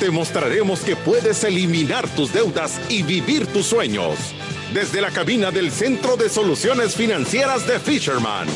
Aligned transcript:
Te 0.00 0.10
mostraremos 0.10 0.80
que 0.80 0.94
puedes 0.94 1.42
eliminar 1.42 2.06
tus 2.10 2.30
deudas 2.30 2.78
y 2.90 3.02
vivir 3.02 3.46
tus 3.46 3.64
sueños. 3.64 4.34
Desde 4.74 5.00
la 5.00 5.10
cabina 5.10 5.50
del 5.50 5.70
Centro 5.70 6.18
de 6.18 6.28
Soluciones 6.28 6.94
Financieras 6.94 7.66
de 7.66 7.78
Fisherman. 7.78 8.46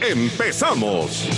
¡Empezamos! 0.00 1.28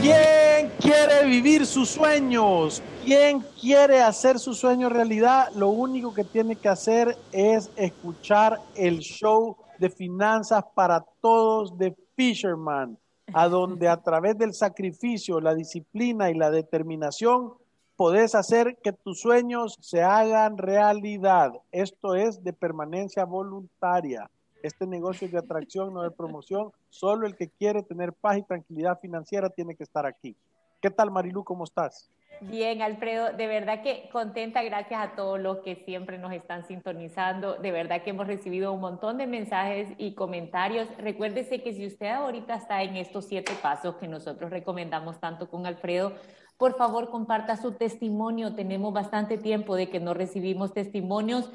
¿Quién 0.00 0.70
quiere 0.80 1.24
vivir 1.24 1.66
sus 1.66 1.88
sueños? 1.88 2.84
¿Quién 3.04 3.44
quiere 3.60 4.00
hacer 4.00 4.38
su 4.38 4.54
sueño 4.54 4.88
realidad? 4.88 5.48
Lo 5.56 5.70
único 5.70 6.14
que 6.14 6.22
tiene 6.22 6.54
que 6.54 6.68
hacer 6.68 7.16
es 7.32 7.68
escuchar 7.74 8.60
el 8.76 9.00
show 9.00 9.56
de 9.80 9.90
finanzas 9.90 10.62
para 10.76 11.04
todos 11.20 11.76
de 11.76 11.96
Fisherman, 12.14 12.96
a 13.32 13.48
donde 13.48 13.88
a 13.88 14.00
través 14.00 14.38
del 14.38 14.54
sacrificio, 14.54 15.40
la 15.40 15.52
disciplina 15.52 16.30
y 16.30 16.34
la 16.34 16.52
determinación 16.52 17.54
podés 17.96 18.34
hacer 18.34 18.76
que 18.82 18.92
tus 18.92 19.20
sueños 19.20 19.76
se 19.80 20.02
hagan 20.02 20.58
realidad. 20.58 21.52
Esto 21.70 22.14
es 22.14 22.42
de 22.42 22.52
permanencia 22.52 23.24
voluntaria. 23.24 24.30
Este 24.62 24.86
negocio 24.86 25.26
es 25.26 25.32
de 25.32 25.38
atracción, 25.38 25.92
no 25.92 26.02
de 26.02 26.10
promoción. 26.10 26.72
Solo 26.88 27.26
el 27.26 27.36
que 27.36 27.48
quiere 27.48 27.82
tener 27.82 28.12
paz 28.12 28.38
y 28.38 28.42
tranquilidad 28.42 28.98
financiera 29.00 29.50
tiene 29.50 29.74
que 29.74 29.84
estar 29.84 30.06
aquí. 30.06 30.36
¿Qué 30.80 30.90
tal, 30.90 31.10
Marilu? 31.10 31.44
¿Cómo 31.44 31.64
estás? 31.64 32.10
Bien, 32.40 32.82
Alfredo, 32.82 33.32
de 33.32 33.46
verdad 33.46 33.82
que 33.82 34.08
contenta, 34.10 34.62
gracias 34.62 35.00
a 35.00 35.14
todos 35.14 35.38
los 35.38 35.58
que 35.58 35.76
siempre 35.76 36.18
nos 36.18 36.32
están 36.32 36.66
sintonizando. 36.66 37.54
De 37.54 37.70
verdad 37.70 38.02
que 38.02 38.10
hemos 38.10 38.26
recibido 38.26 38.72
un 38.72 38.80
montón 38.80 39.18
de 39.18 39.26
mensajes 39.26 39.88
y 39.98 40.14
comentarios. 40.14 40.88
Recuérdese 40.98 41.62
que 41.62 41.72
si 41.72 41.86
usted 41.86 42.08
ahorita 42.08 42.56
está 42.56 42.82
en 42.82 42.96
estos 42.96 43.26
siete 43.26 43.52
pasos 43.62 43.96
que 43.96 44.08
nosotros 44.08 44.50
recomendamos 44.50 45.20
tanto 45.20 45.48
con 45.48 45.64
Alfredo, 45.64 46.12
por 46.56 46.76
favor 46.76 47.10
comparta 47.10 47.56
su 47.56 47.72
testimonio. 47.72 48.54
Tenemos 48.54 48.92
bastante 48.92 49.38
tiempo 49.38 49.76
de 49.76 49.90
que 49.90 50.00
no 50.00 50.14
recibimos 50.14 50.72
testimonios 50.72 51.50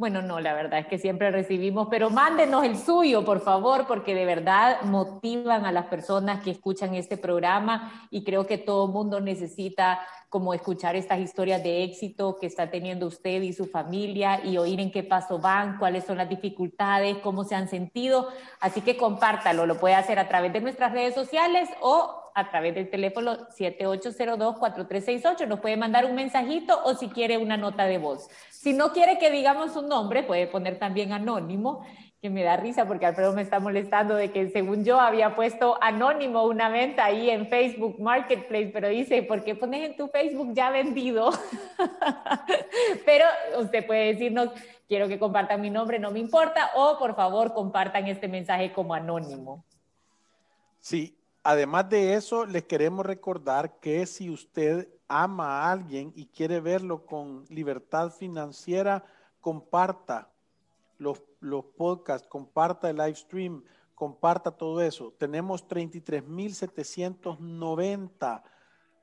bueno, 0.00 0.22
no, 0.22 0.40
la 0.40 0.54
verdad 0.54 0.80
es 0.80 0.86
que 0.86 0.96
siempre 0.96 1.30
recibimos, 1.30 1.88
pero 1.90 2.08
mándenos 2.08 2.64
el 2.64 2.78
suyo, 2.78 3.22
por 3.22 3.40
favor, 3.42 3.86
porque 3.86 4.14
de 4.14 4.24
verdad 4.24 4.80
motivan 4.84 5.66
a 5.66 5.72
las 5.72 5.88
personas 5.88 6.42
que 6.42 6.52
escuchan 6.52 6.94
este 6.94 7.18
programa 7.18 8.08
y 8.08 8.24
creo 8.24 8.46
que 8.46 8.56
todo 8.56 8.88
mundo 8.88 9.20
necesita 9.20 10.00
como 10.30 10.54
escuchar 10.54 10.96
estas 10.96 11.20
historias 11.20 11.62
de 11.62 11.84
éxito 11.84 12.38
que 12.40 12.46
está 12.46 12.70
teniendo 12.70 13.06
usted 13.06 13.42
y 13.42 13.52
su 13.52 13.66
familia 13.66 14.42
y 14.42 14.56
oír 14.56 14.80
en 14.80 14.90
qué 14.90 15.02
paso 15.02 15.38
van, 15.38 15.76
cuáles 15.76 16.04
son 16.04 16.16
las 16.16 16.30
dificultades, 16.30 17.18
cómo 17.18 17.44
se 17.44 17.54
han 17.54 17.68
sentido. 17.68 18.28
Así 18.58 18.80
que 18.80 18.96
compártalo, 18.96 19.66
lo 19.66 19.78
puede 19.78 19.96
hacer 19.96 20.18
a 20.18 20.28
través 20.28 20.54
de 20.54 20.62
nuestras 20.62 20.92
redes 20.92 21.14
sociales 21.14 21.68
o 21.82 22.19
a 22.34 22.50
través 22.50 22.74
del 22.74 22.90
teléfono 22.90 23.48
7802-4368. 23.48 25.46
Nos 25.46 25.60
puede 25.60 25.76
mandar 25.76 26.04
un 26.04 26.14
mensajito 26.14 26.80
o 26.84 26.94
si 26.94 27.08
quiere 27.08 27.38
una 27.38 27.56
nota 27.56 27.84
de 27.84 27.98
voz. 27.98 28.28
Si 28.50 28.72
no 28.72 28.92
quiere 28.92 29.18
que 29.18 29.30
digamos 29.30 29.72
su 29.72 29.82
nombre, 29.82 30.22
puede 30.22 30.46
poner 30.46 30.78
también 30.78 31.12
anónimo, 31.12 31.84
que 32.20 32.28
me 32.28 32.42
da 32.42 32.56
risa 32.56 32.86
porque 32.86 33.06
Alfredo 33.06 33.32
me 33.32 33.40
está 33.40 33.60
molestando 33.60 34.14
de 34.14 34.30
que 34.30 34.50
según 34.50 34.84
yo 34.84 35.00
había 35.00 35.34
puesto 35.34 35.78
anónimo 35.82 36.44
una 36.44 36.68
venta 36.68 37.06
ahí 37.06 37.30
en 37.30 37.48
Facebook 37.48 37.98
Marketplace, 37.98 38.70
pero 38.72 38.88
dice, 38.88 39.22
¿por 39.22 39.42
qué 39.42 39.54
pones 39.54 39.88
en 39.88 39.96
tu 39.96 40.08
Facebook 40.08 40.52
ya 40.52 40.70
vendido? 40.70 41.30
pero 43.06 43.24
usted 43.58 43.86
puede 43.86 44.12
decirnos, 44.12 44.50
quiero 44.86 45.08
que 45.08 45.18
compartan 45.18 45.62
mi 45.62 45.70
nombre, 45.70 45.98
no 45.98 46.10
me 46.10 46.18
importa, 46.18 46.70
o 46.74 46.98
por 46.98 47.16
favor 47.16 47.54
compartan 47.54 48.06
este 48.06 48.28
mensaje 48.28 48.72
como 48.72 48.92
anónimo. 48.92 49.64
Sí, 50.78 51.16
además 51.42 51.88
de 51.88 52.14
eso, 52.14 52.46
les 52.46 52.64
queremos 52.64 53.04
recordar 53.06 53.80
que 53.80 54.06
si 54.06 54.30
usted 54.30 54.88
ama 55.08 55.62
a 55.62 55.72
alguien 55.72 56.12
y 56.14 56.26
quiere 56.26 56.60
verlo 56.60 57.04
con 57.04 57.44
libertad 57.48 58.10
financiera, 58.10 59.04
comparta 59.40 60.30
los, 60.98 61.20
podcasts, 61.76 62.28
comparta 62.28 62.88
el 62.90 62.98
live 62.98 63.14
stream, 63.14 63.64
comparta 63.94 64.50
todo 64.50 64.80
eso. 64.80 65.14
Tenemos 65.18 65.66
33.790 65.66 68.42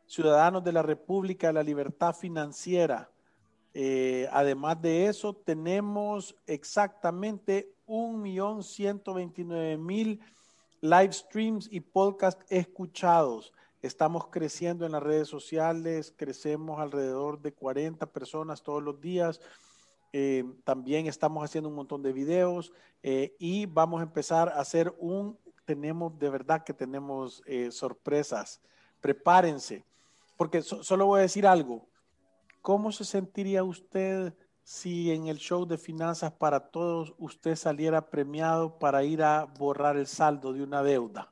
ciudadanos 0.06 0.64
de 0.64 0.72
la 0.72 0.84
República 0.84 1.48
de 1.48 1.54
la 1.54 1.64
Libertad 1.64 2.14
Financiera. 2.14 3.10
Eh, 3.74 4.30
además 4.32 4.80
de 4.82 5.08
eso, 5.08 5.34
tenemos 5.34 6.36
exactamente 6.46 7.74
1.129.000 7.88 10.20
live 10.82 11.14
streams 11.14 11.68
y 11.72 11.80
podcasts 11.80 12.46
escuchados. 12.50 13.54
Estamos 13.82 14.28
creciendo 14.28 14.86
en 14.86 14.92
las 14.92 15.04
redes 15.04 15.28
sociales, 15.28 16.14
crecemos 16.16 16.80
alrededor 16.80 17.42
de 17.42 17.54
40 17.54 18.06
personas 18.08 18.64
todos 18.64 18.84
los 18.84 19.00
días. 19.00 19.40
Eh, 20.14 20.44
también 20.64 21.08
estamos 21.08 21.44
haciendo 21.44 21.70
un 21.70 21.76
montón 21.76 22.02
de 22.02 22.14
videos 22.14 22.72
eh, 23.04 23.36
y 23.40 23.66
vamos 23.66 24.00
a 24.00 24.04
empezar 24.04 24.50
a 24.50 24.60
hacer 24.60 24.94
un, 24.98 25.38
tenemos 25.66 26.18
de 26.18 26.30
verdad 26.30 26.64
que 26.64 26.74
tenemos 26.74 27.44
eh, 27.46 27.72
sorpresas. 27.72 28.62
Prepárense, 29.02 29.86
porque 30.38 30.62
solo 30.62 31.06
voy 31.06 31.20
a 31.20 31.24
decir 31.24 31.46
algo. 31.46 31.88
¿Cómo 32.62 32.92
se 32.92 33.06
sentiría 33.06 33.64
usted 33.64 34.34
si 34.68 35.14
en 35.14 35.28
el 35.28 35.38
show 35.38 35.66
de 35.66 35.78
finanzas 35.78 36.34
para 36.34 36.60
todos 36.60 37.14
usted 37.20 37.56
saliera 37.56 38.10
premiado 38.10 38.78
para 38.78 39.02
ir 39.02 39.24
a 39.24 39.46
borrar 39.46 39.96
el 39.96 40.08
saldo 40.08 40.52
de 40.52 40.62
una 40.62 40.84
deuda? 40.84 41.32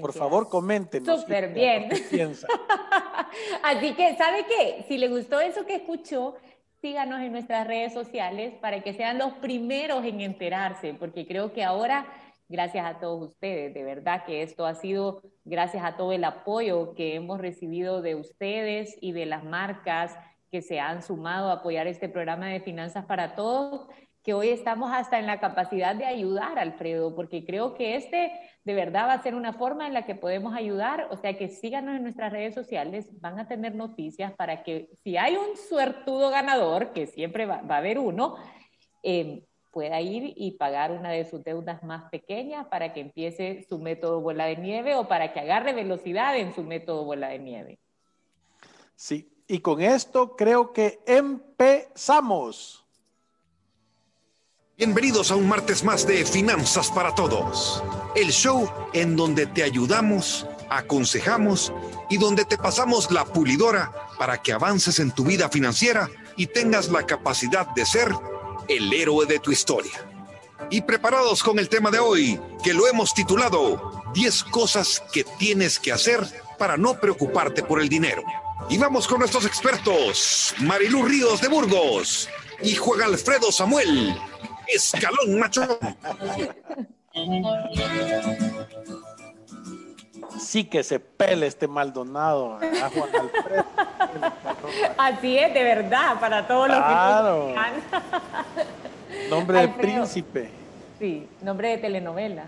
Por 0.00 0.12
favor, 0.12 0.48
comenten. 0.48 1.06
Súper 1.06 1.54
bien. 1.54 1.88
Así 3.62 3.94
que, 3.94 4.16
¿sabe 4.16 4.46
qué? 4.48 4.84
Si 4.88 4.98
le 4.98 5.06
gustó 5.06 5.38
eso 5.38 5.64
que 5.64 5.76
escuchó, 5.76 6.34
síganos 6.80 7.20
en 7.20 7.30
nuestras 7.30 7.68
redes 7.68 7.92
sociales 7.92 8.52
para 8.60 8.82
que 8.82 8.92
sean 8.92 9.18
los 9.18 9.34
primeros 9.34 10.04
en 10.04 10.22
enterarse, 10.22 10.94
porque 10.94 11.24
creo 11.24 11.52
que 11.52 11.62
ahora, 11.62 12.04
gracias 12.48 12.84
a 12.84 12.98
todos 12.98 13.28
ustedes, 13.28 13.72
de 13.74 13.84
verdad 13.84 14.24
que 14.24 14.42
esto 14.42 14.66
ha 14.66 14.74
sido 14.74 15.22
gracias 15.44 15.84
a 15.84 15.96
todo 15.96 16.10
el 16.10 16.24
apoyo 16.24 16.94
que 16.94 17.14
hemos 17.14 17.38
recibido 17.38 18.02
de 18.02 18.16
ustedes 18.16 18.98
y 19.00 19.12
de 19.12 19.26
las 19.26 19.44
marcas 19.44 20.16
que 20.50 20.62
se 20.62 20.80
han 20.80 21.02
sumado 21.02 21.50
a 21.50 21.54
apoyar 21.54 21.86
este 21.86 22.08
programa 22.08 22.48
de 22.48 22.60
Finanzas 22.60 23.06
para 23.06 23.34
Todos, 23.34 23.86
que 24.22 24.34
hoy 24.34 24.48
estamos 24.48 24.90
hasta 24.92 25.18
en 25.18 25.26
la 25.26 25.40
capacidad 25.40 25.94
de 25.94 26.04
ayudar, 26.04 26.58
Alfredo, 26.58 27.14
porque 27.14 27.44
creo 27.44 27.74
que 27.74 27.96
este 27.96 28.32
de 28.64 28.74
verdad 28.74 29.06
va 29.06 29.14
a 29.14 29.22
ser 29.22 29.34
una 29.34 29.54
forma 29.54 29.86
en 29.86 29.94
la 29.94 30.04
que 30.04 30.14
podemos 30.14 30.54
ayudar, 30.54 31.08
o 31.10 31.16
sea 31.16 31.38
que 31.38 31.48
síganos 31.48 31.96
en 31.96 32.02
nuestras 32.02 32.30
redes 32.30 32.54
sociales, 32.54 33.08
van 33.20 33.38
a 33.38 33.48
tener 33.48 33.74
noticias 33.74 34.32
para 34.32 34.62
que 34.62 34.90
si 35.02 35.16
hay 35.16 35.36
un 35.36 35.56
suertudo 35.56 36.30
ganador, 36.30 36.92
que 36.92 37.06
siempre 37.06 37.46
va, 37.46 37.62
a 37.66 37.76
haber 37.76 37.98
uno, 37.98 38.36
eh, 39.02 39.44
pueda 39.70 40.00
ir 40.00 40.34
y 40.36 40.52
pagar 40.52 40.90
una 40.90 41.10
de 41.10 41.24
sus 41.24 41.42
deudas 41.42 41.82
más 41.82 42.10
pequeñas 42.10 42.66
para 42.66 42.92
que 42.92 43.00
empiece 43.00 43.64
su 43.68 43.78
método 43.78 44.20
bola 44.20 44.46
de 44.46 44.56
nieve 44.56 44.96
o 44.96 45.08
para 45.08 45.32
que 45.32 45.40
agarre 45.40 45.72
velocidad 45.72 46.36
en 46.36 46.52
su 46.52 46.62
método 46.62 47.04
bola 47.04 47.28
de 47.28 47.38
nieve. 47.38 47.78
Sí, 48.96 49.29
y 49.50 49.58
con 49.58 49.82
esto 49.82 50.36
creo 50.36 50.72
que 50.72 51.00
empezamos. 51.06 52.84
Bienvenidos 54.78 55.32
a 55.32 55.36
un 55.36 55.48
martes 55.48 55.82
más 55.82 56.06
de 56.06 56.24
Finanzas 56.24 56.88
para 56.92 57.16
Todos, 57.16 57.82
el 58.14 58.30
show 58.30 58.70
en 58.92 59.16
donde 59.16 59.46
te 59.46 59.64
ayudamos, 59.64 60.46
aconsejamos 60.70 61.72
y 62.08 62.16
donde 62.16 62.44
te 62.44 62.58
pasamos 62.58 63.10
la 63.10 63.24
pulidora 63.24 63.92
para 64.16 64.40
que 64.40 64.52
avances 64.52 65.00
en 65.00 65.10
tu 65.10 65.24
vida 65.24 65.48
financiera 65.48 66.08
y 66.36 66.46
tengas 66.46 66.88
la 66.88 67.04
capacidad 67.04 67.66
de 67.74 67.84
ser 67.84 68.12
el 68.68 68.92
héroe 68.92 69.26
de 69.26 69.40
tu 69.40 69.50
historia. 69.50 70.08
Y 70.70 70.82
preparados 70.82 71.42
con 71.42 71.58
el 71.58 71.68
tema 71.68 71.90
de 71.90 71.98
hoy, 71.98 72.40
que 72.62 72.72
lo 72.72 72.86
hemos 72.86 73.14
titulado 73.14 74.04
10 74.14 74.44
cosas 74.44 75.02
que 75.12 75.24
tienes 75.24 75.80
que 75.80 75.90
hacer 75.90 76.24
para 76.56 76.76
no 76.76 77.00
preocuparte 77.00 77.64
por 77.64 77.80
el 77.80 77.88
dinero. 77.88 78.22
Y 78.68 78.78
vamos 78.78 79.08
con 79.08 79.18
nuestros 79.18 79.44
expertos, 79.46 80.54
Marilú 80.60 81.02
Ríos 81.04 81.40
de 81.40 81.48
Burgos 81.48 82.28
y 82.62 82.74
Juan 82.74 83.02
Alfredo 83.02 83.50
Samuel 83.50 84.14
Escalón, 84.68 85.38
macho. 85.38 85.78
Sí 90.38 90.64
que 90.64 90.82
se 90.82 91.00
pele 91.00 91.46
este 91.46 91.66
Maldonado, 91.66 92.58
Juan 92.58 93.10
Alfredo. 93.14 93.64
Así 94.96 95.38
es, 95.38 95.52
de 95.54 95.62
verdad, 95.62 96.20
para 96.20 96.46
todos 96.46 96.68
los 96.68 96.78
que 96.78 96.92
Nombre 99.28 99.60
de 99.62 99.68
príncipe. 99.68 100.50
Sí, 100.98 101.28
nombre 101.42 101.70
de 101.70 101.78
telenovela. 101.78 102.44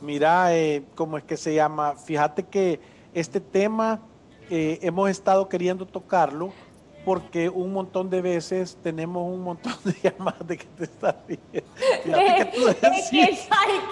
Mira, 0.00 0.54
eh, 0.54 0.84
¿cómo 0.94 1.16
es 1.16 1.24
que 1.24 1.36
se 1.36 1.54
llama? 1.54 1.94
Fíjate 1.94 2.42
que 2.42 2.80
este 3.14 3.40
tema 3.40 4.00
eh, 4.50 4.78
hemos 4.82 5.10
estado 5.10 5.48
queriendo 5.48 5.86
tocarlo 5.86 6.52
porque 7.06 7.48
un 7.48 7.72
montón 7.72 8.10
de 8.10 8.20
veces 8.20 8.76
tenemos 8.82 9.22
un 9.22 9.40
montón 9.40 9.72
de 9.84 9.92
llamadas 10.02 10.44
de 10.44 10.58
que 10.58 10.64
te 10.64 10.84
estás 10.84 11.14
riendo. 11.28 11.70
Que, 12.04 12.12
hay 12.12 12.44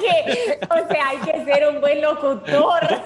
que, 0.01 0.59
o 0.69 0.89
sea, 0.89 1.09
hay 1.09 1.19
que 1.19 1.45
ser 1.45 1.69
un 1.69 1.81
buen 1.81 2.03
locutor. 2.03 2.83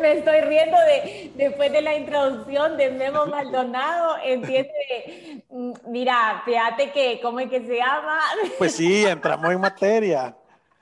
Me 0.00 0.12
estoy 0.12 0.42
riendo 0.42 0.76
de, 0.76 1.32
después 1.34 1.72
de 1.72 1.82
la 1.82 1.96
introducción 1.96 2.76
de 2.76 2.90
Memo 2.90 3.26
Maldonado, 3.26 4.14
entiende, 4.24 5.42
mm, 5.50 5.72
mira, 5.88 6.40
fíjate 6.44 6.92
que, 6.92 7.18
¿cómo 7.20 7.40
es 7.40 7.50
que 7.50 7.66
se 7.66 7.78
llama? 7.78 8.20
Pues 8.58 8.76
sí, 8.76 9.04
entramos 9.04 9.52
en 9.52 9.60
materia. 9.60 10.36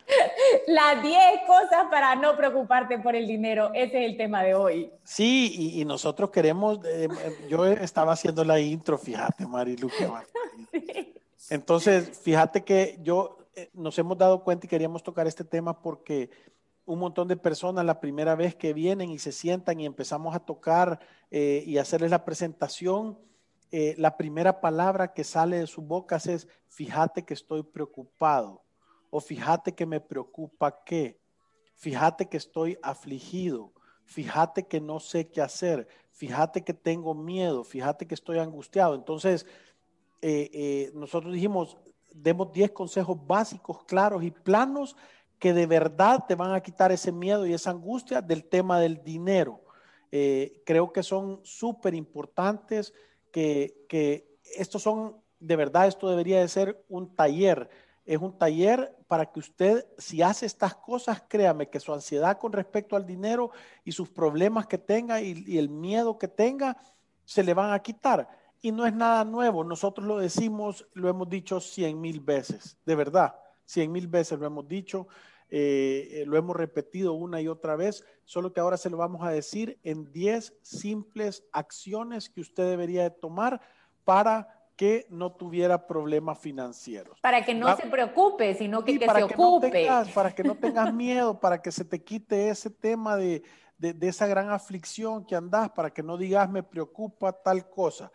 Las 0.66 1.02
10 1.02 1.18
cosas 1.46 1.86
para 1.90 2.14
no 2.14 2.36
preocuparte 2.36 2.98
por 2.98 3.16
el 3.16 3.26
dinero. 3.26 3.70
Ese 3.74 4.04
es 4.04 4.10
el 4.10 4.16
tema 4.16 4.42
de 4.42 4.54
hoy. 4.54 4.92
Sí, 5.04 5.74
y, 5.74 5.84
nosotros 5.84 6.30
queremos, 6.30 6.80
eh, 6.84 7.08
yo 7.48 7.66
estaba 7.66 8.12
haciendo 8.12 8.44
la 8.44 8.60
intro, 8.60 8.98
fíjate, 8.98 9.46
Marilu. 9.46 9.90
Entonces, 11.50 12.18
fíjate 12.18 12.64
que 12.64 12.98
yo 13.02 13.38
eh, 13.54 13.70
nos 13.72 13.98
hemos 13.98 14.18
dado 14.18 14.42
cuenta 14.42 14.66
y 14.66 14.68
queríamos 14.68 15.02
tocar 15.02 15.26
este 15.26 15.44
tema 15.44 15.80
porque 15.80 16.30
un 16.84 16.98
montón 17.00 17.26
de 17.26 17.36
personas 17.36 17.84
la 17.84 18.00
primera 18.00 18.36
vez 18.36 18.54
que 18.54 18.72
vienen 18.72 19.10
y 19.10 19.18
se 19.18 19.32
sientan 19.32 19.80
y 19.80 19.86
empezamos 19.86 20.34
a 20.34 20.40
tocar 20.40 21.00
eh, 21.30 21.64
y 21.66 21.78
hacerles 21.78 22.10
la 22.10 22.24
presentación, 22.24 23.18
la 23.98 24.16
primera 24.16 24.62
palabra 24.62 25.12
que 25.12 25.22
sale 25.22 25.58
de 25.58 25.66
sus 25.66 25.84
bocas 25.84 26.26
es, 26.28 26.48
fíjate 26.68 27.26
que 27.26 27.34
estoy 27.34 27.62
preocupado 27.62 28.62
o 29.10 29.20
fíjate 29.20 29.74
que 29.74 29.86
me 29.86 30.00
preocupa 30.00 30.82
qué, 30.84 31.20
fíjate 31.74 32.28
que 32.28 32.36
estoy 32.36 32.78
afligido, 32.82 33.72
fíjate 34.04 34.66
que 34.66 34.80
no 34.80 35.00
sé 35.00 35.28
qué 35.28 35.42
hacer, 35.42 35.88
fíjate 36.10 36.64
que 36.64 36.74
tengo 36.74 37.14
miedo, 37.14 37.64
fíjate 37.64 38.06
que 38.06 38.14
estoy 38.14 38.38
angustiado. 38.38 38.94
Entonces, 38.94 39.46
eh, 40.22 40.50
eh, 40.52 40.90
nosotros 40.94 41.32
dijimos, 41.32 41.76
demos 42.14 42.52
10 42.52 42.70
consejos 42.72 43.18
básicos, 43.26 43.84
claros 43.84 44.22
y 44.22 44.30
planos 44.30 44.96
que 45.38 45.52
de 45.52 45.66
verdad 45.66 46.24
te 46.26 46.34
van 46.34 46.52
a 46.52 46.62
quitar 46.62 46.90
ese 46.92 47.12
miedo 47.12 47.46
y 47.46 47.52
esa 47.52 47.70
angustia 47.70 48.22
del 48.22 48.44
tema 48.44 48.80
del 48.80 49.02
dinero. 49.04 49.60
Eh, 50.10 50.62
creo 50.64 50.92
que 50.92 51.02
son 51.02 51.40
súper 51.42 51.94
importantes, 51.94 52.94
que, 53.30 53.84
que 53.88 54.38
estos 54.56 54.82
son, 54.82 55.16
de 55.38 55.56
verdad, 55.56 55.86
esto 55.86 56.08
debería 56.08 56.40
de 56.40 56.48
ser 56.48 56.82
un 56.88 57.14
taller 57.14 57.68
es 58.06 58.18
un 58.18 58.38
taller 58.38 58.96
para 59.08 59.26
que 59.26 59.40
usted, 59.40 59.84
si 59.98 60.22
hace 60.22 60.46
estas 60.46 60.76
cosas, 60.76 61.24
créame 61.28 61.68
que 61.68 61.80
su 61.80 61.92
ansiedad 61.92 62.38
con 62.38 62.52
respecto 62.52 62.94
al 62.94 63.04
dinero 63.04 63.50
y 63.84 63.92
sus 63.92 64.08
problemas 64.08 64.68
que 64.68 64.78
tenga 64.78 65.20
y, 65.20 65.58
el 65.58 65.68
miedo 65.68 66.16
que 66.16 66.28
tenga, 66.28 66.76
se 67.24 67.42
le 67.42 67.52
van 67.52 67.72
a 67.72 67.80
quitar. 67.80 68.28
Y 68.62 68.70
no 68.70 68.86
es 68.86 68.94
nada 68.94 69.24
nuevo, 69.24 69.64
nosotros 69.64 70.06
lo 70.06 70.18
decimos, 70.18 70.86
lo 70.94 71.08
hemos 71.08 71.28
dicho 71.28 71.60
cien 71.60 72.00
mil 72.00 72.20
veces, 72.20 72.78
de 72.86 72.94
verdad, 72.94 73.34
cien 73.64 73.90
mil 73.90 74.06
veces 74.06 74.38
lo 74.38 74.46
hemos 74.46 74.66
dicho, 74.66 75.08
eh, 75.50 76.24
lo 76.26 76.36
hemos 76.36 76.56
repetido 76.56 77.12
una 77.12 77.40
y 77.40 77.48
otra 77.48 77.76
vez, 77.76 78.04
solo 78.24 78.52
que 78.52 78.60
ahora 78.60 78.76
se 78.76 78.90
lo 78.90 78.96
vamos 78.96 79.22
a 79.26 79.30
decir 79.30 79.78
en 79.82 80.12
diez 80.12 80.54
simples 80.62 81.44
acciones 81.52 82.30
que 82.30 82.40
usted 82.40 82.68
debería 82.70 83.02
de 83.02 83.10
tomar 83.10 83.60
para 84.04 84.55
que 84.76 85.06
no 85.08 85.32
tuviera 85.32 85.86
problemas 85.86 86.38
financieros. 86.38 87.18
Para 87.20 87.44
que 87.44 87.54
no 87.54 87.74
se 87.76 87.86
preocupe, 87.86 88.54
sino 88.54 88.84
que, 88.84 88.98
se 88.98 89.22
ocupe. 89.22 89.88
para 90.14 90.34
que 90.34 90.44
no 90.44 90.54
tengas 90.60 90.92
miedo, 90.92 91.40
para 91.40 91.60
que 91.62 91.72
se 91.72 91.84
te 91.84 92.04
quite 92.04 92.50
ese 92.50 92.68
tema 92.68 93.16
de, 93.16 93.42
esa 93.80 94.26
gran 94.26 94.50
aflicción 94.50 95.24
que 95.24 95.34
andas, 95.34 95.70
para 95.70 95.90
que 95.90 96.02
no 96.02 96.18
digas 96.18 96.50
me 96.50 96.62
preocupa 96.62 97.32
tal 97.32 97.68
cosa. 97.70 98.12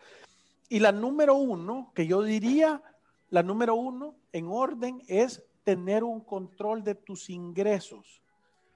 Y 0.68 0.78
la 0.78 0.92
número 0.92 1.34
uno, 1.34 1.90
que 1.94 2.06
yo 2.06 2.22
diría, 2.22 2.80
la 3.28 3.42
número 3.42 3.74
uno 3.74 4.14
en 4.32 4.46
orden 4.48 5.02
es 5.08 5.44
tener 5.64 6.04
un 6.04 6.20
control 6.20 6.84
de 6.84 6.94
tus 6.94 7.28
ingresos. 7.28 8.22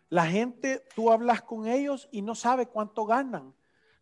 La 0.09 0.27
gente, 0.27 0.83
tú 0.95 1.11
hablas 1.11 1.43
con 1.43 1.67
ellos 1.67 2.09
y 2.11 2.23
no 2.23 2.35
sabe 2.35 2.67
cuánto 2.67 3.07
ganan 3.07 3.55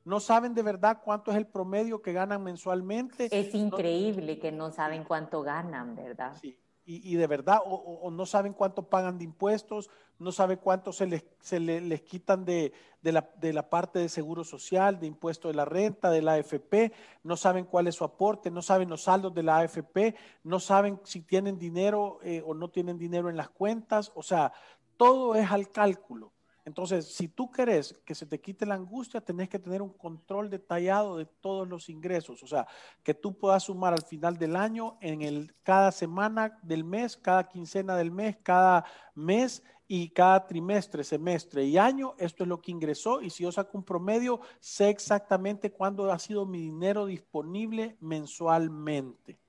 no 0.04 0.20
saben 0.20 0.54
de 0.54 0.62
verdad 0.62 1.00
cuánto 1.02 1.30
es 1.30 1.36
el 1.36 1.46
promedio 1.46 2.02
que 2.02 2.12
ganan 2.12 2.42
mensualmente. 2.42 3.28
Es 3.30 3.54
increíble 3.54 4.38
que 4.38 4.52
no 4.52 4.70
saben 4.70 5.04
cuánto 5.04 5.42
ganan, 5.42 5.96
¿verdad? 5.96 6.34
Sí, 6.40 6.58
y, 6.86 7.14
de 7.14 7.26
verdad, 7.26 7.60
o, 7.64 8.10
no 8.10 8.26
saben 8.26 8.52
cuánto 8.52 8.90
pagan 8.90 9.16
de 9.16 9.24
impuestos, 9.24 9.88
no 10.18 10.32
saben 10.32 10.58
cuánto 10.58 10.92
se 10.92 11.06
les, 11.06 11.24
se 11.40 11.58
les, 11.58 12.02
quitan 12.02 12.44
de, 12.44 12.74
la, 13.00 13.30
de, 13.40 13.54
la, 13.54 13.70
parte 13.70 14.00
de 14.00 14.10
seguro 14.10 14.44
social, 14.44 15.00
de 15.00 15.06
impuesto 15.06 15.48
de 15.48 15.54
la 15.54 15.64
renta, 15.64 16.10
de 16.10 16.20
la 16.20 16.34
AFP, 16.34 16.92
no 17.22 17.38
saben 17.38 17.64
cuál 17.64 17.86
es 17.86 17.94
su 17.94 18.04
aporte, 18.04 18.50
no 18.50 18.60
saben 18.60 18.90
los 18.90 19.04
saldos 19.04 19.32
de 19.32 19.42
la 19.42 19.60
AFP, 19.60 20.14
no 20.42 20.60
saben 20.60 21.00
si 21.04 21.22
tienen 21.22 21.58
dinero 21.58 22.18
eh, 22.22 22.42
o 22.44 22.52
no 22.52 22.68
tienen 22.68 22.98
dinero 22.98 23.30
en 23.30 23.38
las 23.38 23.48
cuentas, 23.48 24.12
o 24.14 24.22
sea, 24.22 24.52
todo 24.98 25.34
es 25.36 25.50
al 25.50 25.70
cálculo. 25.70 26.34
Entonces, 26.64 27.12
si 27.12 27.28
tú 27.28 27.50
querés 27.50 28.00
que 28.06 28.14
se 28.14 28.24
te 28.26 28.40
quite 28.40 28.64
la 28.64 28.74
angustia, 28.74 29.20
tenés 29.20 29.48
que 29.48 29.58
tener 29.58 29.82
un 29.82 29.92
control 29.92 30.48
detallado 30.48 31.18
de 31.18 31.26
todos 31.26 31.68
los 31.68 31.90
ingresos. 31.90 32.42
O 32.42 32.46
sea, 32.46 32.66
que 33.02 33.12
tú 33.12 33.36
puedas 33.36 33.64
sumar 33.64 33.92
al 33.92 34.02
final 34.02 34.38
del 34.38 34.56
año, 34.56 34.96
en 35.00 35.22
el, 35.22 35.54
cada 35.62 35.92
semana 35.92 36.58
del 36.62 36.84
mes, 36.84 37.16
cada 37.16 37.48
quincena 37.48 37.96
del 37.96 38.10
mes, 38.10 38.38
cada 38.42 38.84
mes 39.14 39.62
y 39.86 40.08
cada 40.08 40.46
trimestre, 40.46 41.04
semestre 41.04 41.64
y 41.64 41.76
año, 41.76 42.14
esto 42.18 42.44
es 42.44 42.48
lo 42.48 42.62
que 42.62 42.72
ingresó. 42.72 43.20
Y 43.20 43.28
si 43.28 43.42
yo 43.42 43.52
saco 43.52 43.76
un 43.76 43.84
promedio, 43.84 44.40
sé 44.58 44.88
exactamente 44.88 45.70
cuándo 45.70 46.10
ha 46.10 46.18
sido 46.18 46.46
mi 46.46 46.60
dinero 46.60 47.04
disponible 47.04 47.96
mensualmente. 48.00 49.43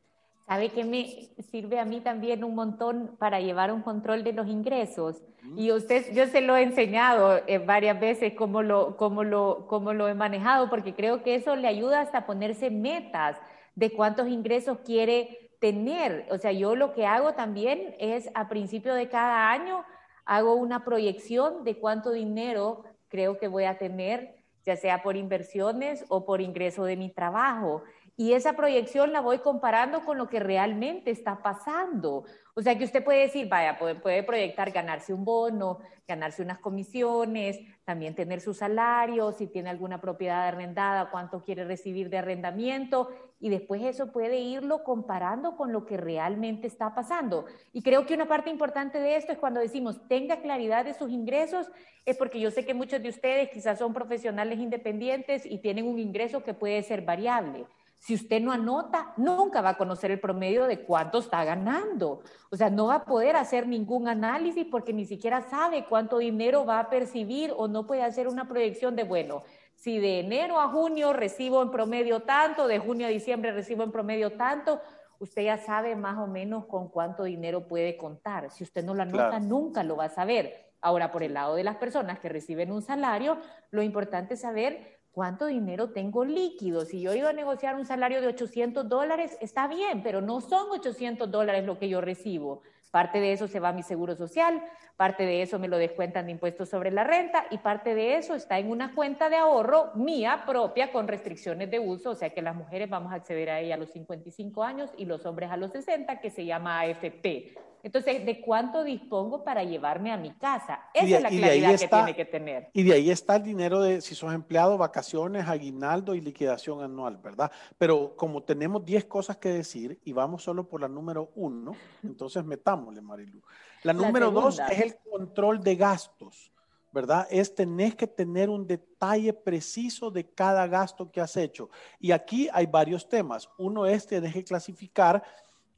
¿Sabe 0.47 0.69
qué 0.69 0.83
me 0.83 1.30
sirve 1.50 1.80
a 1.80 1.86
mí 1.86 2.01
también 2.01 2.44
un 2.44 2.53
montón 2.53 3.15
para 3.18 3.39
llevar 3.39 3.74
un 3.74 3.81
control 3.81 4.24
de 4.24 4.33
los 4.33 4.47
ingresos? 4.47 5.21
Y 5.57 5.71
usted, 5.71 6.13
yo 6.13 6.27
se 6.27 6.42
lo 6.42 6.56
he 6.56 6.62
enseñado 6.62 7.42
eh, 7.47 7.57
varias 7.57 8.00
veces 8.00 8.33
cómo 8.33 8.62
lo, 8.62 8.95
cómo, 8.95 9.24
lo, 9.24 9.65
cómo 9.68 9.94
lo 9.94 10.07
he 10.07 10.13
manejado, 10.13 10.69
porque 10.69 10.94
creo 10.94 11.24
que 11.24 11.36
eso 11.36 11.56
le 11.56 11.68
ayuda 11.68 12.01
hasta 12.01 12.19
a 12.19 12.25
ponerse 12.27 12.69
metas 12.69 13.38
de 13.74 13.92
cuántos 13.92 14.27
ingresos 14.27 14.79
quiere 14.86 15.51
tener. 15.60 16.27
O 16.29 16.38
sea, 16.38 16.51
yo 16.51 16.75
lo 16.75 16.93
que 16.93 17.08
hago 17.08 17.34
también 17.34 17.96
es 18.00 18.29
a 18.36 18.48
principio 18.48 18.93
de 18.93 19.10
cada 19.10 19.51
año, 19.51 19.84
hago 20.25 20.53
una 20.55 20.86
proyección 20.86 21.63
de 21.63 21.79
cuánto 21.79 22.12
dinero 22.12 22.84
creo 23.08 23.39
que 23.39 23.48
voy 23.48 23.63
a 23.63 23.77
tener, 23.77 24.36
ya 24.63 24.75
sea 24.75 25.01
por 25.01 25.15
inversiones 25.15 26.05
o 26.10 26.25
por 26.25 26.41
ingreso 26.41 26.84
de 26.86 26.98
mi 26.98 27.10
trabajo. 27.10 27.84
Y 28.17 28.31
esa 28.31 28.53
proyección 28.53 29.12
la 29.12 29.19
voy 29.19 29.39
comparando 29.39 30.05
con 30.05 30.17
lo 30.17 30.29
que 30.29 30.39
realmente 30.39 31.12
está 31.12 31.43
pasando. 31.43 32.24
O 32.53 32.62
sea 32.62 32.77
que 32.77 32.86
usted 32.86 33.03
puede 33.03 33.19
decir, 33.19 33.50
vaya, 33.50 33.77
puede, 33.77 34.24
proyectar 34.24 34.72
ganarse 34.72 35.13
un 35.13 35.25
bono, 35.25 35.79
ganarse 36.07 36.41
unas 36.41 36.60
comisiones, 36.60 37.60
también 37.84 38.15
tener 38.15 38.39
su 38.39 38.53
salario, 38.53 39.34
si 39.34 39.48
tiene 39.48 39.69
alguna 39.69 40.00
propiedad 40.00 40.48
arrendada, 40.48 41.12
cuánto 41.12 41.43
quiere 41.43 41.65
recibir 41.65 42.10
de 42.10 42.19
arrendamiento, 42.19 43.10
y 43.41 43.50
después 43.50 43.84
eso 43.84 44.13
puede 44.13 44.39
irlo 44.39 44.86
comparando 44.86 45.57
con 45.57 45.74
lo 45.74 45.86
que 45.86 45.98
realmente 45.98 46.67
está 46.67 46.95
pasando. 46.95 47.43
Y 47.74 47.81
creo 47.81 48.05
que 48.05 48.13
una 48.13 48.29
parte 48.29 48.50
importante 48.50 49.00
de 49.00 49.17
esto 49.17 49.34
es 49.34 49.38
cuando 49.38 49.60
decimos 49.60 50.07
tenga 50.07 50.41
claridad 50.41 50.86
de 50.86 50.93
sus 50.93 51.12
ingresos, 51.12 51.69
es 52.05 52.15
porque 52.15 52.39
yo 52.39 52.50
sé 52.50 52.65
que 52.65 52.74
muchos 52.74 53.03
de 53.03 53.10
ustedes 53.10 53.50
quizás 53.50 53.79
son 53.79 53.93
profesionales 53.93 54.60
independientes 54.60 55.45
y 55.45 55.57
tienen 55.57 55.86
un 55.86 56.00
ingreso 56.00 56.41
que 56.43 56.53
puede 56.53 56.81
ser 56.84 57.01
variable. 57.01 57.65
Si 57.98 58.14
usted 58.14 58.42
no 58.42 58.52
anota, 58.52 59.14
nunca 59.18 59.62
va 59.62 59.70
a 59.70 59.78
conocer 59.78 60.12
el 60.12 60.20
promedio 60.20 60.66
de 60.66 60.82
cuánto 60.84 61.20
está 61.20 61.44
ganando. 61.44 62.22
O 62.52 62.56
sea, 62.56 62.70
no 62.70 62.88
va 62.88 62.96
a 62.96 63.06
poder 63.06 63.36
hacer 63.36 63.68
ningún 63.68 64.08
análisis 64.08 64.66
porque 64.70 64.94
ni 64.94 65.06
siquiera 65.06 65.42
sabe 65.42 65.86
cuánto 65.90 66.20
dinero 66.20 66.66
va 66.66 66.80
a 66.80 66.90
percibir 66.90 67.52
o 67.56 67.68
no 67.68 67.88
puede 67.88 68.04
hacer 68.04 68.28
una 68.28 68.48
proyección 68.48 68.96
de, 68.96 69.04
bueno, 69.04 69.42
si 69.74 70.00
de 70.00 70.20
enero 70.20 70.60
a 70.60 70.70
junio 70.70 71.14
recibo 71.14 71.62
en 71.62 71.72
promedio 71.72 72.22
tanto, 72.22 72.68
de 72.68 72.80
junio 72.80 73.08
a 73.08 73.10
diciembre 73.10 73.52
recibo 73.52 73.84
en 73.84 73.92
promedio 73.92 74.34
tanto, 74.34 74.82
usted 75.20 75.44
ya 75.44 75.58
sabe 75.58 75.96
más 75.96 76.18
o 76.18 76.28
menos 76.28 76.66
con 76.66 76.90
cuánto 76.90 77.24
dinero 77.24 77.68
puede 77.68 77.98
contar. 77.98 78.52
Si 78.52 78.64
usted 78.64 78.84
no 78.84 78.94
lo 78.94 79.04
anota, 79.04 79.40
nunca 79.40 79.84
lo 79.84 79.96
va 79.96 80.06
a 80.06 80.10
saber. 80.10 80.66
Ahora, 80.82 81.12
por 81.12 81.24
el 81.24 81.34
lado 81.34 81.56
de 81.56 81.64
las 81.64 81.78
personas 81.78 82.20
que 82.20 82.30
reciben 82.30 82.72
un 82.72 82.82
salario, 82.82 83.38
lo 83.72 83.82
importante 83.82 84.36
es 84.36 84.42
saber 84.42 84.95
¿Cuánto 85.15 85.45
dinero 85.45 85.91
tengo 85.91 86.25
líquido? 86.25 86.84
Si 86.84 87.00
yo 87.00 87.13
iba 87.13 87.29
a 87.29 87.34
negociar 87.34 87.75
un 87.75 87.86
salario 87.86 88.19
de 88.19 88.27
800 88.27 88.89
dólares, 88.89 89.38
está 89.39 89.65
bien, 89.65 90.03
pero 90.03 90.19
no 90.19 90.41
son 90.41 90.69
800 90.72 91.31
dólares 91.31 91.63
lo 91.63 91.79
que 91.79 91.88
yo 91.88 92.01
recibo. 92.01 92.63
Parte 92.91 93.22
de 93.22 93.31
eso 93.31 93.48
se 93.48 93.62
va 93.62 93.69
a 93.69 93.72
mi 93.72 93.81
seguro 93.81 94.17
social, 94.17 94.62
parte 94.98 95.24
de 95.25 95.41
eso 95.41 95.57
me 95.57 95.69
lo 95.69 95.77
descuentan 95.77 96.25
de 96.25 96.34
impuestos 96.34 96.67
sobre 96.67 96.91
la 96.91 97.05
renta 97.05 97.45
y 97.50 97.60
parte 97.60 97.95
de 97.95 98.17
eso 98.17 98.36
está 98.36 98.60
en 98.60 98.69
una 98.69 98.93
cuenta 98.93 99.29
de 99.29 99.38
ahorro 99.38 99.91
mía 99.95 100.43
propia 100.45 100.91
con 100.91 101.07
restricciones 101.07 101.72
de 101.72 101.79
uso, 101.79 102.10
o 102.10 102.15
sea 102.15 102.31
que 102.31 102.41
las 102.41 102.53
mujeres 102.53 102.89
vamos 102.89 103.13
a 103.13 103.15
acceder 103.15 103.50
a 103.50 103.62
ella 103.62 103.75
a 103.75 103.77
los 103.77 103.91
55 103.91 104.65
años 104.65 104.89
y 104.98 105.05
los 105.05 105.25
hombres 105.25 105.50
a 105.50 105.55
los 105.55 105.72
60, 105.72 106.19
que 106.19 106.29
se 106.29 106.43
llama 106.43 106.81
AFP. 106.81 107.55
Entonces, 107.86 108.25
¿de 108.25 108.42
cuánto 108.42 108.84
dispongo 108.84 109.44
para 109.44 109.63
llevarme 109.63 110.12
a 110.12 110.18
mi 110.18 110.32
casa? 110.32 110.89
Esa 110.92 111.18
es 111.18 111.22
la 111.22 111.30
claridad 111.30 111.80
que 111.80 111.88
tiene 111.88 112.15
que 112.15 112.25
tener. 112.25 112.70
Y 112.74 112.82
de 112.82 112.94
ahí 112.94 113.12
está 113.12 113.36
el 113.36 113.44
dinero 113.44 113.80
de 113.80 114.01
si 114.01 114.15
sos 114.15 114.34
empleado, 114.34 114.75
vacaciones, 114.75 115.48
aguinaldo 115.48 116.15
y 116.15 116.22
liquidación 116.22 116.82
anual, 116.82 117.18
¿verdad? 117.18 117.51
Pero 117.77 118.15
como 118.15 118.42
tenemos 118.42 118.84
10 118.84 119.06
cosas 119.06 119.38
que 119.38 119.50
decir 119.50 120.00
y 120.04 120.13
vamos 120.13 120.42
solo 120.42 120.68
por 120.68 120.82
la 120.82 120.88
número 120.88 121.30
uno, 121.36 121.74
entonces 122.04 122.44
metámosle, 122.44 123.01
Marilu. 123.01 123.39
La, 123.84 123.94
número 123.94 124.32
dos 124.32 124.60
es 124.68 124.80
el 124.80 124.96
control 125.08 125.62
de 125.62 125.75
gastos. 125.75 126.51
¿verdad? 126.92 127.27
Es 127.30 127.54
tenés 127.54 127.94
que 127.94 128.08
tener 128.08 128.50
un 128.50 128.65
detalle 128.65 129.34
preciso 129.34 130.10
de 130.10 130.24
cada 130.24 130.65
gasto 130.65 131.12
que 131.12 131.20
has 131.20 131.36
hecho. 131.36 131.70
Y 132.00 132.13
aquí 132.13 132.48
hay 132.54 132.68
varios 132.68 133.10
temas. 133.10 133.50
Uno 133.58 133.86
es, 133.86 134.08
tenés 134.08 134.34
que 134.34 134.46
clasificar 134.46 135.22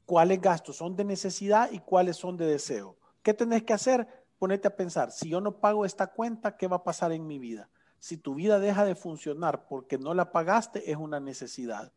cuáles 0.08 0.40
gastos 0.40 0.76
son 0.78 0.96
de 0.96 1.04
necesidad 1.04 1.70
y 1.70 1.80
cuáles 1.80 2.16
son 2.16 2.38
de 2.38 2.46
deseo. 2.46 2.96
¿Qué 3.22 3.34
tenés 3.34 3.62
que 3.64 3.74
hacer? 3.74 4.08
Ponete 4.38 4.66
a 4.66 4.74
pensar, 4.74 5.12
si 5.12 5.28
yo 5.28 5.38
no 5.42 5.60
pago 5.60 5.84
esta 5.84 6.06
cuenta, 6.06 6.56
¿qué 6.56 6.66
va 6.66 6.76
a 6.76 6.82
pasar 6.82 7.12
en 7.12 7.26
mi 7.26 7.38
vida? 7.38 7.68
Si 7.98 8.16
tu 8.16 8.34
vida 8.34 8.58
deja 8.58 8.86
de 8.86 8.94
funcionar 8.94 9.66
porque 9.68 9.98
no 9.98 10.14
la 10.14 10.32
pagaste, 10.32 10.90
es 10.90 10.96
una 10.96 11.20
necesidad. 11.20 11.92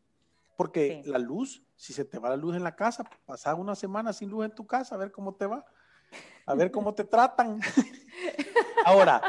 Porque 0.58 1.00
la 1.06 1.18
luz, 1.18 1.62
si 1.74 1.94
se 1.94 2.04
te 2.04 2.18
va 2.18 2.28
la 2.28 2.36
luz 2.36 2.54
en 2.54 2.64
la 2.64 2.76
casa, 2.76 3.02
pasar 3.24 3.54
una 3.54 3.74
semana 3.74 4.12
sin 4.12 4.28
luz 4.28 4.44
en 4.44 4.54
tu 4.54 4.66
casa, 4.66 4.94
a 4.94 4.98
ver 4.98 5.10
cómo 5.10 5.34
te 5.34 5.46
va, 5.46 5.64
a 6.44 6.54
ver 6.54 6.70
cómo 6.70 6.92
te 6.92 7.04
tratan. 7.04 7.60
Ahora, 8.84 9.22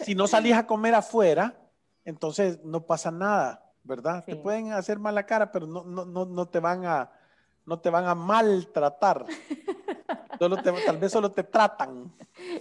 si 0.00 0.16
no 0.16 0.26
salís 0.26 0.54
a 0.54 0.66
comer 0.66 0.96
afuera, 0.96 1.56
entonces 2.04 2.58
no 2.64 2.84
pasa 2.84 3.12
nada, 3.12 3.72
¿verdad? 3.84 4.24
Te 4.24 4.34
pueden 4.34 4.72
hacer 4.72 4.98
mala 4.98 5.24
cara, 5.24 5.52
pero 5.52 5.68
no, 5.68 5.84
no, 5.84 6.04
no, 6.04 6.24
no 6.24 6.48
te 6.48 6.58
van 6.58 6.84
a, 6.84 7.12
no 7.66 7.78
te 7.78 7.90
van 7.90 8.06
a 8.06 8.14
maltratar. 8.14 9.26
Solo 10.38 10.56
tal 10.56 10.98
vez 10.98 11.12
solo 11.12 11.30
te 11.30 11.44
tratan. 11.44 12.12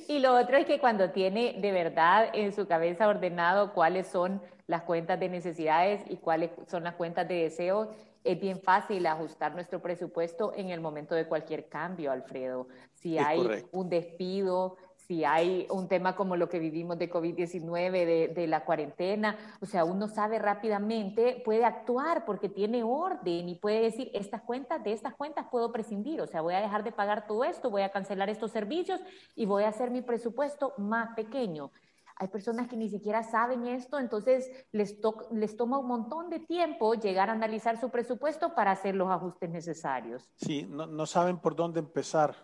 Y 0.07 0.19
lo 0.19 0.35
otro 0.35 0.57
es 0.57 0.65
que 0.65 0.79
cuando 0.79 1.09
tiene 1.09 1.57
de 1.59 1.71
verdad 1.71 2.29
en 2.33 2.53
su 2.53 2.67
cabeza 2.67 3.07
ordenado 3.07 3.73
cuáles 3.73 4.07
son 4.07 4.41
las 4.67 4.83
cuentas 4.83 5.19
de 5.19 5.29
necesidades 5.29 6.03
y 6.09 6.17
cuáles 6.17 6.51
son 6.67 6.83
las 6.83 6.95
cuentas 6.95 7.27
de 7.27 7.35
deseo, 7.35 7.91
es 8.23 8.39
bien 8.39 8.59
fácil 8.61 9.05
ajustar 9.05 9.53
nuestro 9.53 9.81
presupuesto 9.81 10.53
en 10.55 10.69
el 10.69 10.79
momento 10.79 11.15
de 11.15 11.27
cualquier 11.27 11.67
cambio, 11.67 12.11
Alfredo. 12.11 12.67
Si 12.93 13.17
hay 13.17 13.65
un 13.71 13.89
despido, 13.89 14.77
si 15.07 15.25
hay 15.25 15.67
un 15.69 15.87
tema 15.87 16.15
como 16.15 16.35
lo 16.35 16.47
que 16.47 16.59
vivimos 16.59 16.97
de 16.97 17.11
COVID-19, 17.11 18.33
de, 18.33 18.47
la 18.47 18.63
cuarentena, 18.63 19.37
o 19.61 19.65
sea, 19.65 19.83
uno 19.83 20.07
sabe 20.07 20.39
rápidamente, 20.39 21.41
puede 21.43 21.65
actuar 21.65 22.25
porque 22.25 22.49
tiene 22.49 22.83
orden 22.83 23.49
y 23.49 23.55
puede 23.55 23.81
decir, 23.81 24.09
estas 24.13 24.41
cuentas, 24.41 24.83
de 24.83 24.93
estas 24.93 25.15
cuentas 25.15 25.47
puedo 25.51 25.71
prescindir, 25.71 26.21
o 26.21 26.27
sea, 26.27 26.41
voy 26.41 26.53
a 26.53 26.61
dejar 26.61 26.83
de 26.83 26.91
pagar 26.91 27.27
todo 27.27 27.43
esto, 27.43 27.69
voy 27.69 27.81
a 27.81 27.91
cancelar 27.91 28.29
estos 28.29 28.51
servicios 28.51 29.01
y 29.35 29.45
voy 29.45 29.63
a 29.63 29.69
hacer 29.69 29.91
mi 29.91 30.01
presupuesto 30.01 30.73
más 30.77 31.15
pequeño. 31.15 31.71
Hay 32.15 32.27
personas 32.27 32.67
que 32.67 32.77
ni 32.77 32.89
siquiera 32.89 33.23
saben 33.23 33.65
esto, 33.65 33.99
entonces 33.99 34.49
les, 34.71 34.97
les 35.31 35.57
toma 35.57 35.79
un 35.79 35.87
montón 35.87 36.29
de 36.29 36.39
tiempo 36.39 36.93
llegar 36.93 37.29
a 37.29 37.33
analizar 37.33 37.79
su 37.79 37.89
presupuesto 37.89 38.53
para 38.53 38.71
hacer 38.71 38.95
los 38.95 39.09
ajustes 39.09 39.49
necesarios. 39.49 40.31
Sí, 40.35 40.67
no, 40.69 41.05
saben 41.07 41.39
por 41.39 41.55
dónde 41.55 41.79
empezar. 41.79 42.35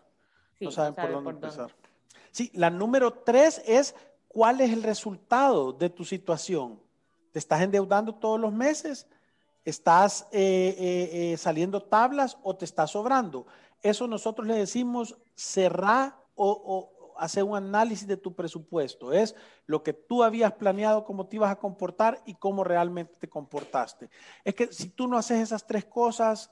no 0.59 0.71
saben, 0.71 0.95
por 0.95 1.11
dónde 1.11 1.29
empezar. 1.29 1.71
Sí, 2.31 2.51
la 2.53 2.69
número 2.69 3.13
tres 3.13 3.61
es 3.65 3.95
cuál 4.27 4.61
es 4.61 4.71
el 4.71 4.83
resultado 4.83 5.73
de 5.73 5.89
tu 5.89 6.05
situación. 6.05 6.79
¿Te 7.31 7.39
estás 7.39 7.61
endeudando 7.61 8.15
todos 8.15 8.39
los 8.39 8.53
meses? 8.53 9.07
¿Estás 9.65 10.27
eh, 10.31 10.75
eh, 10.77 11.09
eh, 11.33 11.37
saliendo 11.37 11.81
tablas 11.81 12.37
o 12.43 12.55
te 12.55 12.65
está 12.65 12.87
sobrando? 12.87 13.45
Eso 13.81 14.07
nosotros 14.07 14.47
le 14.47 14.55
decimos 14.55 15.17
cerrar 15.35 16.15
o, 16.35 16.95
hacer 17.17 17.43
un 17.43 17.57
análisis 17.57 18.07
de 18.07 18.15
tu 18.15 18.33
presupuesto. 18.33 19.11
Es 19.11 19.35
lo 19.65 19.83
que 19.83 19.91
tú 19.91 20.23
habías 20.23 20.53
planeado, 20.53 21.03
cómo 21.03 21.27
te 21.27 21.35
ibas 21.35 21.51
a 21.51 21.57
comportar 21.59 22.21
y 22.25 22.35
cómo 22.35 22.63
realmente 22.63 23.13
te 23.19 23.27
comportaste. 23.27 24.09
Es 24.45 24.55
que 24.55 24.71
si 24.71 24.89
tú 24.89 25.05
no 25.05 25.17
haces 25.17 25.39
esas 25.39 25.67
tres 25.67 25.83
cosas, 25.83 26.49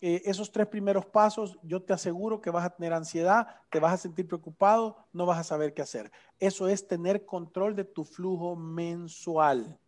eh, 0.00 0.22
esos 0.24 0.52
tres 0.52 0.66
primeros 0.66 1.06
pasos, 1.06 1.58
yo 1.62 1.82
te 1.82 1.92
aseguro 1.92 2.40
que 2.40 2.50
vas 2.50 2.64
a 2.64 2.74
tener 2.74 2.92
ansiedad, 2.92 3.46
te 3.70 3.80
vas 3.80 3.94
a 3.94 3.96
sentir 3.96 4.26
preocupado, 4.26 4.96
no 5.12 5.26
vas 5.26 5.38
a 5.38 5.44
saber 5.44 5.72
qué 5.72 5.82
hacer. 5.82 6.12
Eso 6.38 6.68
es 6.68 6.86
tener 6.86 7.24
control 7.24 7.74
de 7.74 7.84
tu 7.84 8.04
flujo 8.04 8.56
mensual. 8.56 9.78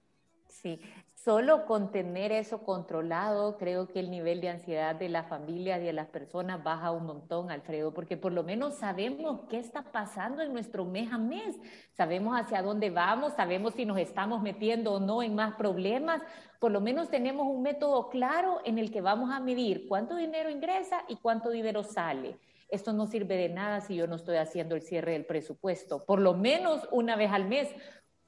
Sí, 0.49 0.81
solo 1.29 1.67
con 1.67 1.93
tener 1.93 2.33
eso 2.33 2.65
controlado, 2.65 3.59
creo 3.59 3.87
que 3.87 4.01
el 4.01 4.11
nivel 4.11 4.41
de 4.41 4.49
ansiedad 4.49 4.95
de 4.95 5.11
las 5.11 5.29
familias 5.29 5.79
y 5.79 5.85
de 5.85 5.93
las 5.93 6.07
personas 6.07 6.65
baja 6.65 6.91
un 6.91 7.05
montón, 7.05 7.51
Alfredo, 7.51 7.93
porque 7.93 8.17
por 8.17 8.33
lo 8.33 8.45
menos 8.45 8.77
sabemos 8.77 9.43
qué 9.51 9.59
está 9.59 9.83
pasando 9.83 10.41
en 10.41 10.55
nuestro 10.55 10.87
mes 10.87 11.13
a 11.13 11.19
mes, 11.19 11.55
sabemos 11.93 12.35
hacia 12.35 12.63
dónde 12.63 12.89
vamos, 12.89 13.35
sabemos 13.35 13.75
si 13.75 13.85
nos 13.85 13.99
estamos 13.99 14.41
metiendo 14.41 14.95
o 14.95 15.01
no 15.01 15.23
en 15.23 15.35
más 15.35 15.55
problemas, 15.57 16.23
por 16.61 16.71
lo 16.71 16.81
menos 16.81 17.11
tenemos 17.11 17.47
un 17.47 17.61
método 17.61 18.09
claro 18.09 18.63
en 18.65 18.79
el 18.79 18.91
que 18.91 19.03
vamos 19.03 19.31
a 19.31 19.39
medir 19.39 19.87
cuánto 19.87 20.17
dinero 20.17 20.49
ingresa 20.49 21.05
y 21.09 21.17
cuánto 21.17 21.51
dinero 21.51 21.85
sale. 21.85 22.39
Esto 22.71 22.95
no 22.95 23.07
sirve 23.07 23.37
de 23.37 23.51
nada 23.51 23.83
si 23.83 23.97
yo 23.97 24.07
no 24.07 24.17
estoy 24.17 24.39
haciendo 24.39 24.75
el 24.75 24.83
cierre 24.83 25.13
del 25.13 25.27
presupuesto, 25.27 26.07
por 26.07 26.21
lo 26.21 26.33
menos 26.33 26.89
una 26.91 27.17
vez 27.17 27.31
al 27.33 27.47
mes, 27.49 27.69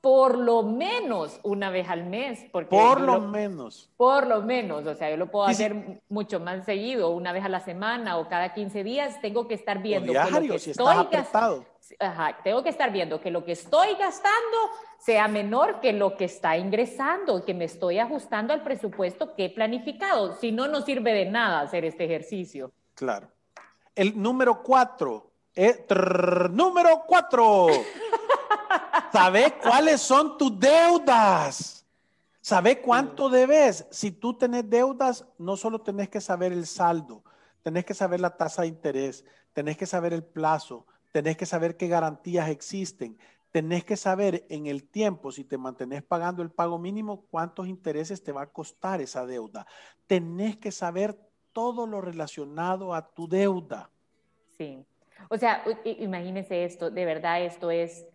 por 0.00 0.38
lo 0.38 0.62
menos 0.62 1.40
una 1.42 1.71
vez 1.71 1.88
al 1.88 2.07
mes. 2.07 2.47
Porque 2.50 2.71
por 2.71 3.00
lo, 3.00 3.21
menos. 3.21 3.90
Por 3.97 4.26
lo 4.26 4.42
menos, 4.42 4.87
o 4.87 4.95
sea, 4.95 5.11
yo 5.11 5.16
lo 5.16 5.30
puedo 5.30 5.47
hacer 5.47 6.02
mucho 6.09 6.40
más 6.40 6.64
seguido, 6.64 7.11
una 7.11 7.33
vez 7.33 7.45
a 7.45 7.49
la 7.49 7.61
semana 7.61 8.16
o 8.16 8.28
cada 8.28 8.54
15 8.54 8.83
días, 8.83 9.21
tengo 9.21 9.47
que 9.47 9.54
estar 9.54 9.83
viendo. 9.83 10.12
que 10.12 10.59
si 10.59 10.71
estoy 10.71 11.07
estás 11.12 11.61
Ajá, 11.99 12.38
tengo 12.45 12.62
que 12.62 12.69
estar 12.69 12.92
viendo 12.92 13.21
que 13.21 13.30
lo 13.30 13.45
que 13.45 13.52
estoy 13.52 13.95
gastando 13.99 14.57
sea 14.99 15.26
menor 15.28 15.80
que 15.80 15.92
lo 15.92 16.16
que 16.16 16.26
está 16.26 16.57
ingresando, 16.57 17.45
que 17.45 17.52
me 17.52 17.64
estoy 17.64 17.99
ajustando 17.99 18.52
al 18.52 18.62
presupuesto 18.62 19.35
que 19.35 19.47
he 19.47 19.50
planificado. 19.50 20.37
Si 20.37 20.52
no, 20.52 20.69
no 20.69 20.83
sirve 20.83 21.12
de 21.12 21.26
nada 21.26 21.61
hacer 21.61 21.85
este 21.85 22.04
ejercicio. 22.04 22.73
Claro. 22.95 23.28
El 23.95 24.21
número 24.21 24.62
cuatro. 24.62 25.33
Eh, 25.54 25.85
número 26.52 27.02
cuatro. 27.07 27.66
Sabe 29.12 29.55
cuáles 29.62 30.00
son 30.00 30.38
tus 30.38 30.59
deudas. 30.59 31.87
Sabe 32.40 32.81
cuánto 32.81 33.29
debes. 33.29 33.87
Si 33.90 34.12
tú 34.12 34.35
tenés 34.35 34.69
deudas, 34.69 35.26
no 35.38 35.57
solo 35.57 35.81
tenés 35.81 36.09
que 36.09 36.21
saber 36.21 36.52
el 36.52 36.67
saldo, 36.67 37.23
tenés 37.62 37.85
que 37.85 37.95
saber 37.95 38.21
la 38.21 38.37
tasa 38.37 38.62
de 38.62 38.69
interés, 38.69 39.25
tenés 39.52 39.76
que 39.76 39.87
saber 39.87 40.12
el 40.12 40.25
plazo, 40.25 40.87
tenés 41.12 41.37
que 41.37 41.47
saber 41.47 41.76
qué 41.76 41.88
garantías 41.88 42.49
existen, 42.49 43.19
tenés 43.50 43.85
que 43.85 43.97
saber 43.97 44.47
en 44.49 44.67
el 44.67 44.85
tiempo, 44.85 45.33
si 45.33 45.45
te 45.45 45.59
mantenés 45.59 46.02
pagando 46.02 46.43
el 46.43 46.50
pago 46.50 46.79
mínimo, 46.79 47.26
cuántos 47.31 47.69
intereses 47.69 48.23
te 48.23 48.33
va 48.33 48.43
a 48.43 48.52
costar 48.52 49.00
esa 49.00 49.26
deuda. 49.26 49.67
Tenés 50.07 50.57
que 50.57 50.73
saber 50.73 51.19
todo 51.52 51.87
lo 51.87 52.00
relacionado 52.00 52.95
a 52.95 53.11
tu 53.11 53.29
deuda. 53.29 53.90
Sí. 54.57 54.85
O 55.29 55.37
sea, 55.37 55.62
imagínese 55.85 56.64
esto, 56.64 56.90
de 56.90 57.05
verdad 57.05 57.43
esto 57.43 57.71
es 57.71 58.07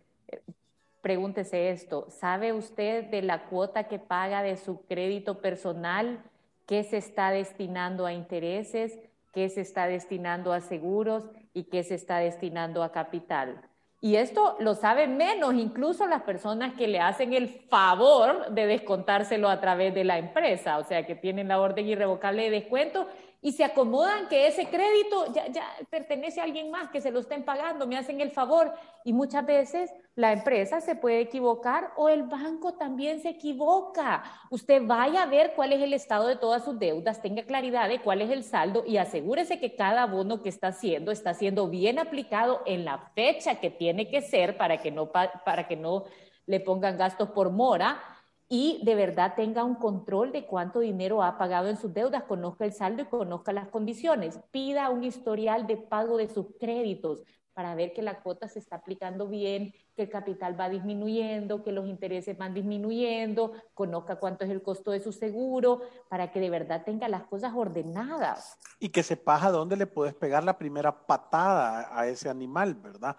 Pregúntese 1.06 1.70
esto, 1.70 2.06
¿sabe 2.08 2.52
usted 2.52 3.04
de 3.04 3.22
la 3.22 3.44
cuota 3.44 3.84
que 3.84 4.00
paga 4.00 4.42
de 4.42 4.56
su 4.56 4.84
crédito 4.86 5.40
personal? 5.40 6.18
¿Qué 6.66 6.82
se 6.82 6.96
está 6.96 7.30
destinando 7.30 8.06
a 8.06 8.12
intereses? 8.12 8.98
¿Qué 9.32 9.48
se 9.48 9.60
está 9.60 9.86
destinando 9.86 10.52
a 10.52 10.60
seguros? 10.60 11.22
¿Y 11.54 11.62
qué 11.70 11.84
se 11.84 11.94
está 11.94 12.18
destinando 12.18 12.82
a 12.82 12.90
capital? 12.90 13.62
Y 14.00 14.16
esto 14.16 14.56
lo 14.58 14.74
saben 14.74 15.16
menos 15.16 15.54
incluso 15.54 16.08
las 16.08 16.22
personas 16.22 16.74
que 16.74 16.88
le 16.88 16.98
hacen 16.98 17.34
el 17.34 17.50
favor 17.50 18.50
de 18.50 18.66
descontárselo 18.66 19.48
a 19.48 19.60
través 19.60 19.94
de 19.94 20.02
la 20.02 20.18
empresa, 20.18 20.76
o 20.78 20.82
sea, 20.82 21.06
que 21.06 21.14
tienen 21.14 21.46
la 21.46 21.60
orden 21.60 21.86
irrevocable 21.86 22.42
de 22.42 22.50
descuento 22.50 23.06
y 23.46 23.52
se 23.52 23.62
acomodan 23.62 24.26
que 24.26 24.48
ese 24.48 24.66
crédito 24.66 25.32
ya, 25.32 25.44
pertenece 25.88 26.40
a 26.40 26.42
alguien 26.42 26.68
más, 26.68 26.90
que 26.90 27.00
se 27.00 27.12
lo 27.12 27.20
estén 27.20 27.44
pagando, 27.44 27.86
me 27.86 27.96
hacen 27.96 28.20
el 28.20 28.32
favor. 28.32 28.74
Y 29.04 29.12
muchas 29.12 29.46
veces 29.46 29.88
la 30.16 30.32
empresa 30.32 30.80
se 30.80 30.96
puede 30.96 31.20
equivocar 31.20 31.92
o 31.96 32.08
el 32.08 32.24
banco 32.24 32.74
también 32.74 33.20
se 33.20 33.28
equivoca. 33.28 34.24
Usted 34.50 34.82
vaya 34.84 35.22
a 35.22 35.26
ver 35.26 35.52
cuál 35.54 35.72
es 35.72 35.80
el 35.80 35.92
estado 35.92 36.26
de 36.26 36.34
todas 36.34 36.64
sus 36.64 36.76
deudas, 36.76 37.22
tenga 37.22 37.44
claridad 37.44 37.88
de 37.88 38.00
cuál 38.00 38.20
es 38.20 38.30
el 38.30 38.42
saldo 38.42 38.82
y 38.84 38.96
asegúrese 38.96 39.60
que 39.60 39.76
cada 39.76 40.02
abono 40.02 40.42
que 40.42 40.48
está 40.48 40.66
haciendo 40.66 41.12
está 41.12 41.32
siendo 41.32 41.68
bien 41.68 42.00
aplicado 42.00 42.62
en 42.66 42.84
la 42.84 42.98
fecha 43.14 43.60
que 43.60 43.70
tiene 43.70 44.10
que 44.10 44.22
ser 44.22 44.56
para 44.56 44.78
que 44.78 44.90
no, 44.90 45.12
para 45.12 45.68
que 45.68 45.76
no 45.76 46.02
le 46.46 46.58
pongan 46.58 46.98
gastos 46.98 47.30
por 47.30 47.50
mora 47.50 48.02
y 48.48 48.80
de 48.84 48.94
verdad 48.94 49.34
tenga 49.34 49.64
un 49.64 49.74
control 49.74 50.32
de 50.32 50.46
cuánto 50.46 50.80
dinero 50.80 51.22
ha 51.22 51.36
pagado 51.36 51.68
en 51.68 51.76
sus 51.76 51.92
deudas, 51.92 52.24
conozca 52.24 52.64
el 52.64 52.72
saldo 52.72 53.02
y 53.02 53.06
conozca 53.06 53.52
las 53.52 53.68
condiciones. 53.68 54.38
Pida 54.50 54.90
un 54.90 55.02
historial 55.02 55.66
de 55.66 55.76
pago 55.76 56.16
de 56.16 56.28
sus 56.28 56.46
créditos 56.58 57.24
para 57.56 57.74
ver 57.74 57.94
que 57.94 58.02
la 58.02 58.20
cuota 58.20 58.48
se 58.48 58.58
está 58.58 58.76
aplicando 58.76 59.28
bien, 59.28 59.72
que 59.94 60.02
el 60.02 60.10
capital 60.10 60.60
va 60.60 60.68
disminuyendo, 60.68 61.64
que 61.64 61.72
los 61.72 61.88
intereses 61.88 62.36
van 62.36 62.52
disminuyendo, 62.52 63.52
conozca 63.72 64.16
cuánto 64.16 64.44
es 64.44 64.50
el 64.50 64.62
costo 64.62 64.90
de 64.90 65.00
su 65.00 65.10
seguro, 65.10 65.80
para 66.10 66.30
que 66.30 66.38
de 66.38 66.50
verdad 66.50 66.82
tenga 66.84 67.08
las 67.08 67.22
cosas 67.22 67.54
ordenadas. 67.56 68.58
Y 68.78 68.90
que 68.90 69.02
sepas 69.02 69.42
a 69.42 69.50
dónde 69.50 69.74
le 69.76 69.86
puedes 69.86 70.14
pegar 70.14 70.44
la 70.44 70.58
primera 70.58 71.06
patada 71.06 71.98
a 71.98 72.06
ese 72.06 72.28
animal, 72.28 72.74
¿verdad? 72.74 73.16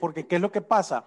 Porque 0.00 0.26
¿qué 0.26 0.36
es 0.36 0.42
lo 0.42 0.50
que 0.50 0.60
pasa? 0.60 1.04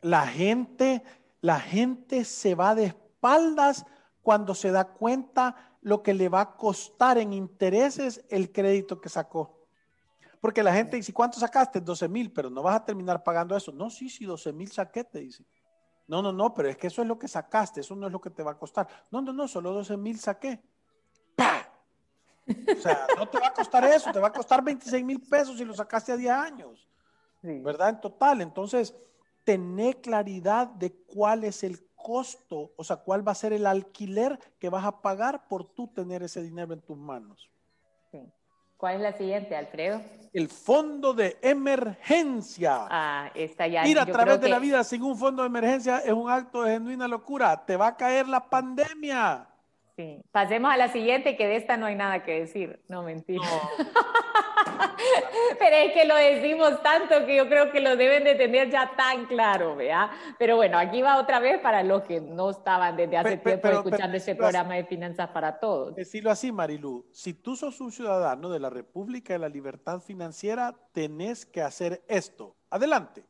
La 0.00 0.24
gente, 0.24 1.02
la 1.40 1.58
gente 1.58 2.24
se 2.24 2.54
va 2.54 2.76
de 2.76 2.94
espaldas 3.22 3.86
cuando 4.20 4.52
se 4.52 4.72
da 4.72 4.84
cuenta 4.84 5.54
lo 5.80 6.02
que 6.02 6.12
le 6.12 6.28
va 6.28 6.40
a 6.40 6.56
costar 6.56 7.18
en 7.18 7.32
intereses 7.32 8.24
el 8.28 8.50
crédito 8.50 9.00
que 9.00 9.08
sacó. 9.08 9.60
Porque 10.40 10.62
la 10.62 10.74
gente 10.74 10.96
dice, 10.96 11.12
¿cuánto 11.12 11.38
sacaste? 11.38 11.80
12 11.80 12.08
mil, 12.08 12.32
pero 12.32 12.50
no 12.50 12.62
vas 12.62 12.76
a 12.76 12.84
terminar 12.84 13.22
pagando 13.22 13.56
eso. 13.56 13.70
No, 13.70 13.90
sí, 13.90 14.08
sí, 14.08 14.24
12 14.24 14.52
mil 14.52 14.70
saqué, 14.72 15.04
te 15.04 15.20
dice. 15.20 15.44
No, 16.08 16.20
no, 16.20 16.32
no, 16.32 16.52
pero 16.52 16.68
es 16.68 16.76
que 16.76 16.88
eso 16.88 17.00
es 17.00 17.06
lo 17.06 17.16
que 17.16 17.28
sacaste, 17.28 17.80
eso 17.80 17.94
no 17.94 18.08
es 18.08 18.12
lo 18.12 18.20
que 18.20 18.30
te 18.30 18.42
va 18.42 18.52
a 18.52 18.58
costar. 18.58 18.88
No, 19.10 19.20
no, 19.20 19.32
no, 19.32 19.46
solo 19.46 19.72
12 19.72 19.96
mil 19.96 20.18
saqué. 20.18 20.60
¡Pah! 21.36 21.68
O 22.48 22.80
sea, 22.80 23.06
no 23.16 23.28
te 23.28 23.38
va 23.38 23.48
a 23.48 23.54
costar 23.54 23.84
eso, 23.84 24.10
te 24.10 24.18
va 24.18 24.28
a 24.28 24.32
costar 24.32 24.64
26 24.64 25.04
mil 25.04 25.20
pesos 25.20 25.56
si 25.56 25.64
lo 25.64 25.74
sacaste 25.74 26.10
a 26.10 26.16
10 26.16 26.32
años. 26.32 26.88
¿Verdad? 27.40 27.90
En 27.90 28.00
total. 28.00 28.40
Entonces, 28.40 28.94
tener 29.44 30.00
claridad 30.00 30.66
de 30.66 30.92
cuál 30.92 31.44
es 31.44 31.62
el 31.62 31.78
costo, 32.02 32.72
o 32.76 32.84
sea, 32.84 32.96
cuál 32.96 33.26
va 33.26 33.32
a 33.32 33.36
ser 33.36 33.52
el 33.52 33.66
alquiler 33.66 34.38
que 34.58 34.68
vas 34.68 34.84
a 34.84 35.00
pagar 35.00 35.48
por 35.48 35.64
tú 35.64 35.88
tener 35.88 36.22
ese 36.22 36.42
dinero 36.42 36.74
en 36.74 36.80
tus 36.80 36.96
manos. 36.96 37.50
¿Cuál 38.82 38.96
es 38.96 39.00
la 39.00 39.12
siguiente, 39.12 39.54
Alfredo? 39.54 40.00
El 40.32 40.48
fondo 40.48 41.14
de 41.14 41.38
emergencia. 41.40 42.88
Ah, 42.90 43.30
está 43.32 43.68
ya. 43.68 43.86
Ir 43.86 43.96
a 43.96 44.06
través 44.06 44.40
de 44.40 44.48
la 44.48 44.58
vida 44.58 44.82
sin 44.82 45.04
un 45.04 45.16
fondo 45.16 45.42
de 45.42 45.46
emergencia 45.46 45.98
es 45.98 46.12
un 46.12 46.28
acto 46.28 46.62
de 46.62 46.72
genuina 46.72 47.06
locura. 47.06 47.64
Te 47.64 47.76
va 47.76 47.86
a 47.86 47.96
caer 47.96 48.26
la 48.26 48.50
pandemia. 48.50 49.46
Sí. 49.94 50.20
Pasemos 50.32 50.72
a 50.72 50.76
la 50.76 50.88
siguiente, 50.88 51.36
que 51.36 51.46
de 51.46 51.56
esta 51.56 51.76
no 51.76 51.86
hay 51.86 51.94
nada 51.94 52.24
que 52.24 52.40
decir. 52.40 52.82
No, 52.88 53.04
mentira. 53.04 53.46
Pero 55.58 55.76
es 55.76 55.92
que 55.92 56.04
lo 56.04 56.14
decimos 56.16 56.82
tanto 56.82 57.24
que 57.26 57.36
yo 57.36 57.48
creo 57.48 57.70
que 57.70 57.80
lo 57.80 57.96
deben 57.96 58.24
de 58.24 58.34
tener 58.34 58.70
ya 58.70 58.92
tan 58.96 59.26
claro, 59.26 59.76
¿vea? 59.76 60.10
Pero 60.38 60.56
bueno, 60.56 60.78
aquí 60.78 61.02
va 61.02 61.18
otra 61.18 61.40
vez 61.40 61.60
para 61.60 61.82
los 61.82 62.02
que 62.02 62.20
no 62.20 62.50
estaban 62.50 62.96
desde 62.96 63.16
hace 63.16 63.36
tiempo 63.36 63.68
escuchando 63.68 64.16
ese 64.16 64.34
programa 64.34 64.74
de 64.74 64.84
Finanzas 64.84 65.28
para 65.30 65.58
Todos. 65.58 65.94
Decirlo 65.94 66.30
así, 66.30 66.52
Marilu, 66.52 67.06
si 67.12 67.34
tú 67.34 67.56
sos 67.56 67.80
un 67.80 67.92
ciudadano 67.92 68.50
de 68.50 68.60
la 68.60 68.70
República 68.70 69.32
de 69.32 69.38
la 69.38 69.48
Libertad 69.48 70.00
Financiera, 70.00 70.74
tenés 70.92 71.46
que 71.46 71.62
hacer 71.62 72.02
esto. 72.08 72.56
Adelante. 72.70 73.24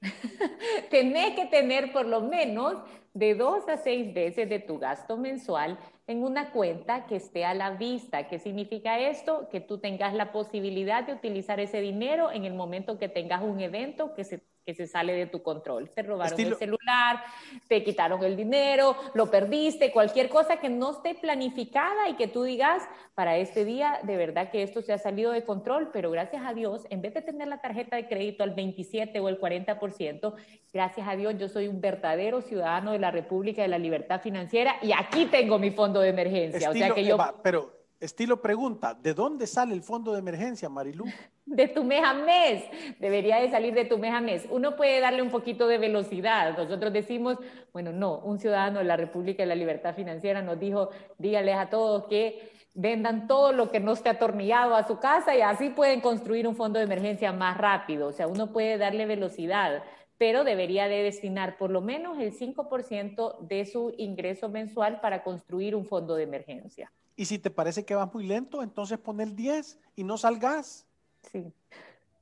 tenés 0.90 1.34
que 1.34 1.46
tener 1.46 1.92
por 1.92 2.06
lo 2.06 2.20
menos 2.20 2.82
de 3.16 3.34
dos 3.34 3.66
a 3.66 3.78
seis 3.78 4.12
veces 4.12 4.46
de 4.50 4.58
tu 4.58 4.78
gasto 4.78 5.16
mensual 5.16 5.78
en 6.06 6.22
una 6.22 6.50
cuenta 6.50 7.06
que 7.06 7.16
esté 7.16 7.46
a 7.46 7.54
la 7.54 7.70
vista. 7.70 8.28
¿Qué 8.28 8.38
significa 8.38 8.98
esto? 8.98 9.48
Que 9.50 9.60
tú 9.60 9.78
tengas 9.78 10.12
la 10.12 10.32
posibilidad 10.32 11.02
de 11.02 11.14
utilizar 11.14 11.58
ese 11.58 11.80
dinero 11.80 12.30
en 12.30 12.44
el 12.44 12.52
momento 12.52 12.98
que 12.98 13.08
tengas 13.08 13.42
un 13.42 13.60
evento 13.60 14.12
que 14.14 14.24
se 14.24 14.42
que 14.66 14.74
se 14.74 14.88
sale 14.88 15.12
de 15.12 15.26
tu 15.26 15.42
control. 15.44 15.88
Te 15.90 16.02
robaron 16.02 16.38
el 16.40 16.56
celular, 16.56 17.22
te 17.68 17.84
quitaron 17.84 18.24
el 18.24 18.36
dinero, 18.36 18.96
lo 19.14 19.30
perdiste, 19.30 19.92
cualquier 19.92 20.28
cosa 20.28 20.56
que 20.56 20.68
no 20.68 20.90
esté 20.90 21.14
planificada 21.14 22.08
y 22.08 22.14
que 22.14 22.26
tú 22.26 22.42
digas, 22.42 22.82
para 23.14 23.36
este 23.36 23.64
día, 23.64 24.00
de 24.02 24.16
verdad 24.16 24.50
que 24.50 24.64
esto 24.64 24.82
se 24.82 24.92
ha 24.92 24.98
salido 24.98 25.30
de 25.30 25.44
control, 25.44 25.90
pero 25.92 26.10
gracias 26.10 26.44
a 26.44 26.52
Dios, 26.52 26.84
en 26.90 27.00
vez 27.00 27.14
de 27.14 27.22
tener 27.22 27.46
la 27.46 27.60
tarjeta 27.60 27.94
de 27.94 28.08
crédito 28.08 28.42
al 28.42 28.54
27 28.54 29.20
o 29.20 29.28
el 29.28 29.40
40%, 29.40 30.34
gracias 30.72 31.08
a 31.08 31.14
Dios 31.14 31.38
yo 31.38 31.48
soy 31.48 31.68
un 31.68 31.80
verdadero 31.80 32.40
ciudadano 32.40 32.90
de 32.90 32.98
la 32.98 33.05
República 33.10 33.62
de 33.62 33.68
la 33.68 33.78
Libertad 33.78 34.20
Financiera 34.20 34.76
y 34.82 34.92
aquí 34.92 35.26
tengo 35.26 35.58
mi 35.58 35.70
fondo 35.70 36.00
de 36.00 36.08
emergencia. 36.08 36.70
o 36.70 36.72
sea 36.72 36.90
que 36.90 37.04
yo... 37.04 37.16
pero 37.42 37.72
estilo 38.00 38.40
pregunta, 38.40 38.94
¿de 38.94 39.14
dónde 39.14 39.46
sale 39.46 39.74
el 39.74 39.82
fondo 39.82 40.12
de 40.12 40.18
emergencia, 40.18 40.68
Marilu? 40.68 41.04
de 41.46 41.68
tu 41.68 41.84
mes 41.84 42.02
a 42.04 42.12
mes, 42.12 42.64
debería 42.98 43.36
de 43.36 43.48
salir 43.48 43.72
de 43.72 43.84
tu 43.84 43.98
mes 43.98 44.12
a 44.12 44.20
mes. 44.20 44.46
Uno 44.50 44.74
puede 44.74 45.00
darle 45.00 45.22
un 45.22 45.30
poquito 45.30 45.68
de 45.68 45.78
velocidad. 45.78 46.58
Nosotros 46.58 46.92
decimos, 46.92 47.38
bueno, 47.72 47.92
no, 47.92 48.18
un 48.18 48.40
ciudadano 48.40 48.80
de 48.80 48.84
la 48.84 48.96
República 48.96 49.44
de 49.44 49.46
la 49.46 49.54
Libertad 49.54 49.94
Financiera 49.94 50.42
nos 50.42 50.58
dijo, 50.58 50.90
dígales 51.18 51.56
a 51.56 51.70
todos 51.70 52.06
que 52.08 52.50
vendan 52.74 53.26
todo 53.26 53.52
lo 53.52 53.70
que 53.70 53.80
no 53.80 53.92
esté 53.92 54.10
atornillado 54.10 54.74
a 54.74 54.86
su 54.86 54.98
casa 54.98 55.34
y 55.34 55.40
así 55.40 55.70
pueden 55.70 56.00
construir 56.00 56.46
un 56.46 56.56
fondo 56.56 56.78
de 56.78 56.84
emergencia 56.84 57.32
más 57.32 57.56
rápido. 57.56 58.08
O 58.08 58.12
sea, 58.12 58.26
uno 58.26 58.52
puede 58.52 58.76
darle 58.76 59.06
velocidad, 59.06 59.82
pero 60.18 60.44
debería 60.44 60.88
de 60.88 61.02
destinar 61.02 61.58
por 61.58 61.70
lo 61.70 61.80
menos 61.80 62.18
el 62.18 62.32
5% 62.32 63.38
de 63.40 63.66
su 63.66 63.94
ingreso 63.98 64.48
mensual 64.48 65.00
para 65.00 65.22
construir 65.22 65.74
un 65.74 65.84
fondo 65.84 66.14
de 66.14 66.22
emergencia. 66.22 66.90
Y 67.16 67.24
si 67.24 67.38
te 67.38 67.50
parece 67.50 67.84
que 67.84 67.94
va 67.94 68.06
muy 68.06 68.26
lento, 68.26 68.62
entonces 68.62 68.98
pon 68.98 69.20
el 69.20 69.34
10 69.34 69.78
y 69.96 70.04
no 70.04 70.18
salgas. 70.18 70.86
Sí. 71.32 71.52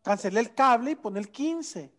Cancelé 0.02 0.40
el 0.40 0.54
cable 0.54 0.92
y 0.92 0.96
pon 0.96 1.16
el 1.16 1.30
15. 1.30 1.90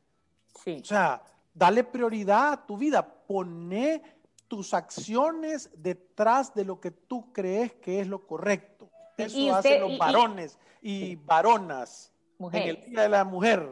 Sí. 0.63 0.79
O 0.81 0.85
sea, 0.85 1.21
dale 1.53 1.83
prioridad 1.83 2.53
a 2.53 2.65
tu 2.65 2.77
vida. 2.77 3.05
Poné 3.05 4.01
tus 4.47 4.73
acciones 4.73 5.69
detrás 5.75 6.53
de 6.53 6.63
lo 6.63 6.79
que 6.79 6.91
tú 6.91 7.31
crees 7.33 7.73
que 7.73 7.99
es 7.99 8.07
lo 8.07 8.25
correcto. 8.25 8.89
Eso 9.17 9.55
hacen 9.55 9.81
los 9.81 9.97
varones 9.97 10.57
y, 10.81 11.15
varonas 11.15 12.11
en 12.39 12.55
el 12.55 12.83
Día 12.85 13.01
de 13.03 13.09
la 13.09 13.23
Mujer. 13.23 13.69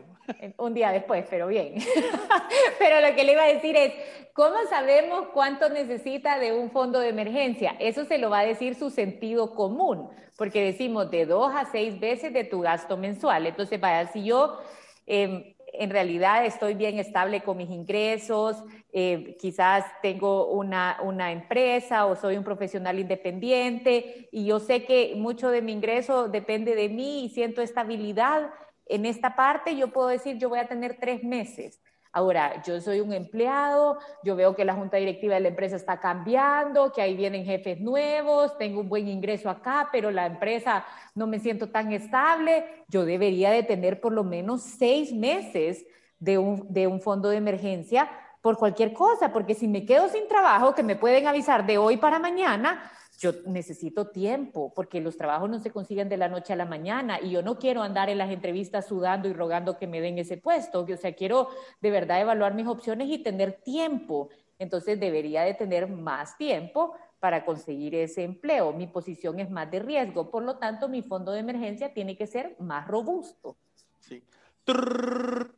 Un 0.57 0.73
día 0.73 0.91
después, 0.91 1.25
pero 1.29 1.47
bien. 1.47 1.75
pero 2.79 3.01
lo 3.05 3.15
que 3.15 3.23
le 3.23 3.33
iba 3.33 3.43
a 3.43 3.53
decir 3.53 3.75
es, 3.75 3.93
¿cómo 4.33 4.55
sabemos 4.69 5.27
cuánto 5.33 5.69
necesita 5.69 6.39
de 6.39 6.53
un 6.53 6.71
fondo 6.71 6.99
de 6.99 7.09
emergencia? 7.09 7.75
Eso 7.79 8.05
se 8.05 8.17
lo 8.17 8.29
va 8.29 8.39
a 8.39 8.45
decir 8.45 8.75
su 8.75 8.89
sentido 8.89 9.53
común, 9.53 10.09
porque 10.37 10.63
decimos 10.63 11.11
de 11.11 11.25
dos 11.25 11.53
a 11.53 11.65
seis 11.65 11.99
veces 11.99 12.33
de 12.33 12.45
tu 12.45 12.61
gasto 12.61 12.95
mensual. 12.95 13.47
Entonces, 13.47 13.79
vaya, 13.79 14.07
si 14.11 14.23
yo... 14.23 14.59
Em, 15.05 15.52
en 15.73 15.89
realidad 15.89 16.45
estoy 16.45 16.75
bien 16.75 16.99
estable 16.99 17.41
con 17.41 17.57
mis 17.57 17.69
ingresos, 17.69 18.63
eh, 18.91 19.35
quizás 19.39 19.85
tengo 20.01 20.51
una, 20.51 20.99
una, 21.03 21.31
empresa 21.31 22.05
o 22.05 22.15
soy 22.15 22.37
un 22.37 22.43
profesional 22.43 22.99
independiente 22.99 24.29
y 24.31 24.45
yo 24.45 24.59
sé 24.59 24.85
que 24.85 25.13
mucho 25.15 25.49
de 25.49 25.61
mi 25.61 25.71
ingreso 25.71 26.27
depende 26.27 26.75
de 26.75 26.89
mí 26.89 27.25
y 27.25 27.29
siento 27.29 27.61
estabilidad, 27.61 28.51
en 28.85 29.05
esta 29.05 29.35
parte 29.35 29.75
yo 29.75 29.91
puedo 29.91 30.09
decir, 30.09 30.37
yo 30.37 30.49
voy 30.49 30.59
a 30.59 30.67
tener 30.67 30.97
tres 30.99 31.23
meses. 31.23 31.81
Ahora, 32.15 32.61
yo 32.61 32.79
soy 32.79 32.99
un 32.99 33.11
empleado, 33.11 33.97
yo 34.23 34.35
veo 34.35 34.55
que 34.55 34.63
la 34.65 34.75
junta 34.75 34.97
directiva 34.97 35.33
de 35.33 35.39
la 35.39 35.47
empresa 35.47 35.75
está 35.75 35.99
cambiando, 35.99 36.91
que 36.91 37.01
ahí 37.01 37.15
vienen 37.15 37.43
jefes 37.43 37.81
nuevos, 37.81 38.55
tengo 38.59 38.81
un 38.81 38.87
buen 38.87 39.07
ingreso 39.07 39.49
acá, 39.49 39.89
pero 39.91 40.11
la 40.11 40.27
empresa 40.27 40.85
no 41.15 41.25
me 41.25 41.39
siento 41.39 41.69
tan 41.69 41.91
estable. 41.91 42.85
Yo 42.87 43.03
debería 43.03 43.49
de 43.49 43.63
tener 43.63 43.99
por 43.99 44.13
lo 44.13 44.23
menos 44.23 44.61
seis 44.61 45.11
meses 45.11 45.87
de 46.19 46.37
un, 46.37 46.71
de 46.71 46.85
un 46.85 47.01
fondo 47.01 47.29
de 47.29 47.37
emergencia 47.37 48.07
por 48.41 48.57
cualquier 48.57 48.93
cosa, 48.93 49.33
porque 49.33 49.55
si 49.55 49.67
me 49.67 49.83
quedo 49.83 50.07
sin 50.07 50.27
trabajo, 50.27 50.75
que 50.75 50.83
me 50.83 50.95
pueden 50.95 51.25
avisar 51.25 51.65
de 51.65 51.79
hoy 51.79 51.97
para 51.97 52.19
mañana, 52.19 52.91
yo 53.19 53.31
necesito 53.45 54.07
tiempo 54.07 54.73
porque 54.73 55.01
los 55.01 55.17
trabajos 55.17 55.49
no 55.49 55.59
se 55.59 55.71
consiguen 55.71 56.09
de 56.09 56.17
la 56.17 56.29
noche 56.29 56.53
a 56.53 56.55
la 56.55 56.65
mañana 56.65 57.19
y 57.21 57.31
yo 57.31 57.41
no 57.41 57.57
quiero 57.57 57.81
andar 57.81 58.09
en 58.09 58.17
las 58.17 58.31
entrevistas 58.31 58.87
sudando 58.87 59.27
y 59.27 59.33
rogando 59.33 59.77
que 59.77 59.87
me 59.87 60.01
den 60.01 60.17
ese 60.19 60.37
puesto. 60.37 60.81
O 60.81 60.97
sea, 60.97 61.13
quiero 61.13 61.49
de 61.81 61.91
verdad 61.91 62.21
evaluar 62.21 62.53
mis 62.53 62.67
opciones 62.67 63.07
y 63.09 63.19
tener 63.19 63.61
tiempo. 63.61 64.29
Entonces 64.59 64.99
debería 64.99 65.43
de 65.43 65.53
tener 65.53 65.87
más 65.87 66.37
tiempo 66.37 66.95
para 67.19 67.45
conseguir 67.45 67.95
ese 67.95 68.23
empleo. 68.23 68.73
Mi 68.73 68.87
posición 68.87 69.39
es 69.39 69.49
más 69.49 69.71
de 69.71 69.79
riesgo, 69.79 70.29
por 70.29 70.43
lo 70.43 70.57
tanto 70.57 70.89
mi 70.89 71.01
fondo 71.01 71.31
de 71.31 71.39
emergencia 71.39 71.93
tiene 71.93 72.17
que 72.17 72.27
ser 72.27 72.55
más 72.59 72.87
robusto. 72.87 73.55
Sí. 73.99 74.23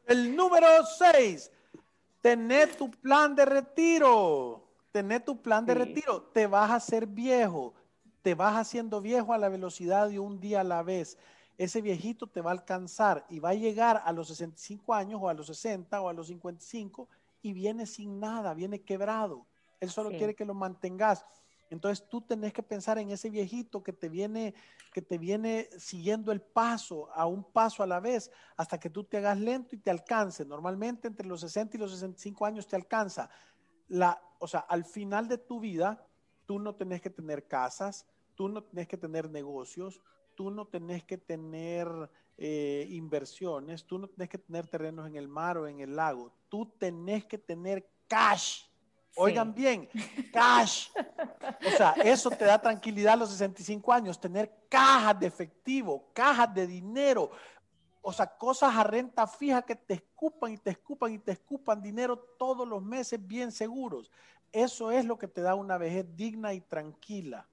El 0.07 0.35
número 0.35 0.67
6, 0.97 1.51
tener 2.21 2.75
tu 2.75 2.91
plan 2.91 3.35
de 3.35 3.45
retiro 3.45 4.64
tener 4.95 5.25
tu 5.25 5.41
plan 5.41 5.65
de 5.65 5.73
retiro, 5.73 6.21
te 6.21 6.47
vas 6.47 6.71
a 6.71 6.75
hacer 6.75 7.05
viejo, 7.05 7.73
te 8.21 8.33
vas 8.33 8.55
haciendo 8.55 9.01
viejo 9.01 9.33
a 9.33 9.37
la 9.37 9.49
velocidad 9.49 10.07
de 10.07 10.19
un 10.19 10.39
día 10.39 10.61
a 10.61 10.63
la 10.63 10.83
vez. 10.83 11.17
Ese 11.57 11.81
viejito 11.81 12.27
te 12.27 12.39
va 12.39 12.51
a 12.51 12.53
alcanzar 12.53 13.25
y 13.29 13.39
va 13.39 13.49
a 13.49 13.55
llegar 13.55 14.01
a 14.05 14.13
los 14.13 14.29
65 14.29 14.93
años 14.93 15.19
o 15.21 15.27
a 15.27 15.33
los 15.33 15.47
60 15.47 15.99
o 15.99 16.07
a 16.07 16.13
los 16.13 16.27
55 16.27 17.09
y 17.41 17.51
viene 17.51 17.85
sin 17.85 18.21
nada, 18.21 18.53
viene 18.53 18.83
quebrado. 18.83 19.45
Él 19.81 19.89
solo 19.89 20.11
quiere 20.11 20.33
que 20.33 20.45
lo 20.45 20.53
mantengas. 20.53 21.25
Entonces 21.69 22.07
tú 22.07 22.21
tenés 22.21 22.53
que 22.53 22.63
pensar 22.63 22.97
en 22.97 23.09
ese 23.09 23.29
viejito 23.29 23.83
que 23.83 23.91
te 23.91 24.07
viene 24.07 24.53
que 24.93 25.01
te 25.01 25.17
viene 25.17 25.67
siguiendo 25.77 26.31
el 26.31 26.39
paso 26.39 27.09
a 27.11 27.25
un 27.25 27.43
paso 27.43 27.83
a 27.83 27.85
la 27.85 27.99
vez 27.99 28.31
hasta 28.55 28.79
que 28.79 28.89
tú 28.89 29.03
te 29.03 29.17
hagas 29.17 29.37
lento 29.37 29.75
y 29.75 29.79
te 29.79 29.91
alcance. 29.91 30.45
Normalmente 30.45 31.09
entre 31.09 31.27
los 31.27 31.41
60 31.41 31.75
y 31.75 31.79
los 31.81 31.91
65 31.91 32.45
años 32.45 32.65
te 32.65 32.77
alcanza 32.77 33.29
la, 33.87 34.21
o 34.39 34.47
sea, 34.47 34.61
al 34.61 34.85
final 34.85 35.27
de 35.27 35.37
tu 35.37 35.59
vida, 35.59 36.05
tú 36.45 36.59
no 36.59 36.75
tenés 36.75 37.01
que 37.01 37.09
tener 37.09 37.47
casas, 37.47 38.07
tú 38.35 38.49
no 38.49 38.63
tenés 38.63 38.87
que 38.87 38.97
tener 38.97 39.29
negocios, 39.29 40.01
tú 40.35 40.51
no 40.51 40.65
tenés 40.65 41.03
que 41.03 41.17
tener 41.17 41.87
eh, 42.37 42.87
inversiones, 42.89 43.85
tú 43.85 43.97
no 43.97 44.07
tenés 44.07 44.29
que 44.29 44.37
tener 44.37 44.67
terrenos 44.67 45.07
en 45.07 45.15
el 45.15 45.27
mar 45.27 45.57
o 45.57 45.67
en 45.67 45.79
el 45.79 45.95
lago, 45.95 46.33
tú 46.49 46.65
tenés 46.77 47.25
que 47.25 47.37
tener 47.37 47.89
cash. 48.07 48.63
Oigan 49.17 49.53
bien, 49.53 49.87
cash. 50.33 50.89
O 51.65 51.77
sea, 51.77 51.91
eso 52.03 52.29
te 52.29 52.43
da 52.43 52.59
tranquilidad 52.59 53.13
a 53.13 53.17
los 53.17 53.29
65 53.29 53.93
años, 53.93 54.19
tener 54.19 54.51
cajas 54.67 55.17
de 55.17 55.27
efectivo, 55.27 56.11
cajas 56.13 56.53
de 56.53 56.67
dinero, 56.67 57.31
o 58.07 58.13
sea, 58.13 58.27
cosas 58.27 58.75
a 58.75 58.83
renta 58.83 59.25
fija 59.25 59.63
que 59.63 59.75
te 59.75 59.95
escupan 59.95 60.53
y 60.53 60.57
te 60.57 60.69
escupan 60.69 61.11
y 61.13 61.17
te 61.17 61.31
escupan 61.31 61.81
dinero 61.81 62.15
todos 62.37 62.67
los 62.67 62.83
meses 62.83 63.19
bien 63.25 63.51
seguros. 63.51 64.11
Eso 64.51 64.91
es 64.91 65.05
lo 65.05 65.17
que 65.17 65.27
te 65.27 65.41
da 65.41 65.55
una 65.55 65.79
vejez 65.79 66.05
digna 66.15 66.53
y 66.53 66.61
tranquila. 66.61 67.47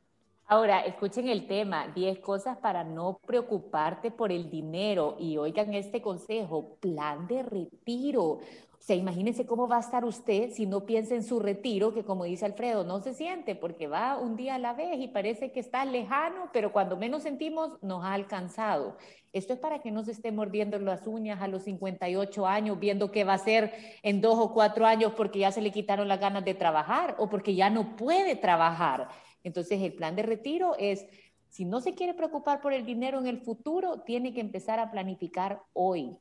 Ahora, 0.47 0.81
escuchen 0.81 1.29
el 1.29 1.47
tema, 1.47 1.89
10 1.89 2.19
cosas 2.19 2.59
para 2.59 2.85
no 2.85 3.19
preocuparte 3.25 4.11
por 4.11 4.31
el 4.31 4.51
dinero 4.51 5.17
y 5.19 5.39
oigan 5.39 5.73
este 5.73 6.03
consejo, 6.03 6.77
plan 6.81 7.27
de 7.27 7.45
retiro. 7.45 8.41
O 8.83 8.85
sea, 8.85 9.47
cómo 9.47 9.69
va 9.69 9.77
a 9.77 9.81
estar 9.81 10.05
usted 10.05 10.51
si 10.51 10.67
no 10.67 10.85
piensa 10.85 11.15
en 11.15 11.23
su 11.23 11.39
retiro, 11.39 11.95
que 11.95 12.03
como 12.03 12.25
dice 12.25 12.47
Alfredo, 12.47 12.83
no 12.83 12.99
se 12.99 13.15
siente 13.15 13.55
porque 13.55 13.87
va 13.87 14.19
un 14.19 14.35
día 14.35 14.57
a 14.57 14.59
la 14.59 14.73
vez 14.73 14.99
y 14.99 15.07
parece 15.07 15.53
que 15.53 15.61
está 15.61 15.85
lejano, 15.85 16.51
pero 16.53 16.73
cuando 16.73 16.97
menos 16.97 17.23
sentimos 17.23 17.81
nos 17.81 18.05
ha 18.05 18.13
alcanzado. 18.13 18.97
Esto 19.33 19.53
es 19.53 19.61
para 19.61 19.81
que 19.81 19.93
no 19.93 20.03
se 20.03 20.11
esté 20.11 20.33
mordiendo 20.33 20.81
las 20.81 21.07
uñas 21.07 21.41
a 21.41 21.47
los 21.47 21.63
58 21.63 22.45
años, 22.45 22.81
viendo 22.81 23.13
qué 23.13 23.23
va 23.23 23.35
a 23.35 23.37
hacer 23.37 23.73
en 24.03 24.21
dos 24.21 24.37
o 24.37 24.53
cuatro 24.53 24.85
años 24.85 25.13
porque 25.17 25.39
ya 25.39 25.53
se 25.53 25.63
le 25.63 25.71
quitaron 25.71 26.09
las 26.09 26.19
ganas 26.19 26.45
de 26.45 26.55
trabajar 26.55 27.15
o 27.21 27.31
porque 27.31 27.55
ya 27.55 27.71
no 27.71 27.95
puede 27.95 28.35
trabajar. 28.35 29.07
Entonces, 29.45 29.81
el 29.81 29.95
plan 29.95 30.17
de 30.17 30.25
retiro 30.25 30.75
es, 30.77 31.07
si 31.51 31.65
no 31.65 31.81
se 31.81 31.95
quiere 31.95 32.15
preocupar 32.15 32.61
por 32.61 32.73
el 32.73 32.85
dinero 32.85 33.21
en 33.21 33.29
el 33.29 33.43
futuro, 33.43 34.01
tiene 34.01 34.35
que 34.35 34.41
empezar 34.41 34.81
a 34.81 34.91
planificar 34.91 35.63
hoy. 35.73 36.17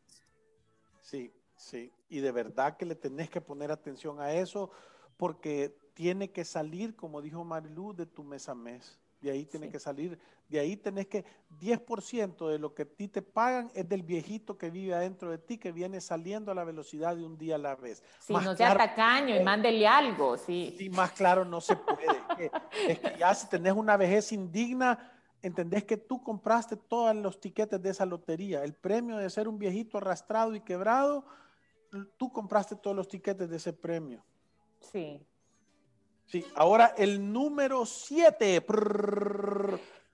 Sí, 1.02 1.34
Sí, 1.62 1.93
y 2.10 2.19
de 2.21 2.32
verdad 2.32 2.76
que 2.76 2.88
le 2.88 2.95
tenés 2.95 3.30
que 3.30 3.39
poner 3.39 3.71
atención 3.71 4.19
a 4.19 4.34
eso 4.34 4.71
porque 5.15 5.78
tiene 5.93 6.32
que 6.32 6.43
salir, 6.43 6.95
como 6.95 7.21
dijo 7.21 7.43
Marilu, 7.43 7.93
de 7.93 8.08
tu 8.08 8.24
mes 8.24 8.50
a 8.50 8.56
mes. 8.56 9.00
De 9.21 9.30
ahí 9.30 9.45
tiene 9.45 9.69
que 9.69 9.78
salir, 9.78 10.17
de 10.50 10.60
ahí 10.60 10.76
tenés 10.76 11.06
que, 11.06 11.24
10% 11.60 12.50
de 12.50 12.58
lo 12.58 12.74
que 12.74 12.82
a 12.82 12.86
ti 12.86 13.08
te 13.08 13.21
pagan 13.21 13.69
es 13.76 13.88
del 13.88 14.02
viejito 14.02 14.58
que 14.58 14.71
vive 14.71 14.95
adentro 14.95 15.30
de 15.30 15.38
ti, 15.38 15.60
que 15.60 15.71
viene 15.71 16.02
saliendo 16.02 16.52
a 16.52 16.56
la 16.56 16.63
velocidad 16.63 17.15
de 17.15 17.24
un 17.24 17.38
día 17.38 17.54
a 17.56 17.60
la 17.60 17.76
vez. 17.76 18.02
Sí, 18.19 18.34
no 18.34 18.56
sea 18.56 18.76
tacaño 18.76 19.36
y 19.36 19.43
mándele 19.43 19.88
algo, 19.88 20.38
sí. 20.38 20.74
Sí, 20.80 20.89
más 20.89 21.12
claro 21.12 21.45
no 21.45 21.62
se 21.62 21.76
puede. 21.76 22.50
es 22.88 22.97
que 22.97 23.15
ya 23.19 23.36
si 23.36 23.47
tenés 23.47 23.74
una 23.74 23.95
vejez 23.97 24.32
indigna, 24.32 24.97
entendés 25.43 25.84
que 25.84 25.97
tú 25.97 26.24
compraste 26.24 26.76
todos 26.76 27.15
los 27.15 27.39
tiquetes 27.39 27.80
de 27.80 27.91
esa 27.91 28.08
lotería. 28.08 28.63
El 28.63 28.74
premio 28.74 29.17
de 29.17 29.30
ser 29.30 29.47
un 29.47 29.60
viejito 29.60 30.00
arrastrado 30.00 30.56
y 30.56 30.62
quebrado 30.62 31.24
tú 32.18 32.32
compraste 32.32 32.76
todos 32.76 32.96
los 32.96 33.08
tiquetes 33.08 33.50
de 33.50 33.58
ese 33.58 33.74
premio. 33.74 34.24
Sí. 34.80 35.26
Sí, 36.26 36.46
ahora 36.56 36.94
el 36.98 37.32
número 37.32 37.86
siete. 37.86 38.66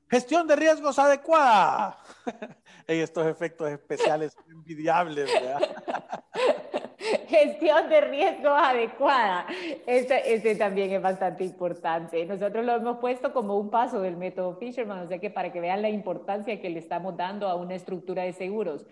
gestión 0.10 0.48
de 0.48 0.56
riesgos 0.56 0.98
adecuada. 0.98 1.98
en 2.88 3.00
estos 3.02 3.28
efectos 3.28 3.70
especiales 3.70 4.36
envidiables, 4.50 5.30
Gestión 7.28 7.88
de 7.90 8.02
riesgos 8.02 8.54
adecuada. 8.56 9.46
Este, 9.86 10.34
este, 10.34 10.56
también 10.56 10.92
es 10.92 11.02
bastante 11.02 11.44
importante. 11.44 12.26
Nosotros 12.26 12.66
lo 12.66 12.76
hemos 12.76 12.98
puesto 12.98 13.32
como 13.32 13.58
un 13.58 13.70
paso 13.70 14.02
del 14.02 14.18
método 14.18 14.56
Fisherman, 14.58 15.00
o 15.00 15.08
sea 15.08 15.20
que 15.20 15.30
para 15.30 15.52
que 15.52 15.62
vean 15.62 15.82
la 15.82 15.90
importancia 15.90 16.60
que 16.60 16.70
le 16.70 16.80
estamos 16.80 17.16
dando 17.16 17.48
a 17.48 17.56
una 17.56 17.76
estructura 17.76 18.24
de 18.24 18.34
seguros. 18.34 18.86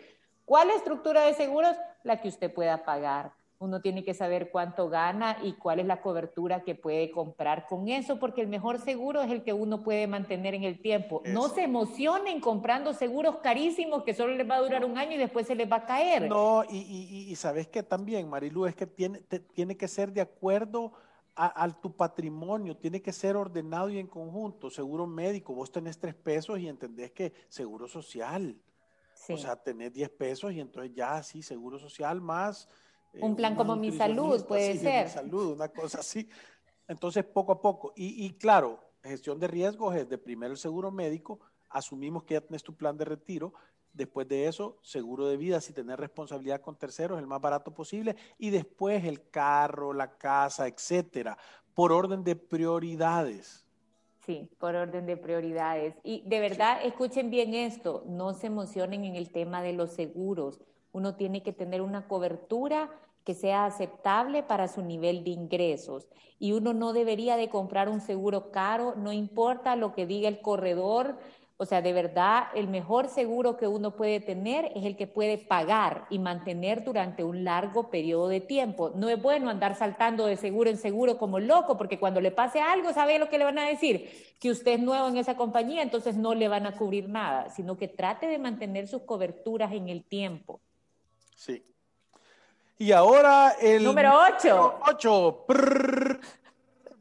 ¿Cuál 0.45 0.69
estructura 0.69 1.25
de 1.25 1.33
seguros? 1.33 1.75
La 2.03 2.21
que 2.21 2.27
usted 2.27 2.53
pueda 2.53 2.85
pagar. 2.85 3.33
Uno 3.57 3.81
tiene 3.81 4.03
que 4.03 4.13
saber 4.13 4.51
cuánto 4.51 4.89
gana 4.89 5.37
y 5.41 5.53
cuál 5.53 5.79
es 5.79 5.85
la 5.85 6.01
cobertura 6.01 6.63
que 6.63 6.75
puede 6.75 7.09
comprar 7.09 7.67
con 7.67 7.87
eso, 7.87 8.19
porque 8.19 8.41
el 8.41 8.47
mejor 8.47 8.79
seguro 8.79 9.21
es 9.21 9.31
el 9.31 9.43
que 9.43 9.53
uno 9.53 9.81
puede 9.81 10.07
mantener 10.07 10.53
en 10.53 10.63
el 10.63 10.81
tiempo. 10.81 11.23
No 11.25 11.47
se 11.47 11.63
emocionen 11.63 12.41
comprando 12.41 12.93
seguros 12.93 13.37
carísimos 13.37 14.03
que 14.03 14.13
solo 14.13 14.35
les 14.35 14.47
va 14.47 14.55
a 14.55 14.61
durar 14.61 14.83
un 14.83 14.97
año 14.97 15.13
y 15.13 15.17
después 15.17 15.47
se 15.47 15.55
les 15.55 15.71
va 15.71 15.77
a 15.77 15.85
caer. 15.85 16.27
No, 16.27 16.63
y, 16.69 17.33
sabes 17.37 17.67
que 17.67 17.81
también, 17.81 18.29
Marilu, 18.29 18.65
es 18.65 18.75
que 18.75 18.85
tiene, 18.85 19.21
tiene 19.53 19.77
que 19.77 19.87
ser 19.87 20.11
de 20.11 20.21
acuerdo 20.21 20.91
a, 21.35 21.69
tu 21.81 21.95
patrimonio, 21.95 22.77
tiene 22.77 23.01
que 23.01 23.11
ser 23.11 23.35
ordenado 23.35 23.89
y 23.89 23.99
en 23.99 24.07
conjunto. 24.07 24.69
Seguro 24.69 25.05
médico, 25.05 25.53
vos 25.53 25.71
tenés 25.71 25.97
tres 25.99 26.15
pesos 26.15 26.59
y 26.59 26.67
entendés 26.67 27.11
que 27.11 27.33
seguro 27.49 27.87
social. 27.87 28.57
O 29.29 29.37
sea, 29.37 29.55
tener 29.55 29.91
10 29.91 30.09
pesos 30.09 30.53
y 30.53 30.59
entonces 30.59 30.93
ya 30.93 31.15
así, 31.15 31.41
seguro 31.41 31.79
social 31.79 32.21
más. 32.21 32.67
Eh, 33.13 33.19
un 33.21 33.35
plan 33.35 33.55
como 33.55 33.75
mi 33.75 33.91
salud 33.91 34.45
puede 34.45 34.77
ser. 34.77 35.05
Mi 35.05 35.11
salud, 35.11 35.53
una 35.53 35.69
cosa 35.69 35.99
así. 35.99 36.29
Entonces, 36.87 37.23
poco 37.25 37.53
a 37.53 37.61
poco. 37.61 37.93
Y, 37.95 38.33
claro, 38.33 38.79
gestión 39.03 39.39
de 39.39 39.47
riesgos 39.47 39.95
es 39.95 40.07
de 40.07 40.17
primero 40.17 40.51
el 40.51 40.57
seguro 40.57 40.91
médico, 40.91 41.39
asumimos 41.69 42.23
que 42.23 42.35
ya 42.35 42.41
tienes 42.41 42.63
tu 42.63 42.75
plan 42.75 42.97
de 42.97 43.05
retiro, 43.05 43.53
después 43.91 44.27
de 44.27 44.47
eso, 44.47 44.77
seguro 44.83 45.27
de 45.27 45.37
vida, 45.37 45.61
si 45.61 45.73
tenés 45.73 45.97
responsabilidad 45.97 46.61
con 46.61 46.75
terceros, 46.75 47.17
el 47.17 47.27
más 47.27 47.41
barato 47.41 47.73
posible, 47.73 48.15
y 48.37 48.49
después 48.49 49.03
el 49.05 49.29
carro, 49.29 49.93
la 49.93 50.17
casa, 50.17 50.67
etcétera, 50.67 51.37
por 51.73 51.91
orden 51.91 52.23
de 52.23 52.35
prioridades. 52.35 53.64
Sí, 54.25 54.49
por 54.57 54.75
orden 54.75 55.05
de 55.05 55.17
prioridades. 55.17 55.95
Y 56.03 56.23
de 56.25 56.39
verdad, 56.39 56.79
escuchen 56.83 57.29
bien 57.29 57.53
esto, 57.53 58.03
no 58.07 58.33
se 58.33 58.47
emocionen 58.47 59.05
en 59.05 59.15
el 59.15 59.29
tema 59.31 59.61
de 59.61 59.73
los 59.73 59.91
seguros. 59.91 60.61
Uno 60.91 61.15
tiene 61.15 61.43
que 61.43 61.53
tener 61.53 61.81
una 61.81 62.07
cobertura 62.07 62.89
que 63.23 63.35
sea 63.35 63.65
aceptable 63.65 64.43
para 64.43 64.67
su 64.67 64.81
nivel 64.81 65.23
de 65.23 65.31
ingresos. 65.31 66.07
Y 66.39 66.53
uno 66.53 66.73
no 66.73 66.93
debería 66.93 67.37
de 67.37 67.49
comprar 67.49 67.89
un 67.89 68.01
seguro 68.01 68.51
caro, 68.51 68.95
no 68.95 69.11
importa 69.11 69.75
lo 69.75 69.93
que 69.93 70.05
diga 70.05 70.27
el 70.27 70.41
corredor, 70.41 71.17
o 71.57 71.65
sea, 71.65 71.81
de 71.81 71.93
verdad, 71.93 72.47
el 72.53 72.67
mejor 72.67 73.07
seguro 73.07 73.55
que 73.55 73.65
uno 73.65 73.95
puede 73.95 74.19
tener 74.19 74.73
es 74.75 74.83
el 74.83 74.97
que 74.97 75.07
puede 75.07 75.37
pagar 75.37 76.05
y 76.09 76.19
mantener 76.19 76.83
durante 76.83 77.23
un 77.23 77.45
largo 77.45 77.89
periodo 77.89 78.27
de 78.27 78.41
tiempo. 78.41 78.91
No 78.93 79.07
es 79.07 79.21
bueno 79.21 79.49
andar 79.49 79.75
saltando 79.75 80.25
de 80.25 80.35
seguro 80.35 80.69
en 80.69 80.77
seguro 80.77 81.17
como 81.17 81.39
loco, 81.39 81.77
porque 81.77 81.97
cuando 81.97 82.19
le 82.19 82.31
pase 82.31 82.59
algo, 82.59 82.91
¿sabe 82.91 83.19
lo 83.19 83.29
que 83.29 83.37
le 83.37 83.45
van 83.45 83.57
a 83.57 83.69
decir? 83.69 84.35
Que 84.41 84.51
usted 84.51 84.73
es 84.73 84.79
nuevo 84.81 85.07
en 85.07 85.15
esa 85.15 85.37
compañía, 85.37 85.81
entonces 85.81 86.17
no 86.17 86.35
le 86.35 86.49
van 86.49 86.65
a 86.65 86.73
cubrir 86.73 87.07
nada, 87.07 87.49
sino 87.49 87.77
que 87.77 87.87
trate 87.87 88.27
de 88.27 88.37
mantener 88.37 88.89
sus 88.89 89.03
coberturas 89.03 89.71
en 89.71 89.87
el 89.87 90.03
tiempo. 90.03 90.59
Sí. 91.37 91.63
Y 92.77 92.91
ahora 92.91 93.55
el... 93.61 93.81
Número 93.81 94.11
8. 94.27 94.79
8. 94.89 95.45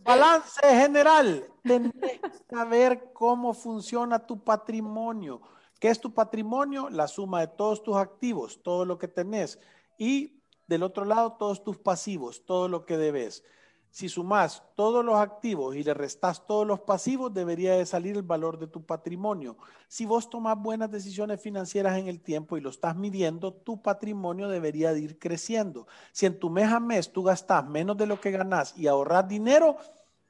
Balance 0.04 0.60
general. 0.62 1.46
Tenés 1.62 1.92
que 1.92 2.20
saber 2.50 3.12
cómo 3.12 3.54
funciona 3.54 4.18
tu 4.18 4.42
patrimonio. 4.42 5.40
¿Qué 5.80 5.88
es 5.88 6.00
tu 6.00 6.12
patrimonio? 6.12 6.88
La 6.90 7.08
suma 7.08 7.40
de 7.40 7.48
todos 7.48 7.82
tus 7.82 7.96
activos, 7.96 8.62
todo 8.62 8.84
lo 8.84 8.98
que 8.98 9.08
tenés. 9.08 9.58
Y 9.98 10.42
del 10.66 10.82
otro 10.82 11.04
lado, 11.04 11.32
todos 11.38 11.64
tus 11.64 11.78
pasivos, 11.78 12.44
todo 12.44 12.68
lo 12.68 12.84
que 12.86 12.96
debes. 12.96 13.44
Si 13.94 14.08
sumas 14.08 14.64
todos 14.74 15.04
los 15.04 15.14
activos 15.14 15.76
y 15.76 15.84
le 15.84 15.94
restas 15.94 16.44
todos 16.48 16.66
los 16.66 16.80
pasivos, 16.80 17.32
debería 17.32 17.74
de 17.76 17.86
salir 17.86 18.16
el 18.16 18.24
valor 18.24 18.58
de 18.58 18.66
tu 18.66 18.84
patrimonio. 18.84 19.56
Si 19.86 20.04
vos 20.04 20.28
tomas 20.28 20.60
buenas 20.60 20.90
decisiones 20.90 21.40
financieras 21.40 21.96
en 21.96 22.08
el 22.08 22.20
tiempo 22.20 22.56
y 22.56 22.60
lo 22.60 22.70
estás 22.70 22.96
midiendo, 22.96 23.52
tu 23.52 23.80
patrimonio 23.80 24.48
debería 24.48 24.92
de 24.92 24.98
ir 24.98 25.20
creciendo. 25.20 25.86
Si 26.10 26.26
en 26.26 26.40
tu 26.40 26.50
mes 26.50 26.72
a 26.72 26.80
mes 26.80 27.12
tú 27.12 27.22
gastas 27.22 27.68
menos 27.68 27.96
de 27.96 28.06
lo 28.06 28.20
que 28.20 28.32
ganas 28.32 28.76
y 28.76 28.88
ahorras 28.88 29.28
dinero, 29.28 29.76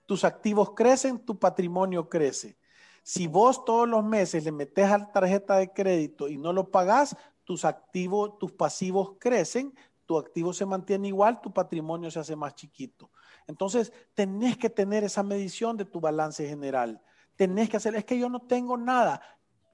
tus 0.05 0.25
activos 0.25 0.73
crecen, 0.73 1.21
tu 1.21 1.39
patrimonio 1.39 2.11
crece. 2.11 2.59
Si 3.03 3.27
vos 3.27 3.65
todos 3.65 3.89
los 3.89 4.05
meses 4.05 4.45
le 4.45 4.53
metes 4.53 4.91
a 4.91 4.99
la 4.99 5.11
tarjeta 5.11 5.57
de 5.57 5.73
crédito 5.73 6.29
y 6.29 6.37
no 6.37 6.53
lo 6.53 6.71
pagás, 6.71 7.17
tus 7.45 7.65
activos, 7.65 8.39
tus 8.39 8.53
pasivos 8.53 9.13
crecen, 9.19 9.75
tu 10.05 10.19
activo 10.19 10.53
se 10.53 10.67
mantiene 10.67 11.09
igual, 11.09 11.41
tu 11.41 11.51
patrimonio 11.51 12.11
se 12.11 12.21
hace 12.21 12.37
más 12.37 12.55
chiquito. 12.55 13.11
Entonces, 13.47 13.93
tenés 14.15 14.57
que 14.57 14.71
tener 14.71 15.05
esa 15.05 15.23
medición 15.23 15.77
de 15.77 15.85
tu 15.85 16.01
balance 16.01 16.47
general. 16.47 17.01
Tenés 17.37 17.69
que 17.69 17.77
hacer, 17.77 17.95
es 17.95 18.05
que 18.05 18.19
yo 18.19 18.29
no 18.29 18.41
tengo 18.41 18.77
nada. 18.77 19.21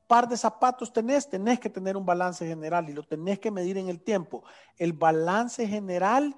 Par 0.06 0.28
de 0.28 0.36
zapatos 0.36 0.92
tenés, 0.92 1.28
tenés 1.28 1.60
que 1.60 1.70
tener 1.70 1.96
un 1.96 2.04
balance 2.04 2.46
general 2.46 2.88
y 2.88 2.92
lo 2.92 3.02
tenés 3.02 3.38
que 3.38 3.50
medir 3.50 3.78
en 3.78 3.88
el 3.88 4.00
tiempo. 4.00 4.42
El 4.76 4.92
balance 4.92 5.66
general 5.66 6.34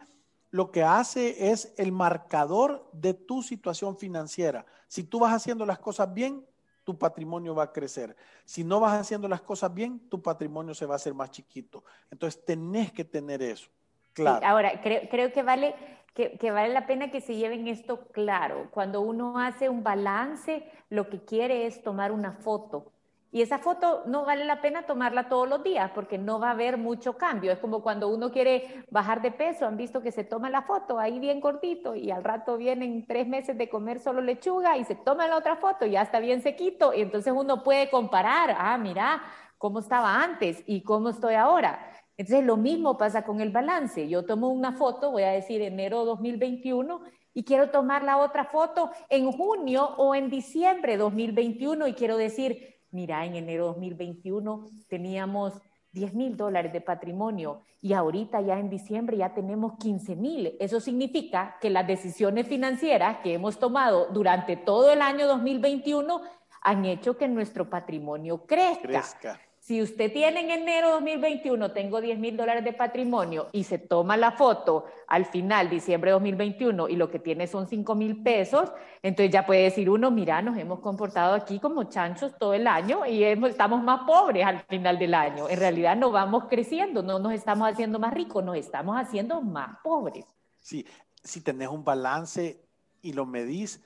lo 0.50 0.70
que 0.70 0.82
hace 0.82 1.50
es 1.50 1.72
el 1.78 1.92
marcador 1.92 2.90
de 2.92 3.14
tu 3.14 3.42
situación 3.42 3.96
financiera. 3.96 4.66
Si 4.86 5.04
tú 5.04 5.20
vas 5.20 5.32
haciendo 5.32 5.64
las 5.64 5.78
cosas 5.78 6.12
bien, 6.12 6.46
tu 6.84 6.98
patrimonio 6.98 7.54
va 7.54 7.64
a 7.64 7.72
crecer. 7.72 8.14
Si 8.44 8.62
no 8.62 8.78
vas 8.78 9.00
haciendo 9.00 9.28
las 9.28 9.40
cosas 9.40 9.72
bien, 9.72 10.00
tu 10.10 10.20
patrimonio 10.20 10.74
se 10.74 10.84
va 10.84 10.94
a 10.94 10.96
hacer 10.96 11.14
más 11.14 11.30
chiquito. 11.30 11.84
Entonces, 12.10 12.44
tenés 12.44 12.92
que 12.92 13.04
tener 13.04 13.40
eso. 13.40 13.70
Claro. 14.12 14.46
ahora, 14.46 14.82
creo, 14.82 15.08
creo 15.08 15.32
que 15.32 15.42
vale 15.42 15.74
que, 16.14 16.50
vale 16.50 16.72
la 16.72 16.86
pena 16.86 17.10
que 17.10 17.20
se 17.20 17.36
lleven 17.36 17.68
esto 17.68 18.06
claro. 18.12 18.68
Cuando 18.70 19.00
uno 19.00 19.38
hace 19.38 19.68
un 19.68 19.82
balance, 19.82 20.64
lo 20.90 21.08
que 21.08 21.24
quiere 21.24 21.66
es 21.66 21.82
tomar 21.82 22.12
una 22.12 22.32
foto. 22.32 22.92
Y 23.34 23.40
esa 23.40 23.58
foto 23.58 24.02
no 24.04 24.26
vale 24.26 24.44
la 24.44 24.60
pena 24.60 24.82
tomarla 24.82 25.30
todos 25.30 25.48
los 25.48 25.62
días 25.64 25.90
porque 25.94 26.18
no 26.18 26.38
va 26.38 26.48
a 26.48 26.50
haber 26.50 26.76
mucho 26.76 27.16
cambio. 27.16 27.50
Es 27.50 27.58
como 27.60 27.82
cuando 27.82 28.08
uno 28.08 28.30
quiere 28.30 28.84
bajar 28.90 29.22
de 29.22 29.30
peso, 29.30 29.66
han 29.66 29.78
visto 29.78 30.02
que 30.02 30.12
se 30.12 30.22
toma 30.22 30.50
la 30.50 30.62
foto 30.62 30.98
ahí 30.98 31.18
bien 31.18 31.40
cortito 31.40 31.94
y 31.94 32.10
al 32.10 32.24
rato 32.24 32.58
vienen 32.58 33.06
tres 33.06 33.26
meses 33.26 33.56
de 33.56 33.70
comer 33.70 34.00
solo 34.00 34.20
lechuga 34.20 34.76
y 34.76 34.84
se 34.84 34.96
toma 34.96 35.28
la 35.28 35.38
otra 35.38 35.56
foto 35.56 35.86
y 35.86 35.92
ya 35.92 36.02
está 36.02 36.20
bien 36.20 36.42
sequito. 36.42 36.92
Y 36.92 37.00
entonces 37.00 37.32
uno 37.34 37.62
puede 37.62 37.88
comparar, 37.88 38.54
ah, 38.58 38.76
mira 38.76 39.22
cómo 39.56 39.78
estaba 39.78 40.22
antes 40.22 40.62
y 40.66 40.82
cómo 40.82 41.08
estoy 41.08 41.34
ahora. 41.34 41.78
Entonces 42.16 42.44
lo 42.44 42.56
mismo 42.56 42.98
pasa 42.98 43.24
con 43.24 43.40
el 43.40 43.50
balance. 43.50 44.08
Yo 44.08 44.24
tomo 44.24 44.48
una 44.48 44.72
foto, 44.72 45.10
voy 45.10 45.22
a 45.22 45.30
decir 45.30 45.62
enero 45.62 46.04
2021, 46.04 47.02
y 47.34 47.44
quiero 47.44 47.70
tomar 47.70 48.02
la 48.04 48.18
otra 48.18 48.44
foto 48.44 48.90
en 49.08 49.30
junio 49.32 49.94
o 49.96 50.14
en 50.14 50.28
diciembre 50.28 50.96
2021 50.96 51.86
y 51.86 51.94
quiero 51.94 52.16
decir, 52.16 52.76
mira, 52.90 53.24
en 53.24 53.36
enero 53.36 53.66
2021 53.66 54.66
teníamos 54.88 55.60
10 55.92 56.14
mil 56.14 56.36
dólares 56.36 56.72
de 56.72 56.80
patrimonio 56.80 57.62
y 57.80 57.92
ahorita 57.92 58.40
ya 58.40 58.58
en 58.58 58.70
diciembre 58.70 59.16
ya 59.16 59.34
tenemos 59.34 59.74
15 59.78 60.16
mil. 60.16 60.56
Eso 60.60 60.80
significa 60.80 61.56
que 61.60 61.70
las 61.70 61.86
decisiones 61.86 62.46
financieras 62.46 63.18
que 63.18 63.34
hemos 63.34 63.58
tomado 63.58 64.08
durante 64.12 64.56
todo 64.56 64.90
el 64.90 65.02
año 65.02 65.26
2021 65.26 66.20
han 66.62 66.84
hecho 66.84 67.16
que 67.16 67.28
nuestro 67.28 67.68
patrimonio 67.68 68.46
crezca. 68.46 68.82
crezca. 68.82 69.40
Si 69.62 69.80
usted 69.80 70.12
tiene 70.12 70.40
en 70.40 70.50
enero 70.50 70.90
2021, 70.90 71.70
tengo 71.70 72.00
10 72.00 72.18
mil 72.18 72.36
dólares 72.36 72.64
de 72.64 72.72
patrimonio 72.72 73.48
y 73.52 73.62
se 73.62 73.78
toma 73.78 74.16
la 74.16 74.32
foto 74.32 74.86
al 75.06 75.24
final, 75.24 75.70
diciembre 75.70 76.10
de 76.10 76.14
2021, 76.14 76.88
y 76.88 76.96
lo 76.96 77.12
que 77.12 77.20
tiene 77.20 77.46
son 77.46 77.68
5 77.68 77.94
mil 77.94 78.24
pesos, 78.24 78.72
entonces 79.04 79.32
ya 79.32 79.46
puede 79.46 79.62
decir 79.62 79.88
uno, 79.88 80.10
mira, 80.10 80.42
nos 80.42 80.58
hemos 80.58 80.80
comportado 80.80 81.34
aquí 81.34 81.60
como 81.60 81.84
chanchos 81.84 82.36
todo 82.40 82.54
el 82.54 82.66
año 82.66 83.06
y 83.06 83.22
estamos 83.22 83.84
más 83.84 84.00
pobres 84.04 84.44
al 84.44 84.62
final 84.62 84.98
del 84.98 85.14
año. 85.14 85.48
En 85.48 85.60
realidad 85.60 85.94
no 85.96 86.10
vamos 86.10 86.46
creciendo, 86.50 87.04
no 87.04 87.20
nos 87.20 87.32
estamos 87.32 87.70
haciendo 87.70 88.00
más 88.00 88.12
ricos, 88.12 88.42
nos 88.42 88.56
estamos 88.56 88.96
haciendo 89.00 89.42
más 89.42 89.78
pobres. 89.84 90.26
Sí, 90.58 90.84
si 91.22 91.40
tenés 91.40 91.68
un 91.68 91.84
balance 91.84 92.60
y 93.00 93.12
lo 93.12 93.26
medís, 93.26 93.80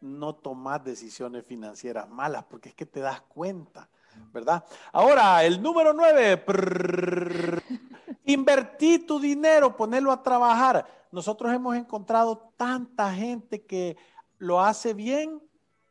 no 0.00 0.34
tomás 0.34 0.82
decisiones 0.82 1.44
financieras 1.44 2.08
malas, 2.08 2.44
porque 2.44 2.70
es 2.70 2.74
que 2.74 2.86
te 2.86 3.00
das 3.00 3.20
cuenta 3.20 3.86
¿verdad? 4.32 4.64
Ahora, 4.92 5.44
el 5.44 5.60
número 5.60 5.92
nueve, 5.92 6.42
invertir 8.24 9.06
tu 9.06 9.18
dinero, 9.20 9.76
ponerlo 9.76 10.12
a 10.12 10.22
trabajar. 10.22 10.86
Nosotros 11.12 11.52
hemos 11.52 11.76
encontrado 11.76 12.52
tanta 12.56 13.12
gente 13.12 13.64
que 13.64 13.96
lo 14.38 14.60
hace 14.60 14.94
bien 14.94 15.42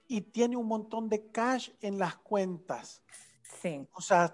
y 0.08 0.22
tiene 0.22 0.58
un 0.58 0.68
montón 0.68 1.10
de 1.10 1.28
cash 1.32 1.70
en 1.82 2.00
las 2.00 2.16
cuentas. 2.18 3.02
Sí. 3.62 3.86
O 3.94 4.02
sea, 4.02 4.34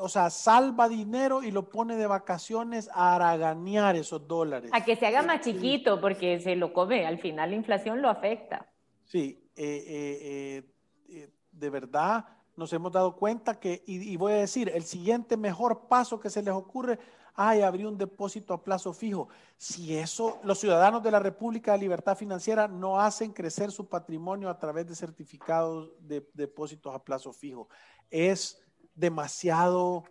o 0.00 0.08
sea, 0.08 0.30
salva 0.30 0.88
dinero 0.88 1.42
y 1.42 1.50
lo 1.50 1.68
pone 1.68 1.96
de 1.96 2.06
vacaciones 2.06 2.88
a 2.92 3.14
haraganear 3.14 3.96
esos 3.96 4.26
dólares. 4.26 4.70
A 4.72 4.84
que 4.84 4.96
se 4.96 5.06
haga 5.06 5.22
más 5.22 5.40
chiquito 5.40 6.00
porque 6.00 6.40
se 6.40 6.56
lo 6.56 6.72
come, 6.72 7.06
al 7.06 7.18
final 7.18 7.50
la 7.50 7.56
inflación 7.56 8.00
lo 8.00 8.08
afecta. 8.08 8.66
Sí, 9.04 9.50
eh, 9.56 9.84
eh, 9.86 10.70
eh, 11.08 11.30
de 11.50 11.70
verdad, 11.70 12.24
nos 12.56 12.72
hemos 12.72 12.92
dado 12.92 13.16
cuenta 13.16 13.60
que, 13.60 13.82
y, 13.86 14.16
voy 14.16 14.32
a 14.32 14.36
decir, 14.36 14.70
el 14.74 14.84
siguiente 14.84 15.36
mejor 15.36 15.88
paso 15.88 16.18
que 16.18 16.30
se 16.30 16.42
les 16.42 16.54
ocurre, 16.54 16.98
ay, 17.34 17.60
abrir 17.60 17.86
un 17.86 17.98
depósito 17.98 18.54
a 18.54 18.64
plazo 18.64 18.94
fijo. 18.94 19.28
Si 19.58 19.96
eso, 19.96 20.40
los 20.42 20.58
ciudadanos 20.58 21.02
de 21.02 21.10
la 21.10 21.18
República 21.18 21.72
de 21.72 21.78
Libertad 21.78 22.16
Financiera 22.16 22.66
no 22.66 22.98
hacen 22.98 23.32
crecer 23.32 23.70
su 23.70 23.88
patrimonio 23.88 24.48
a 24.48 24.58
través 24.58 24.86
de 24.86 24.94
certificados 24.94 25.90
de 26.00 26.26
depósitos 26.32 26.94
a 26.94 27.04
plazo 27.04 27.32
fijo, 27.32 27.68
es 28.10 28.58
demasiado 28.94 30.04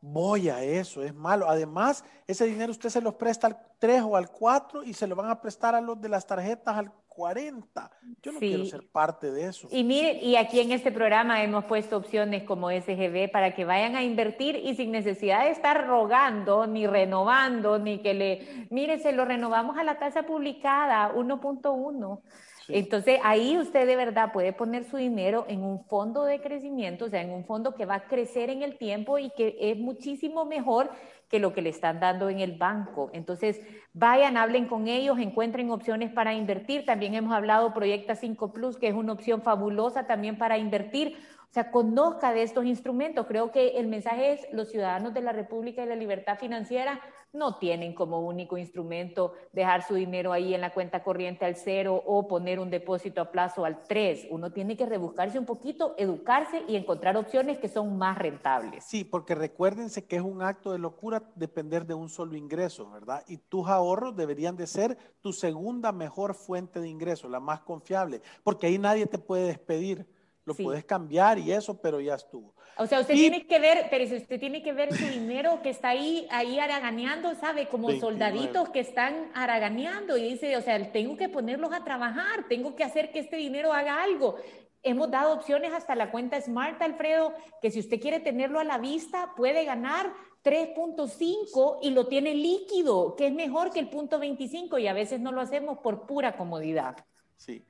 boya 0.00 0.62
eso, 0.62 1.02
es 1.02 1.14
malo. 1.14 1.48
Además, 1.48 2.04
ese 2.26 2.46
dinero 2.46 2.70
usted 2.70 2.90
se 2.90 3.00
los 3.00 3.14
presta 3.14 3.48
al 3.48 3.58
3 3.78 4.02
o 4.02 4.16
al 4.16 4.30
4 4.30 4.84
y 4.84 4.94
se 4.94 5.06
lo 5.06 5.16
van 5.16 5.30
a 5.30 5.40
prestar 5.40 5.74
a 5.74 5.80
los 5.80 6.00
de 6.00 6.08
las 6.08 6.26
tarjetas 6.26 6.76
al 6.76 6.92
40. 7.16 7.90
Yo 8.22 8.32
no 8.32 8.38
quiero 8.38 8.66
ser 8.66 8.86
parte 8.92 9.32
de 9.32 9.46
eso. 9.46 9.68
Y 9.70 9.84
mire, 9.84 10.20
y 10.22 10.36
aquí 10.36 10.60
en 10.60 10.70
este 10.70 10.92
programa 10.92 11.42
hemos 11.42 11.64
puesto 11.64 11.96
opciones 11.96 12.42
como 12.42 12.70
SGB 12.70 13.30
para 13.32 13.54
que 13.54 13.64
vayan 13.64 13.96
a 13.96 14.04
invertir 14.04 14.56
y 14.56 14.76
sin 14.76 14.92
necesidad 14.92 15.44
de 15.44 15.50
estar 15.50 15.86
rogando, 15.86 16.66
ni 16.66 16.86
renovando, 16.86 17.78
ni 17.78 18.00
que 18.00 18.12
le, 18.12 18.66
mire, 18.70 18.98
se 18.98 19.12
lo 19.12 19.24
renovamos 19.24 19.78
a 19.78 19.84
la 19.84 19.98
tasa 19.98 20.24
publicada 20.24 21.14
1.1. 21.14 22.20
Entonces 22.68 23.20
ahí 23.22 23.56
usted 23.58 23.86
de 23.86 23.96
verdad 23.96 24.32
puede 24.32 24.52
poner 24.52 24.84
su 24.84 24.96
dinero 24.96 25.44
en 25.48 25.62
un 25.62 25.84
fondo 25.84 26.24
de 26.24 26.40
crecimiento, 26.40 27.06
o 27.06 27.08
sea, 27.08 27.22
en 27.22 27.30
un 27.30 27.44
fondo 27.44 27.74
que 27.74 27.86
va 27.86 27.96
a 27.96 28.08
crecer 28.08 28.50
en 28.50 28.62
el 28.62 28.76
tiempo 28.78 29.18
y 29.18 29.30
que 29.30 29.56
es 29.60 29.76
muchísimo 29.76 30.44
mejor 30.44 30.90
que 31.28 31.38
lo 31.38 31.52
que 31.52 31.62
le 31.62 31.70
están 31.70 31.98
dando 31.98 32.28
en 32.28 32.40
el 32.40 32.56
banco. 32.56 33.10
Entonces, 33.12 33.60
vayan, 33.92 34.36
hablen 34.36 34.66
con 34.66 34.86
ellos, 34.86 35.18
encuentren 35.18 35.70
opciones 35.70 36.12
para 36.12 36.34
invertir. 36.34 36.84
También 36.84 37.14
hemos 37.14 37.34
hablado 37.34 37.74
Proyecta 37.74 38.14
5 38.14 38.52
Plus, 38.52 38.76
que 38.76 38.88
es 38.88 38.94
una 38.94 39.12
opción 39.12 39.42
fabulosa 39.42 40.06
también 40.06 40.38
para 40.38 40.58
invertir. 40.58 41.16
O 41.50 41.54
sea, 41.56 41.70
conozca 41.70 42.32
de 42.32 42.42
estos 42.42 42.66
instrumentos. 42.66 43.26
Creo 43.26 43.50
que 43.50 43.78
el 43.78 43.86
mensaje 43.86 44.32
es, 44.32 44.46
los 44.52 44.68
ciudadanos 44.70 45.14
de 45.14 45.22
la 45.22 45.32
República 45.32 45.82
y 45.82 45.86
la 45.86 45.96
Libertad 45.96 46.38
Financiera 46.38 47.00
no 47.32 47.58
tienen 47.58 47.94
como 47.94 48.20
único 48.20 48.58
instrumento 48.58 49.34
dejar 49.52 49.82
su 49.82 49.94
dinero 49.94 50.32
ahí 50.32 50.54
en 50.54 50.60
la 50.60 50.72
cuenta 50.72 51.02
corriente 51.02 51.44
al 51.44 51.56
cero 51.56 52.02
o 52.04 52.26
poner 52.26 52.58
un 52.58 52.70
depósito 52.70 53.20
a 53.20 53.30
plazo 53.30 53.64
al 53.64 53.82
tres. 53.84 54.26
Uno 54.30 54.52
tiene 54.52 54.76
que 54.76 54.86
rebuscarse 54.86 55.38
un 55.38 55.44
poquito, 55.44 55.94
educarse 55.98 56.62
y 56.66 56.76
encontrar 56.76 57.16
opciones 57.16 57.58
que 57.58 57.68
son 57.68 57.96
más 57.98 58.18
rentables. 58.18 58.84
Sí, 58.84 59.04
porque 59.04 59.34
recuérdense 59.34 60.06
que 60.06 60.16
es 60.16 60.22
un 60.22 60.42
acto 60.42 60.72
de 60.72 60.78
locura 60.78 61.22
depender 61.34 61.86
de 61.86 61.94
un 61.94 62.08
solo 62.08 62.36
ingreso, 62.36 62.90
¿verdad? 62.90 63.22
Y 63.28 63.38
tus 63.38 63.68
ahorros 63.68 64.16
deberían 64.16 64.56
de 64.56 64.66
ser 64.66 64.96
tu 65.20 65.32
segunda 65.32 65.92
mejor 65.92 66.34
fuente 66.34 66.80
de 66.80 66.88
ingreso, 66.88 67.28
la 67.28 67.40
más 67.40 67.60
confiable, 67.60 68.22
porque 68.42 68.66
ahí 68.66 68.78
nadie 68.78 69.06
te 69.06 69.18
puede 69.18 69.46
despedir 69.46 70.06
lo 70.46 70.54
puedes 70.54 70.84
cambiar 70.84 71.38
y 71.38 71.52
eso, 71.52 71.78
pero 71.80 72.00
ya 72.00 72.14
estuvo. 72.14 72.54
O 72.78 72.86
sea, 72.86 73.00
usted 73.00 73.14
tiene 73.14 73.46
que 73.46 73.58
ver, 73.58 73.88
pero 73.90 74.06
si 74.06 74.16
usted 74.16 74.38
tiene 74.38 74.62
que 74.62 74.72
ver 74.72 74.94
su 74.94 75.04
dinero 75.06 75.60
que 75.62 75.70
está 75.70 75.88
ahí, 75.88 76.26
ahí 76.30 76.58
haraganeando, 76.58 77.34
¿sabe? 77.34 77.68
Como 77.68 77.90
soldaditos 77.92 78.68
que 78.68 78.80
están 78.80 79.30
haraganeando 79.34 80.16
y 80.16 80.22
dice, 80.30 80.56
o 80.56 80.62
sea, 80.62 80.92
tengo 80.92 81.16
que 81.16 81.28
ponerlos 81.28 81.72
a 81.72 81.82
trabajar, 81.82 82.46
tengo 82.48 82.76
que 82.76 82.84
hacer 82.84 83.10
que 83.10 83.18
este 83.18 83.36
dinero 83.36 83.72
haga 83.72 84.02
algo. 84.02 84.36
Hemos 84.82 85.10
dado 85.10 85.34
opciones 85.34 85.72
hasta 85.72 85.96
la 85.96 86.12
cuenta 86.12 86.40
Smart, 86.40 86.80
Alfredo, 86.80 87.34
que 87.60 87.72
si 87.72 87.80
usted 87.80 88.00
quiere 88.00 88.20
tenerlo 88.20 88.60
a 88.60 88.64
la 88.64 88.78
vista, 88.78 89.32
puede 89.36 89.64
ganar 89.64 90.12
3.5 90.44 91.78
y 91.82 91.90
lo 91.90 92.06
tiene 92.06 92.34
líquido, 92.34 93.16
que 93.16 93.26
es 93.26 93.32
mejor 93.32 93.72
que 93.72 93.80
el 93.80 93.88
punto 93.88 94.20
25 94.20 94.78
y 94.78 94.86
a 94.86 94.92
veces 94.92 95.18
no 95.18 95.32
lo 95.32 95.40
hacemos 95.40 95.78
por 95.78 96.06
pura 96.06 96.36
comodidad. 96.36 97.04
Sí 97.36 97.64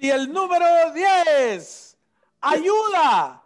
y 0.00 0.10
el 0.10 0.32
número 0.32 0.66
10, 0.92 1.98
ayuda, 2.40 3.42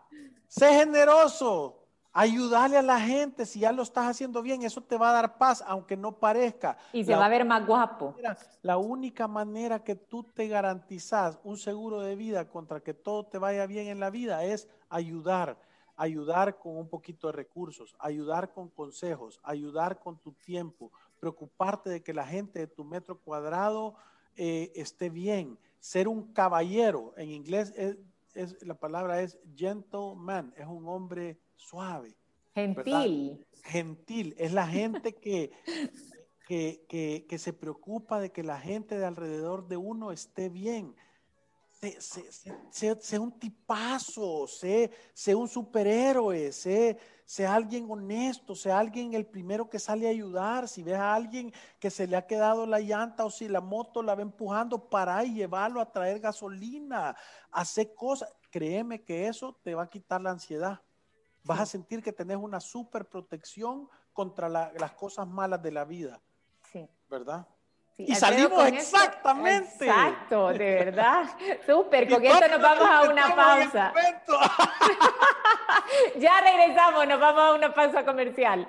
sé 0.48 0.72
generoso, 0.72 1.86
ayúdale 2.12 2.78
a 2.78 2.82
la 2.82 2.98
gente, 2.98 3.44
si 3.44 3.60
ya 3.60 3.72
lo 3.72 3.82
estás 3.82 4.06
haciendo 4.06 4.40
bien, 4.40 4.62
eso 4.62 4.80
te 4.80 4.96
va 4.96 5.10
a 5.10 5.12
dar 5.12 5.36
paz, 5.36 5.62
aunque 5.66 5.98
no 5.98 6.12
parezca. 6.12 6.78
Y 6.94 7.04
se 7.04 7.14
va 7.14 7.26
a 7.26 7.28
ver 7.28 7.44
más 7.44 7.66
guapo. 7.66 8.14
La 8.62 8.78
única 8.78 9.28
manera 9.28 9.84
que 9.84 9.96
tú 9.96 10.22
te 10.22 10.48
garantizas 10.48 11.38
un 11.44 11.58
seguro 11.58 12.00
de 12.00 12.16
vida 12.16 12.48
contra 12.48 12.80
que 12.80 12.94
todo 12.94 13.26
te 13.26 13.36
vaya 13.36 13.66
bien 13.66 13.88
en 13.88 14.00
la 14.00 14.08
vida 14.08 14.44
es 14.44 14.66
ayudar, 14.88 15.58
ayudar 15.94 16.58
con 16.58 16.78
un 16.78 16.88
poquito 16.88 17.26
de 17.26 17.34
recursos, 17.34 17.94
ayudar 17.98 18.50
con 18.50 18.70
consejos, 18.70 19.38
ayudar 19.42 19.98
con 19.98 20.16
tu 20.16 20.32
tiempo, 20.32 20.90
preocuparte 21.20 21.90
de 21.90 22.02
que 22.02 22.14
la 22.14 22.26
gente 22.26 22.60
de 22.60 22.66
tu 22.66 22.82
metro 22.82 23.20
cuadrado 23.20 23.94
eh, 24.36 24.72
esté 24.74 25.10
bien 25.10 25.58
ser 25.86 26.08
un 26.08 26.32
caballero, 26.32 27.14
en 27.16 27.30
inglés 27.30 27.72
es, 27.76 28.60
la 28.64 28.74
palabra 28.74 29.22
es 29.22 29.38
gentleman, 29.54 30.52
es 30.56 30.66
un 30.66 30.88
hombre 30.88 31.38
suave. 31.54 32.16
Gentil. 32.52 33.46
Gentil, 33.62 34.34
es 34.36 34.52
la 34.52 34.66
gente 34.66 35.14
que, 35.14 35.52
que, 36.48 37.38
se 37.38 37.52
preocupa 37.52 38.18
de 38.18 38.32
que 38.32 38.42
la 38.42 38.58
gente 38.58 38.98
de 38.98 39.06
alrededor 39.06 39.68
de 39.68 39.76
uno 39.76 40.10
esté 40.10 40.48
bien. 40.48 40.96
Sé, 41.80 43.18
un 43.18 43.38
tipazo, 43.38 44.46
sé, 44.46 44.90
sé 45.12 45.34
un 45.34 45.46
superhéroe, 45.46 46.50
sé, 46.50 46.98
sea 47.24 47.54
alguien 47.54 47.86
honesto, 47.90 48.54
sea 48.54 48.78
alguien 48.78 49.12
el 49.14 49.26
primero 49.26 49.68
que 49.68 49.78
sale 49.78 50.06
a 50.06 50.10
ayudar. 50.10 50.68
Si 50.68 50.82
ves 50.82 50.96
a 50.96 51.14
alguien 51.14 51.52
que 51.78 51.90
se 51.90 52.06
le 52.06 52.16
ha 52.16 52.26
quedado 52.26 52.66
la 52.66 52.80
llanta 52.80 53.24
o 53.24 53.30
si 53.30 53.46
la 53.48 53.60
moto 53.60 54.02
la 54.02 54.14
va 54.14 54.22
empujando, 54.22 54.88
para 54.88 55.22
y 55.24 55.34
llevarlo 55.34 55.80
a 55.80 55.92
traer 55.92 56.18
gasolina, 56.18 57.14
hacer 57.50 57.94
cosas. 57.94 58.34
Créeme 58.50 59.04
que 59.04 59.28
eso 59.28 59.58
te 59.62 59.74
va 59.74 59.82
a 59.82 59.90
quitar 59.90 60.20
la 60.20 60.30
ansiedad. 60.30 60.80
Vas 61.44 61.60
a 61.60 61.66
sentir 61.66 62.02
que 62.02 62.12
tenés 62.12 62.38
una 62.38 62.58
super 62.58 63.08
protección 63.08 63.88
contra 64.12 64.48
las 64.48 64.92
cosas 64.92 65.28
malas 65.28 65.62
de 65.62 65.72
la 65.72 65.84
vida. 65.84 66.22
Sí. 66.72 66.88
¿Verdad? 67.08 67.46
Y 67.98 68.14
salimos 68.14 68.66
exactamente. 68.66 69.86
exacto, 69.86 70.52
de 70.52 70.84
verdad. 70.84 71.24
Súper, 71.66 72.08
con 72.08 72.24
esto 72.24 72.48
nos 72.48 72.60
vamos 72.60 72.88
a 72.88 73.10
una 73.10 73.34
pausa. 73.34 73.92
ya 76.18 76.40
regresamos, 76.40 77.08
nos 77.08 77.20
vamos 77.20 77.42
a 77.42 77.54
una 77.54 77.72
pausa 77.72 78.04
comercial. 78.04 78.68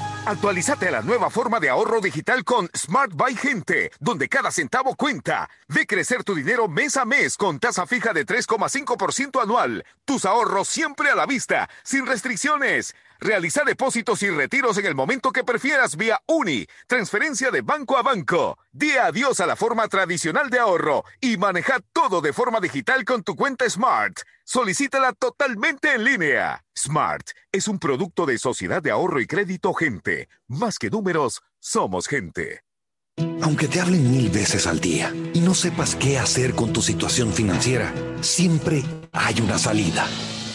Actualízate 0.23 0.87
a 0.87 0.91
la 0.91 1.01
nueva 1.01 1.31
forma 1.31 1.59
de 1.59 1.69
ahorro 1.69 1.99
digital 1.99 2.43
con 2.43 2.69
Smart 2.77 3.11
Buy 3.11 3.35
Gente, 3.35 3.91
donde 3.99 4.29
cada 4.29 4.51
centavo 4.51 4.95
cuenta. 4.95 5.49
Ve 5.67 5.87
crecer 5.87 6.23
tu 6.23 6.35
dinero 6.35 6.67
mes 6.67 6.95
a 6.95 7.05
mes 7.05 7.35
con 7.37 7.59
tasa 7.59 7.87
fija 7.87 8.13
de 8.13 8.23
3,5% 8.23 9.41
anual. 9.41 9.83
Tus 10.05 10.25
ahorros 10.25 10.67
siempre 10.67 11.09
a 11.09 11.15
la 11.15 11.25
vista, 11.25 11.67
sin 11.81 12.05
restricciones. 12.05 12.93
Realiza 13.23 13.61
depósitos 13.63 14.23
y 14.23 14.31
retiros 14.31 14.79
en 14.79 14.87
el 14.87 14.95
momento 14.95 15.31
que 15.31 15.43
prefieras 15.43 15.95
vía 15.95 16.19
UNI, 16.25 16.65
transferencia 16.87 17.51
de 17.51 17.61
banco 17.61 17.95
a 17.95 18.01
banco. 18.01 18.57
Di 18.71 18.93
adiós 18.93 19.39
a 19.41 19.45
la 19.45 19.55
forma 19.55 19.87
tradicional 19.87 20.49
de 20.49 20.57
ahorro 20.57 21.05
y 21.19 21.37
maneja 21.37 21.81
todo 21.93 22.21
de 22.21 22.33
forma 22.33 22.59
digital 22.59 23.05
con 23.05 23.21
tu 23.21 23.35
cuenta 23.35 23.69
Smart. 23.69 24.21
Solicítala 24.43 25.13
totalmente 25.13 25.93
en 25.93 26.03
línea. 26.03 26.65
Smart 26.75 27.29
es 27.51 27.67
un 27.67 27.77
producto 27.77 28.25
de 28.25 28.39
Sociedad 28.39 28.81
de 28.81 28.89
Ahorro 28.89 29.21
y 29.21 29.27
Crédito 29.27 29.71
Gente. 29.75 30.27
Más 30.47 30.79
que 30.79 30.89
números, 30.89 31.43
somos 31.59 32.07
gente. 32.07 32.63
Aunque 33.43 33.67
te 33.67 33.81
hablen 33.81 34.09
mil 34.09 34.31
veces 34.31 34.65
al 34.65 34.79
día 34.79 35.13
y 35.35 35.41
no 35.41 35.53
sepas 35.53 35.95
qué 35.95 36.17
hacer 36.17 36.55
con 36.55 36.73
tu 36.73 36.81
situación 36.81 37.31
financiera, 37.33 37.93
siempre 38.21 38.83
hay 39.11 39.41
una 39.41 39.59
salida. 39.59 40.07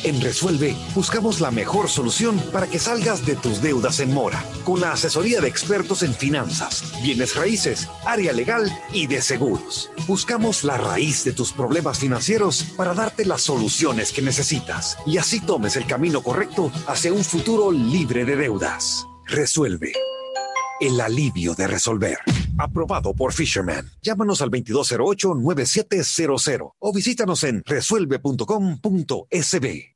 En 0.07 0.21
Resuelve 0.21 0.77
buscamos 0.95 1.41
la 1.41 1.51
mejor 1.51 1.89
solución 1.89 2.41
para 2.53 2.69
que 2.69 2.79
salgas 2.79 3.27
de 3.27 3.35
tus 3.35 3.61
deudas 3.61 3.99
en 3.99 4.15
mora, 4.15 4.41
con 4.63 4.81
la 4.81 4.93
asesoría 4.93 5.41
de 5.41 5.49
expertos 5.49 6.05
en 6.05 6.15
finanzas, 6.15 6.85
bienes 7.03 7.35
raíces, 7.35 7.89
área 8.05 8.33
legal 8.33 8.71
y 8.93 9.09
de 9.09 9.21
seguros. 9.21 9.91
Buscamos 10.07 10.63
la 10.63 10.77
raíz 10.77 11.25
de 11.25 11.33
tus 11.33 11.53
problemas 11.53 11.99
financieros 11.99 12.63
para 12.77 12.95
darte 12.95 13.25
las 13.25 13.43
soluciones 13.43 14.13
que 14.13 14.23
necesitas 14.23 14.97
y 15.07 15.19
así 15.19 15.41
tomes 15.41 15.75
el 15.75 15.89
camino 15.89 16.23
correcto 16.23 16.71
hacia 16.87 17.13
un 17.13 17.25
futuro 17.25 17.73
libre 17.73 18.25
de 18.25 18.37
deudas. 18.37 19.05
Resuelve. 19.27 19.93
El 20.79 21.01
alivio 21.01 21.57
de 21.57 21.67
resolver. 21.67 22.19
Aprobado 22.59 23.13
por 23.13 23.33
Fisherman. 23.33 23.91
Llámanos 24.03 24.41
al 24.41 24.53
2208-9700 24.53 26.75
o 26.79 26.93
visítanos 26.93 27.43
en 27.43 27.65
resuelve.com.sb. 27.67 29.96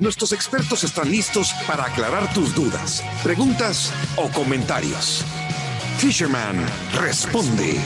Nuestros 0.00 0.32
expertos 0.32 0.82
están 0.82 1.08
listos 1.08 1.54
para 1.68 1.84
aclarar 1.84 2.32
tus 2.34 2.52
dudas, 2.52 3.04
preguntas 3.22 3.92
o 4.16 4.28
comentarios. 4.28 5.24
Fisherman 5.98 6.56
responde. 7.00 7.76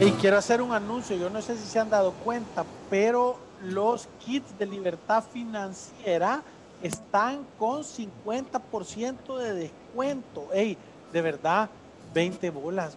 Y 0.00 0.12
quiero 0.12 0.38
hacer 0.38 0.62
un 0.62 0.72
anuncio, 0.72 1.14
yo 1.14 1.28
no 1.28 1.42
sé 1.42 1.58
si 1.58 1.66
se 1.66 1.78
han 1.78 1.90
dado 1.90 2.12
cuenta, 2.24 2.64
pero 2.88 3.38
los 3.62 4.08
kits 4.24 4.58
de 4.58 4.64
libertad 4.64 5.22
financiera 5.30 6.42
están 6.82 7.44
con 7.58 7.82
50% 7.82 9.36
de 9.36 9.52
descuento. 9.52 10.48
Hey, 10.54 10.78
de 11.12 11.20
verdad, 11.20 11.68
20 12.14 12.48
bolas, 12.48 12.96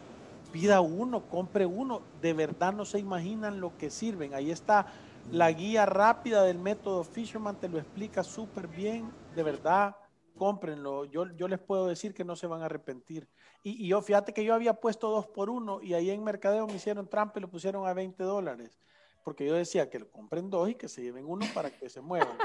pida 0.53 0.79
uno, 0.79 1.23
compre 1.29 1.65
uno, 1.65 2.01
de 2.21 2.31
verdad 2.31 2.71
no 2.71 2.85
se 2.85 2.99
imaginan 2.99 3.59
lo 3.59 3.77
que 3.77 3.89
sirven. 3.89 4.33
Ahí 4.33 4.49
está 4.49 4.85
la 5.31 5.51
guía 5.51 5.85
rápida 5.85 6.43
del 6.43 6.59
método 6.59 7.03
Fisherman 7.03 7.59
te 7.59 7.69
lo 7.69 7.77
explica 7.77 8.23
súper 8.23 8.67
bien, 8.67 9.11
de 9.35 9.43
verdad, 9.43 9.95
cómprenlo. 10.37 11.05
Yo, 11.05 11.27
yo 11.35 11.47
les 11.47 11.59
puedo 11.59 11.87
decir 11.87 12.13
que 12.13 12.23
no 12.23 12.35
se 12.35 12.47
van 12.47 12.61
a 12.61 12.65
arrepentir. 12.65 13.29
Y, 13.63 13.85
y, 13.85 13.87
yo, 13.87 14.01
fíjate 14.01 14.33
que 14.33 14.43
yo 14.43 14.53
había 14.53 14.73
puesto 14.73 15.09
dos 15.09 15.27
por 15.27 15.49
uno 15.49 15.81
y 15.81 15.93
ahí 15.93 16.09
en 16.09 16.23
Mercadeo 16.23 16.67
me 16.67 16.75
hicieron 16.75 17.07
trampa 17.07 17.39
y 17.39 17.41
lo 17.41 17.49
pusieron 17.49 17.87
a 17.87 17.93
20 17.93 18.23
dólares 18.23 18.79
porque 19.23 19.45
yo 19.45 19.55
decía 19.55 19.89
que 19.89 19.99
lo 19.99 20.11
compren 20.11 20.49
dos 20.49 20.69
y 20.69 20.75
que 20.75 20.87
se 20.87 21.01
lleven 21.01 21.25
uno 21.25 21.45
para 21.53 21.71
que 21.71 21.89
se 21.89 22.01
muevan. 22.01 22.37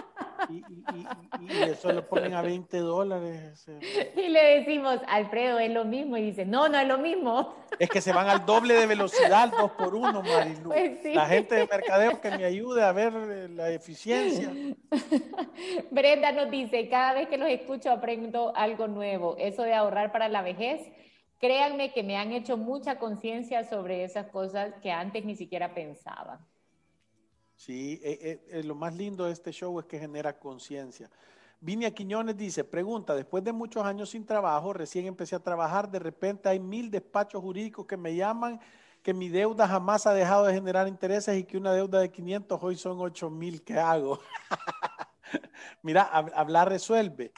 Y, 0.51 0.63
eso 1.69 1.93
lo 1.93 2.09
ponen 2.09 2.35
a 2.35 2.43
20 2.43 2.79
dólares. 2.79 3.67
Y 4.17 4.29
le 4.29 4.59
decimos, 4.59 5.01
Alfredo, 5.09 5.59
es 5.59 5.71
lo 5.71 5.85
mismo. 5.85 6.17
Y 6.17 6.23
dice, 6.23 6.45
no, 6.45 6.69
no 6.69 6.79
es 6.79 6.87
lo 6.87 6.99
mismo. 6.99 7.55
Es 7.79 7.89
que 7.89 8.01
se 8.01 8.13
van 8.13 8.29
al 8.29 8.47
doble 8.47 8.75
de 8.75 8.87
velocidad, 8.87 9.51
dos 9.51 9.73
por 9.73 9.95
uno, 9.95 10.23
Marilu. 10.23 10.71
Pues 10.71 11.05
la 11.05 11.27
gente 11.27 11.55
de 11.55 11.67
mercadeo 11.67 12.21
que 12.21 12.31
me 12.31 12.45
ayude 12.45 12.83
a 12.83 12.93
ver 12.93 13.13
eh, 13.15 13.49
la 13.49 13.71
eficiencia. 13.71 14.51
Brenda 15.91 16.33
nos 16.33 16.51
dice, 16.51 16.89
cada 16.89 17.15
vez 17.15 17.29
que 17.29 17.39
los 17.39 17.49
escucho 17.49 17.91
aprendo 17.91 18.53
algo 18.57 18.89
nuevo. 18.89 19.37
Eso 19.39 19.63
de 19.63 19.75
ahorrar 19.75 20.13
para 20.13 20.29
la 20.29 20.43
vejez. 20.43 20.81
Créanme 21.39 21.93
que 21.93 22.03
me 22.03 22.17
han 22.17 22.33
hecho 22.33 22.57
mucha 22.57 22.99
conciencia 22.99 23.63
sobre 23.65 24.03
esas 24.03 24.27
cosas 24.27 24.75
que 24.83 24.91
antes 24.91 25.25
ni 25.25 25.37
siquiera 25.37 25.73
pensaba. 25.73 26.41
Sí, 27.59 28.01
eh, 28.05 28.19
eh, 28.23 28.41
eh, 28.51 28.63
lo 28.63 28.77
más 28.77 28.95
lindo 28.95 29.25
de 29.25 29.33
este 29.33 29.51
show 29.51 29.81
es 29.81 29.87
que 29.87 29.99
genera 29.99 30.39
conciencia. 30.39 31.11
Vinia 31.61 31.93
Quiñones 31.93 32.37
dice, 32.37 32.63
pregunta, 32.63 33.17
después 33.17 33.43
de 33.43 33.53
muchos 33.53 33.85
años 33.85 34.11
sin 34.11 34.25
trabajo, 34.25 34.73
recién 34.73 35.07
empecé 35.07 35.35
a 35.35 35.41
trabajar, 35.41 35.91
de 35.91 35.99
repente 35.99 36.49
hay 36.49 36.61
mil 36.61 36.89
despachos 36.89 37.43
jurídicos 37.43 37.85
que 37.85 37.97
me 37.97 38.15
llaman 38.15 38.61
que 39.03 39.13
mi 39.13 39.29
deuda 39.29 39.67
jamás 39.67 40.07
ha 40.07 40.15
dejado 40.15 40.47
de 40.47 40.55
generar 40.55 40.87
intereses 40.87 41.37
y 41.37 41.43
que 41.43 41.59
una 41.59 41.73
deuda 41.73 41.99
de 41.99 42.13
500 42.13 42.63
hoy 42.63 42.77
son 42.77 43.01
8 43.01 43.29
mil, 43.29 43.65
¿qué 43.65 43.77
hago? 43.77 44.21
Mira, 45.83 46.03
hablar 46.03 46.69
resuelve 46.69 47.33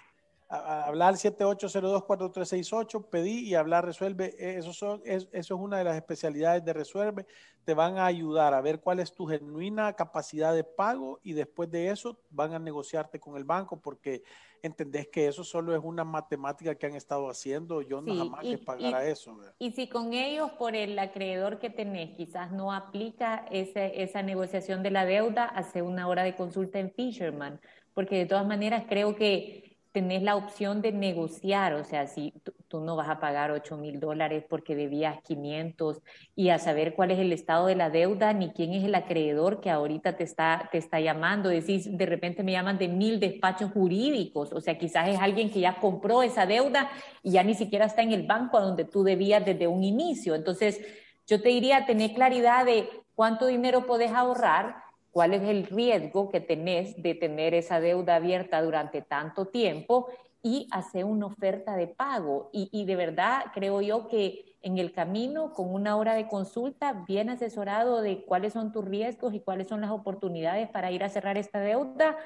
hablar 0.50 1.14
7802-4368, 1.14 3.08
pedí 3.08 3.48
y 3.48 3.54
hablar 3.54 3.84
resuelve. 3.84 4.34
Eso, 4.36 4.72
son, 4.72 5.00
eso 5.04 5.28
es 5.32 5.50
una 5.50 5.78
de 5.78 5.84
las 5.84 5.94
especialidades 5.96 6.64
de 6.64 6.72
resuelve. 6.72 7.24
Te 7.64 7.72
van 7.72 7.98
a 7.98 8.06
ayudar 8.06 8.52
a 8.52 8.60
ver 8.60 8.80
cuál 8.80 8.98
es 8.98 9.14
tu 9.14 9.26
genuina 9.26 9.92
capacidad 9.92 10.52
de 10.52 10.64
pago 10.64 11.20
y 11.22 11.34
después 11.34 11.70
de 11.70 11.90
eso 11.90 12.18
van 12.30 12.52
a 12.52 12.58
negociarte 12.58 13.20
con 13.20 13.36
el 13.36 13.44
banco 13.44 13.80
porque 13.80 14.24
entendés 14.62 15.06
que 15.08 15.28
eso 15.28 15.44
solo 15.44 15.74
es 15.74 15.80
una 15.84 16.02
matemática 16.02 16.74
que 16.74 16.86
han 16.86 16.96
estado 16.96 17.30
haciendo. 17.30 17.80
Yo 17.82 18.00
no 18.00 18.12
jamás 18.16 18.40
que 18.42 18.58
pagar 18.58 19.06
eso. 19.06 19.38
Y 19.60 19.70
si 19.70 19.88
con 19.88 20.14
ellos, 20.14 20.50
por 20.52 20.74
el 20.74 20.98
acreedor 20.98 21.60
que 21.60 21.70
tenés, 21.70 22.16
quizás 22.16 22.50
no 22.50 22.72
aplica 22.72 23.46
ese, 23.52 24.02
esa 24.02 24.22
negociación 24.22 24.82
de 24.82 24.90
la 24.90 25.04
deuda, 25.04 25.44
hace 25.44 25.80
una 25.82 26.08
hora 26.08 26.24
de 26.24 26.34
consulta 26.34 26.80
en 26.80 26.90
Fisherman, 26.90 27.60
porque 27.94 28.16
de 28.16 28.26
todas 28.26 28.46
maneras 28.46 28.84
creo 28.88 29.14
que 29.14 29.69
tenés 29.92 30.22
la 30.22 30.37
opción 30.37 30.83
de 30.83 30.92
negociar, 30.92 31.74
o 31.74 31.85
sea, 31.85 32.07
si 32.07 32.33
tú 32.68 32.81
no 32.81 32.94
vas 32.94 33.09
a 33.09 33.18
pagar 33.18 33.50
8 33.50 33.76
mil 33.76 33.98
dólares 33.98 34.44
porque 34.48 34.76
debías 34.76 35.20
500 35.22 36.00
y 36.37 36.50
a 36.50 36.59
saber 36.59 36.94
cuál 36.94 37.11
es 37.11 37.18
el 37.18 37.33
estado 37.33 37.66
de 37.66 37.74
la 37.74 37.90
deuda 37.90 38.33
ni 38.33 38.50
quién 38.50 38.72
es 38.72 38.85
el 38.85 38.94
acreedor 38.94 39.61
que 39.61 39.68
ahorita 39.68 40.16
te 40.16 40.22
está, 40.22 40.68
te 40.71 40.79
está 40.79 41.00
llamando. 41.00 41.48
Decís, 41.48 41.96
de 41.96 42.06
repente 42.06 42.44
me 42.44 42.52
llaman 42.52 42.79
de 42.79 42.88
mil 42.88 43.19
despachos 43.19 43.73
jurídicos, 43.73 44.52
o 44.52 44.60
sea, 44.60 44.79
quizás 44.79 45.08
es 45.08 45.19
alguien 45.19 45.50
que 45.50 45.60
ya 45.60 45.81
compró 45.81 46.23
esa 46.23 46.46
deuda 46.46 46.90
y 47.23 47.33
ya 47.33 47.42
ni 47.42 47.54
siquiera 47.54 47.87
está 47.87 48.02
en 48.02 48.12
el 48.12 48.27
banco 48.27 48.58
a 48.58 48.62
donde 48.62 48.85
tú 48.85 49.02
debías 49.02 49.44
desde 49.44 49.67
un 49.67 49.83
inicio. 49.83 50.37
Entonces, 50.37 50.81
yo 51.27 51.42
te 51.42 51.48
diría, 51.48 51.85
tener 51.87 52.12
claridad 52.12 52.64
de 52.64 52.88
cuánto 53.14 53.46
dinero 53.46 53.87
podés 53.87 54.12
ahorrar 54.12 54.89
cuál 55.13 55.35
es 55.35 55.42
el 55.42 55.67
riesgo 55.67 56.31
que 56.31 56.40
tenés 56.40 57.00
de 57.02 57.15
tener 57.15 57.54
esa 57.54 57.81
deuda 57.81 58.17
abierta 58.17 58.63
durante 58.63 59.02
tanto 59.02 59.46
tiempo 59.46 60.08
y 60.42 60.69
hacer 60.71 61.04
una 61.04 61.27
oferta 61.27 61.77
de 61.77 61.87
pago. 61.87 62.50
Y, 62.52 62.85
de 62.85 62.96
verdad 62.96 63.44
creo 63.52 63.81
yo 63.81 64.08
que 64.08 64.56
en 64.63 64.79
el 64.79 64.92
camino, 64.92 65.52
con 65.52 65.73
una 65.73 65.96
hora 65.96 66.15
de 66.15 66.29
consulta, 66.29 67.04
bien 67.06 67.31
asesorado 67.31 68.02
de 68.02 68.25
cuáles 68.25 68.52
son 68.52 68.73
tus 68.73 68.85
riesgos 68.85 69.35
y 69.35 69.40
cuáles 69.40 69.69
son 69.69 69.81
las 69.81 69.90
oportunidades 69.90 70.69
para 70.69 70.90
ir 70.90 71.02
a 71.02 71.08
cerrar 71.08 71.38
esta 71.38 71.61
deuda, 71.61 72.17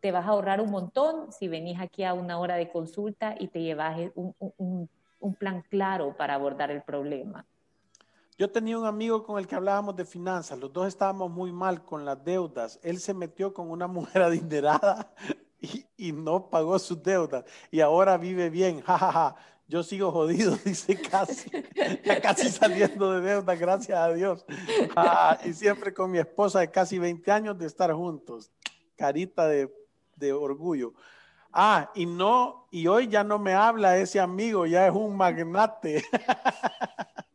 te 0.00 0.12
vas 0.12 0.26
a 0.26 0.30
ahorrar 0.30 0.60
un 0.60 0.70
montón 0.70 1.32
si 1.32 1.48
venís 1.48 1.80
aquí 1.80 2.04
a 2.04 2.14
una 2.14 2.38
hora 2.38 2.56
de 2.56 2.70
consulta 2.70 3.34
y 3.38 3.48
te 3.48 3.62
llevas 3.62 3.98
un, 4.14 4.88
plan 5.38 5.62
claro 5.70 6.14
para 6.16 6.34
abordar 6.34 6.70
el 6.70 6.82
problema. 6.82 7.46
Yo 8.36 8.50
tenía 8.50 8.76
un 8.76 8.84
amigo 8.84 9.22
con 9.22 9.38
el 9.38 9.46
que 9.46 9.54
hablábamos 9.54 9.94
de 9.94 10.04
finanzas, 10.04 10.58
los 10.58 10.72
dos 10.72 10.88
estábamos 10.88 11.30
muy 11.30 11.52
mal 11.52 11.84
con 11.84 12.04
las 12.04 12.22
deudas. 12.24 12.80
Él 12.82 12.98
se 12.98 13.14
metió 13.14 13.54
con 13.54 13.70
una 13.70 13.86
mujer 13.88 14.22
adinerada 14.22 15.12
y, 15.96 16.12
no 16.12 16.50
pagó 16.50 16.78
sus 16.78 17.02
deudas 17.02 17.44
y 17.70 17.80
ahora 17.80 18.18
vive 18.18 18.50
bien, 18.50 18.80
jajaja. 18.80 19.36
Yo 19.66 19.82
sigo 19.82 20.12
jodido, 20.12 20.56
dice 20.64 21.00
casi, 21.00 21.50
ya 22.04 22.20
casi 22.20 22.50
saliendo 22.50 23.12
de 23.12 23.20
deuda, 23.22 23.54
gracias 23.54 23.98
a 23.98 24.12
Dios. 24.12 24.44
Y 25.44 25.52
siempre 25.54 25.94
con 25.94 26.10
mi 26.10 26.18
esposa 26.18 26.60
de 26.60 26.70
casi 26.70 26.98
20 26.98 27.30
años 27.30 27.58
de 27.58 27.66
estar 27.66 27.90
juntos. 27.92 28.50
Carita 28.96 29.46
de, 29.46 29.72
de 30.16 30.32
orgullo. 30.32 30.92
Ah, 31.50 31.90
y 31.94 32.04
no, 32.04 32.66
y 32.72 32.88
hoy 32.88 33.08
ya 33.08 33.24
no 33.24 33.38
me 33.38 33.54
habla 33.54 33.96
ese 33.96 34.20
amigo, 34.20 34.66
ya 34.66 34.86
es 34.86 34.92
un 34.92 35.16
magnate. 35.16 36.04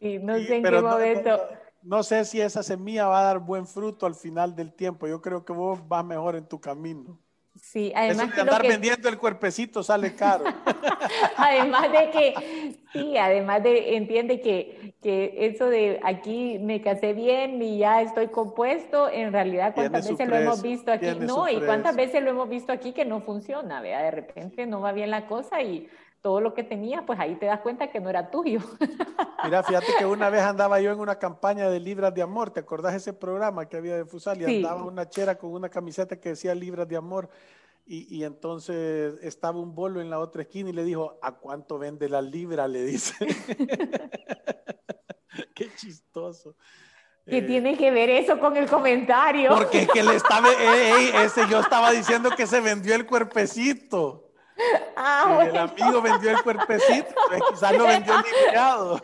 Sí, 0.00 0.18
no 0.18 0.34
sé 0.36 0.56
en 0.56 0.62
qué 0.62 0.80
momento 0.80 1.38
no 1.82 2.02
sé 2.02 2.24
si 2.24 2.40
esa 2.40 2.62
semilla 2.62 3.06
va 3.06 3.20
a 3.20 3.24
dar 3.24 3.38
buen 3.38 3.66
fruto 3.66 4.06
al 4.06 4.14
final 4.14 4.54
del 4.54 4.72
tiempo. 4.72 5.06
Yo 5.06 5.20
creo 5.22 5.44
que 5.44 5.52
vos 5.52 5.86
vas 5.88 6.04
mejor 6.04 6.36
en 6.36 6.46
tu 6.46 6.60
camino. 6.60 7.18
Sí, 7.60 7.92
además 7.94 8.28
Eso 8.28 8.34
de 8.36 8.40
andar 8.42 8.62
vendiendo 8.62 9.08
el 9.08 9.18
cuerpecito 9.18 9.82
sale 9.82 10.14
caro. 10.14 10.44
además 11.36 11.90
de 11.90 12.10
que, 12.10 12.76
sí, 12.92 13.18
además 13.18 13.62
de, 13.62 13.96
entiende 13.96 14.40
que, 14.40 14.94
que 15.02 15.34
eso 15.36 15.66
de 15.66 16.00
aquí 16.04 16.58
me 16.60 16.80
casé 16.80 17.12
bien 17.12 17.60
y 17.60 17.78
ya 17.78 18.02
estoy 18.02 18.28
compuesto, 18.28 19.10
en 19.10 19.32
realidad 19.32 19.74
cuántas 19.74 20.08
veces 20.08 20.28
lo 20.28 20.36
hemos 20.36 20.62
visto 20.62 20.92
aquí, 20.92 21.10
no, 21.20 21.48
y 21.48 21.60
cuántas 21.60 21.96
veces 21.96 22.22
lo 22.22 22.30
hemos 22.30 22.48
visto 22.48 22.72
aquí 22.72 22.92
que 22.92 23.04
no 23.04 23.20
funciona, 23.20 23.80
vea, 23.82 24.00
de 24.02 24.12
repente 24.12 24.64
no 24.64 24.80
va 24.80 24.92
bien 24.92 25.10
la 25.10 25.26
cosa 25.26 25.60
y 25.60 25.88
todo 26.22 26.40
lo 26.40 26.54
que 26.54 26.62
tenía, 26.62 27.04
pues 27.06 27.18
ahí 27.18 27.36
te 27.36 27.46
das 27.46 27.60
cuenta 27.60 27.90
que 27.90 28.00
no 28.00 28.10
era 28.10 28.30
tuyo. 28.30 28.60
Mira, 29.44 29.62
fíjate 29.62 29.86
que 29.98 30.06
una 30.06 30.28
vez 30.28 30.42
andaba 30.42 30.80
yo 30.80 30.92
en 30.92 31.00
una 31.00 31.18
campaña 31.18 31.70
de 31.70 31.80
Libras 31.80 32.14
de 32.14 32.22
Amor, 32.22 32.50
¿te 32.50 32.60
acordás 32.60 32.94
ese 32.94 33.12
programa 33.12 33.68
que 33.68 33.76
había 33.76 33.96
de 33.96 34.04
Fusal? 34.04 34.40
Y 34.40 34.56
andaba 34.56 34.84
una 34.84 35.08
chera 35.08 35.38
con 35.38 35.52
una 35.52 35.68
camiseta 35.68 36.20
que 36.20 36.30
decía 36.30 36.54
Libras 36.54 36.88
de 36.88 36.96
Amor. 36.96 37.28
Y, 37.86 38.22
entonces 38.22 39.14
estaba 39.20 39.58
un 39.58 39.74
bolo 39.74 40.00
en 40.00 40.10
la 40.10 40.20
otra 40.20 40.42
esquina 40.42 40.70
y 40.70 40.72
le 40.72 40.84
dijo, 40.84 41.18
¿a 41.22 41.32
cuánto 41.32 41.76
vende 41.76 42.08
la 42.08 42.22
libra? 42.22 42.68
Le 42.68 42.84
dice. 42.84 43.14
Qué 45.56 45.74
chistoso. 45.74 46.54
¿Qué 47.26 47.38
eh, 47.38 47.42
tiene 47.42 47.76
que 47.76 47.90
ver 47.90 48.10
eso 48.10 48.38
con 48.38 48.56
el 48.56 48.68
comentario? 48.68 49.56
Porque 49.56 49.88
que 49.88 50.04
le 50.04 50.14
estaba, 50.14 50.50
ese, 51.24 51.48
yo 51.50 51.58
estaba 51.58 51.90
diciendo 51.90 52.30
que 52.36 52.46
se 52.46 52.60
vendió 52.60 52.94
el 52.94 53.06
cuerpecito. 53.06 54.29
Ah, 55.02 55.46
el 55.48 55.56
amigo 55.56 56.02
vendió 56.02 56.30
el 56.30 56.42
cuerpecito, 56.42 57.14
pues, 57.28 57.42
quizás 57.50 57.76
lo 57.76 57.86
vendió 57.86 58.14
limpiado. 58.16 59.00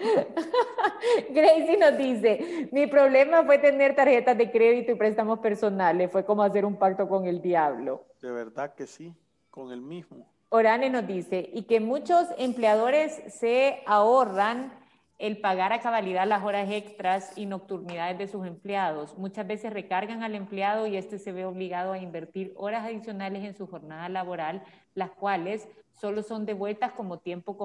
Gracie 1.31 1.77
nos 1.79 1.97
dice, 1.97 2.69
mi 2.71 2.87
problema 2.87 3.45
fue 3.45 3.59
tener 3.59 3.97
tarjetas 3.97 4.37
de 4.37 4.51
crédito 4.51 4.93
y 4.93 4.95
préstamos 4.95 5.39
personales, 5.39 6.11
fue 6.11 6.25
como 6.25 6.43
hacer 6.43 6.65
un 6.65 6.77
pacto 6.77 7.09
con 7.09 7.27
el 7.27 7.41
diablo. 7.41 8.05
De 8.21 8.31
verdad 8.31 8.75
que 8.75 8.87
sí, 8.87 9.15
con 9.51 9.73
el 9.73 9.81
mismo. 9.81 10.27
Orane 10.51 10.91
nos 10.91 11.07
dice, 11.07 11.49
y 11.53 11.63
que 11.63 11.81
muchos 11.81 12.27
empleadores 12.39 13.21
se 13.29 13.83
ahorran 13.87 14.73
el 15.19 15.41
pagar 15.41 15.73
a 15.73 15.81
cabalidad 15.81 16.27
las 16.27 16.45
horas 16.45 16.71
extras 16.71 17.33
y 17.37 17.47
nocturnidades 17.47 18.19
de 18.19 18.29
sus 18.29 18.47
empleados. 18.47 19.17
Muchas 19.17 19.47
veces 19.47 19.73
recargan 19.73 20.23
al 20.23 20.35
empleado 20.35 20.87
y 20.87 20.97
este 20.97 21.19
se 21.19 21.33
ve 21.33 21.47
obligado 21.47 21.93
a 21.93 21.99
invertir 21.99 22.53
horas 22.57 22.85
adicionales 22.85 23.43
en 23.45 23.55
su 23.55 23.67
jornada 23.67 24.09
laboral, 24.11 24.63
las 24.95 25.11
cuales 25.11 25.69
solo 25.93 26.23
son 26.23 26.45
devueltas 26.45 26.93
como 26.93 27.21
tiempo 27.21 27.57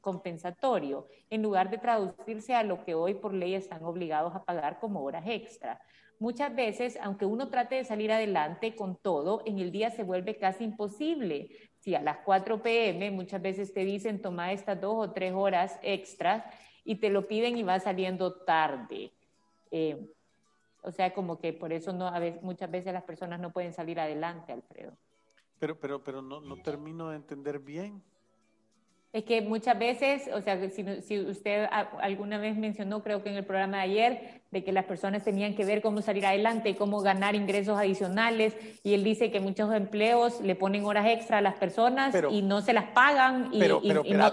compensatorio, 0.00 1.06
en 1.28 1.42
lugar 1.42 1.68
de 1.68 1.76
traducirse 1.76 2.54
a 2.54 2.62
lo 2.62 2.82
que 2.84 2.94
hoy 2.94 3.14
por 3.14 3.34
ley 3.34 3.54
están 3.54 3.84
obligados 3.84 4.34
a 4.34 4.44
pagar 4.44 4.78
como 4.80 5.02
horas 5.02 5.24
extra. 5.26 5.78
Muchas 6.18 6.54
veces, 6.54 6.98
aunque 7.00 7.26
uno 7.26 7.48
trate 7.48 7.76
de 7.76 7.84
salir 7.84 8.10
adelante 8.10 8.74
con 8.74 8.96
todo, 8.96 9.42
en 9.46 9.58
el 9.58 9.70
día 9.70 9.90
se 9.90 10.02
vuelve 10.02 10.36
casi 10.36 10.64
imposible. 10.64 11.48
Si 11.78 11.94
a 11.94 12.02
las 12.02 12.18
4 12.24 12.60
pm 12.60 13.10
muchas 13.12 13.40
veces 13.40 13.72
te 13.72 13.84
dicen 13.84 14.20
toma 14.20 14.52
estas 14.52 14.80
dos 14.80 14.94
o 14.96 15.12
tres 15.12 15.32
horas 15.32 15.78
extras, 15.82 16.42
y 16.88 16.94
te 16.94 17.10
lo 17.10 17.28
piden 17.28 17.58
y 17.58 17.62
va 17.62 17.78
saliendo 17.80 18.32
tarde. 18.32 19.12
Eh, 19.70 20.10
o 20.80 20.90
sea, 20.90 21.12
como 21.12 21.38
que 21.38 21.52
por 21.52 21.70
eso 21.70 21.92
no, 21.92 22.06
a 22.06 22.18
veces, 22.18 22.42
muchas 22.42 22.70
veces 22.70 22.94
las 22.94 23.02
personas 23.02 23.38
no 23.40 23.52
pueden 23.52 23.74
salir 23.74 24.00
adelante, 24.00 24.54
Alfredo. 24.54 24.96
Pero, 25.58 25.78
pero, 25.78 26.02
pero 26.02 26.22
no, 26.22 26.40
no 26.40 26.56
termino 26.62 27.10
de 27.10 27.16
entender 27.16 27.58
bien. 27.58 28.02
Es 29.10 29.24
que 29.24 29.40
muchas 29.40 29.78
veces, 29.78 30.28
o 30.34 30.42
sea, 30.42 30.68
si, 30.68 30.84
si, 31.00 31.18
usted 31.20 31.66
alguna 32.00 32.36
vez 32.36 32.56
mencionó, 32.56 33.02
creo 33.02 33.22
que 33.22 33.30
en 33.30 33.36
el 33.36 33.44
programa 33.44 33.78
de 33.78 33.82
ayer, 33.84 34.42
de 34.50 34.62
que 34.62 34.70
las 34.70 34.84
personas 34.84 35.24
tenían 35.24 35.54
que 35.54 35.64
ver 35.64 35.80
cómo 35.80 36.02
salir 36.02 36.26
adelante, 36.26 36.76
cómo 36.76 37.00
ganar 37.00 37.34
ingresos 37.34 37.78
adicionales, 37.78 38.54
y 38.82 38.92
él 38.92 39.04
dice 39.04 39.30
que 39.30 39.40
muchos 39.40 39.72
empleos 39.72 40.42
le 40.42 40.54
ponen 40.54 40.84
horas 40.84 41.06
extra 41.06 41.38
a 41.38 41.40
las 41.40 41.54
personas 41.54 42.14
y 42.30 42.42
no 42.42 42.60
se 42.60 42.74
las 42.74 42.90
pagan 42.90 43.48
y, 43.50 43.60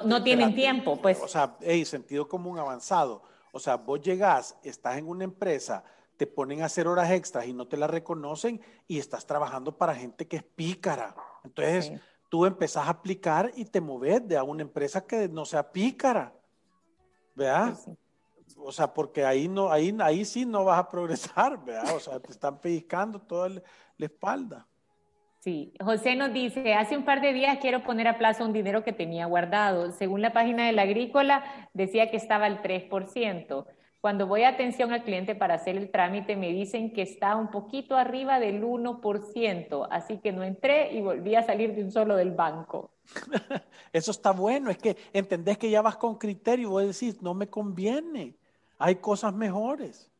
no, 0.05 0.23
tienen 0.23 0.53
tiempo. 0.53 0.97
Pues. 1.01 1.21
O 1.21 1.27
sea, 1.29 1.55
hey, 1.61 1.85
sentido 1.85 2.27
común 2.27 2.59
avanzado. 2.59 3.23
O 3.53 3.59
sea, 3.59 3.77
vos 3.77 4.01
llegás, 4.01 4.57
estás 4.61 4.97
en 4.97 5.07
una 5.07 5.23
empresa, 5.23 5.85
te 6.17 6.27
ponen 6.27 6.63
a 6.63 6.65
hacer 6.65 6.87
horas 6.87 7.11
extras 7.11 7.47
y 7.47 7.53
no 7.53 7.67
te 7.69 7.77
las 7.77 7.89
reconocen 7.89 8.59
y 8.89 8.99
estás 8.99 9.25
trabajando 9.25 9.77
para 9.77 9.95
gente 9.95 10.27
que 10.27 10.35
es 10.35 10.43
pícara. 10.43 11.15
Entonces 11.45 11.93
tú 12.35 12.45
empezás 12.45 12.85
a 12.85 12.89
aplicar 12.89 13.49
y 13.55 13.63
te 13.63 13.79
moves 13.79 14.27
de 14.27 14.35
a 14.35 14.43
una 14.43 14.61
empresa 14.61 15.07
que 15.07 15.29
no 15.29 15.45
sea 15.45 15.71
pícara. 15.71 16.33
¿Verdad? 17.33 17.77
O 18.57 18.73
sea, 18.73 18.93
porque 18.93 19.23
ahí 19.23 19.47
no, 19.47 19.71
ahí, 19.71 19.95
ahí 20.01 20.25
sí 20.25 20.45
no 20.45 20.65
vas 20.65 20.79
a 20.79 20.89
progresar, 20.89 21.63
¿verdad? 21.63 21.95
O 21.95 21.99
sea, 22.01 22.19
te 22.19 22.33
están 22.33 22.59
pellizcando 22.59 23.21
toda 23.21 23.47
la 23.47 23.61
espalda. 24.05 24.67
Sí, 25.39 25.71
José 25.81 26.17
nos 26.17 26.33
dice, 26.33 26.73
hace 26.73 26.97
un 26.97 27.05
par 27.05 27.21
de 27.21 27.31
días 27.31 27.59
quiero 27.61 27.85
poner 27.85 28.09
a 28.09 28.17
plazo 28.17 28.43
un 28.43 28.51
dinero 28.51 28.83
que 28.83 28.91
tenía 28.91 29.27
guardado. 29.27 29.93
Según 29.93 30.21
la 30.21 30.33
página 30.33 30.65
de 30.65 30.73
la 30.73 30.81
agrícola, 30.81 31.41
decía 31.73 32.11
que 32.11 32.17
estaba 32.17 32.47
al 32.47 32.61
3%. 32.61 33.65
Cuando 34.05 34.27
voy 34.27 34.43
a 34.43 34.49
atención 34.49 34.93
al 34.93 35.03
cliente 35.03 35.33
para 35.33 35.55
hacer 35.55 35.77
el 35.77 35.89
trámite, 35.89 36.35
me 36.35 36.53
dicen 36.53 36.93
que 36.93 37.01
está 37.01 37.35
un 37.35 37.49
poquito 37.49 37.97
arriba 37.97 38.39
del 38.39 38.61
1%, 38.61 39.87
así 39.89 40.19
que 40.19 40.31
no 40.31 40.43
entré 40.43 40.93
y 40.93 41.01
volví 41.01 41.33
a 41.33 41.41
salir 41.41 41.73
de 41.73 41.83
un 41.83 41.91
solo 41.91 42.15
del 42.15 42.29
banco. 42.29 42.91
Eso 43.93 44.11
está 44.11 44.29
bueno, 44.29 44.69
es 44.69 44.77
que 44.77 44.95
entendés 45.11 45.57
que 45.57 45.71
ya 45.71 45.81
vas 45.81 45.95
con 45.95 46.19
criterio 46.19 46.69
vos 46.69 46.83
decís, 46.83 47.23
no 47.23 47.33
me 47.33 47.47
conviene, 47.47 48.35
hay 48.77 48.97
cosas 48.97 49.33
mejores. 49.33 50.11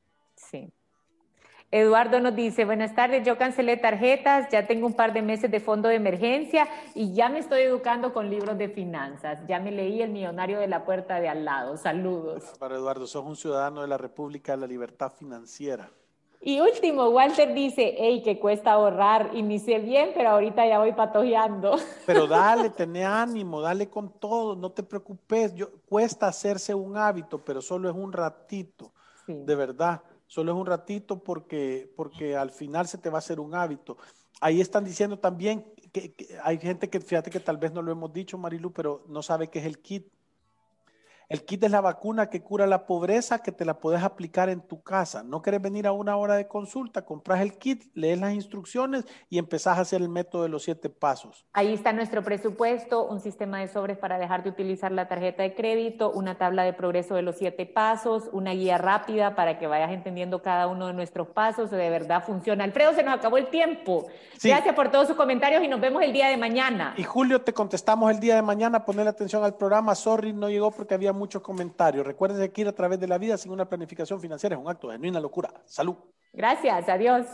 Eduardo 1.72 2.20
nos 2.20 2.36
dice, 2.36 2.63
buenas 2.63 2.95
tardes, 2.95 3.26
yo 3.26 3.38
cancelé 3.38 3.76
tarjetas, 3.76 4.47
ya 4.51 4.68
tengo 4.68 4.88
un 4.88 4.93
par 4.93 5.13
de 5.13 5.22
meses 5.22 5.49
de 5.49 5.59
fondo 5.59 5.89
de 5.89 5.95
emergencia 5.95 6.68
y 6.93 7.13
ya 7.13 7.28
me 7.28 7.39
estoy 7.39 7.61
educando 7.63 8.13
con 8.13 8.30
libros 8.30 8.57
de 8.57 8.70
finanzas. 8.70 9.39
Ya 9.47 9.59
me 9.59 9.72
leí 9.72 10.01
El 10.01 10.11
millonario 10.11 10.59
de 10.59 10.68
la 10.68 10.86
puerta 10.86 11.20
de 11.20 11.28
al 11.28 11.43
lado. 11.43 11.76
Saludos. 11.78 12.43
Para 12.59 12.76
Eduardo, 12.76 13.07
sos 13.07 13.26
un 13.26 13.36
ciudadano 13.36 13.82
de 13.82 13.88
la 13.88 13.97
República 13.97 14.53
de 14.53 14.59
la 14.59 14.68
Libertad 14.68 15.11
Financiera. 15.11 15.89
Y 16.47 16.59
último, 16.59 17.09
Walter 17.09 17.55
dice, 17.55 17.95
hey, 17.97 18.22
que 18.24 18.39
cuesta 18.39 18.74
ahorrar, 18.74 19.32
inicié 19.34 19.80
bien, 19.80 20.11
pero 20.13 20.30
ahorita 20.30 20.68
ya 20.68 20.78
voy 20.78 20.93
patojeando. 20.93 21.76
Pero 22.05 22.28
dale, 22.28 22.70
tené 22.70 23.03
ánimo, 23.03 23.61
dale 23.61 23.89
con 23.89 24.11
todo, 24.20 24.55
no 24.55 24.72
te 24.72 24.84
preocupes. 24.84 25.55
Yo, 25.55 25.72
cuesta 25.89 26.28
hacerse 26.28 26.76
un 26.76 26.97
hábito, 26.97 27.43
pero 27.43 27.63
solo 27.63 27.89
es 27.89 27.95
un 27.95 28.13
ratito, 28.13 28.93
de 29.26 29.55
verdad. 29.55 30.03
Solo 30.36 30.52
es 30.52 30.58
un 30.58 30.66
ratito 30.66 31.24
porque, 31.24 31.90
porque 31.96 32.36
al 32.36 32.52
final 32.52 32.90
se 32.90 32.98
te 32.98 33.10
va 33.10 33.20
a 33.20 33.20
hacer 33.20 33.40
un 33.40 33.56
hábito. 33.56 33.96
Ahí 34.42 34.60
están 34.60 34.84
diciendo 34.84 35.18
también 35.18 35.66
que, 35.94 36.14
hay 36.44 36.58
gente 36.58 36.90
que, 36.90 37.00
fíjate 37.00 37.30
que 37.30 37.40
tal 37.40 37.56
vez 37.56 37.72
no 37.72 37.82
lo 37.82 37.94
hemos 37.94 38.12
dicho, 38.12 38.38
Marilu, 38.38 38.74
pero 38.74 39.06
no 39.08 39.22
sabe 39.22 39.50
qué 39.50 39.60
es 39.60 39.66
el 39.66 39.80
kit. 39.80 40.12
El 41.28 41.44
kit 41.44 41.64
es 41.64 41.72
la 41.72 41.82
vacuna 41.82 42.30
que 42.30 42.44
cura 42.44 42.68
la 42.68 42.86
pobreza 42.86 43.40
que 43.40 43.52
te 43.52 43.66
la 43.66 43.80
puedes 43.80 44.04
aplicar 44.04 44.50
en 44.50 44.62
tu 44.62 44.84
casa. 44.84 45.24
No 45.24 45.42
quieres 45.42 45.62
venir 45.62 45.88
a 45.88 45.92
una 45.92 46.18
hora 46.18 46.36
de 46.36 46.48
consulta, 46.48 47.04
compras 47.04 47.42
el 47.42 47.58
kit, 47.58 47.86
lees 47.96 48.20
las 48.20 48.34
instrucciones 48.34 49.06
y 49.30 49.40
empezás 49.40 49.78
a 49.78 49.82
hacer 49.82 50.02
el 50.02 50.10
método 50.10 50.44
de 50.44 50.50
los 50.50 50.64
siete 50.64 50.90
pasos. 50.90 51.46
Ahí 51.54 51.74
está 51.74 51.94
nuestro 51.94 52.24
presupuesto, 52.24 53.06
un 53.06 53.20
sistema 53.20 53.60
de 53.60 53.68
sobres 53.68 53.98
para 53.98 54.20
dejar 54.20 54.44
de 54.44 54.50
utilizar 54.50 54.92
la 54.92 55.08
tarjeta 55.08 55.42
de 55.42 55.56
crédito, 55.56 56.12
una 56.12 56.38
tabla 56.38 56.64
de 56.64 56.74
progreso 56.74 57.16
de 57.16 57.24
los 57.24 57.38
siete 57.38 57.66
pasos, 57.66 58.30
una 58.32 58.52
guía 58.52 58.78
rápida 58.78 59.36
para 59.36 59.58
que 59.58 59.68
vayas 59.68 59.92
entendiendo 59.92 60.42
cada 60.42 60.68
uno 60.68 60.88
de 60.88 60.94
nuestros 60.94 61.30
pasos. 61.30 61.72
De 61.72 61.90
verdad 61.90 62.24
funciona. 62.24 62.64
Alfredo, 62.64 62.94
se 62.94 63.04
nos 63.04 63.16
acabó 63.16 63.38
el 63.38 63.48
tiempo. 63.48 64.06
Gracias 64.44 64.76
por 64.76 64.92
todos 64.92 65.08
sus 65.08 65.16
comentarios 65.16 65.64
y 65.64 65.68
nos 65.68 65.82
vemos 65.82 66.04
el 66.04 66.14
día 66.14 66.28
de 66.28 66.38
mañana. 66.38 66.94
Y 66.98 67.04
Julio, 67.04 67.42
te 67.42 67.54
contestamos 67.54 68.12
el 68.12 68.20
día 68.20 68.36
de 68.36 68.42
mañana. 68.42 68.86
Poner 68.86 69.08
atención 69.08 69.44
al 69.44 69.56
programa. 69.56 69.96
Sorry, 69.96 70.34
no 70.34 70.50
llegó 70.50 70.72
porque 70.72 70.94
había 70.94 71.14
muchos 71.16 71.41
comentarios. 71.41 72.05
Recuerden 72.05 72.51
que 72.51 72.61
ir 72.61 72.68
a 72.68 72.74
través 72.74 72.99
de 72.99 73.07
la 73.07 73.18
vida 73.18 73.38
sin 73.38 73.51
una 73.51 73.68
planificación 73.68 74.20
financiera 74.20 74.55
es 74.55 74.61
un 74.61 74.70
acto 74.70 74.88
de 74.88 74.95
genuina 74.95 75.20
locura. 75.20 75.51
Salud. 75.66 75.95
Gracias, 76.34 76.89
adiós. 76.89 77.26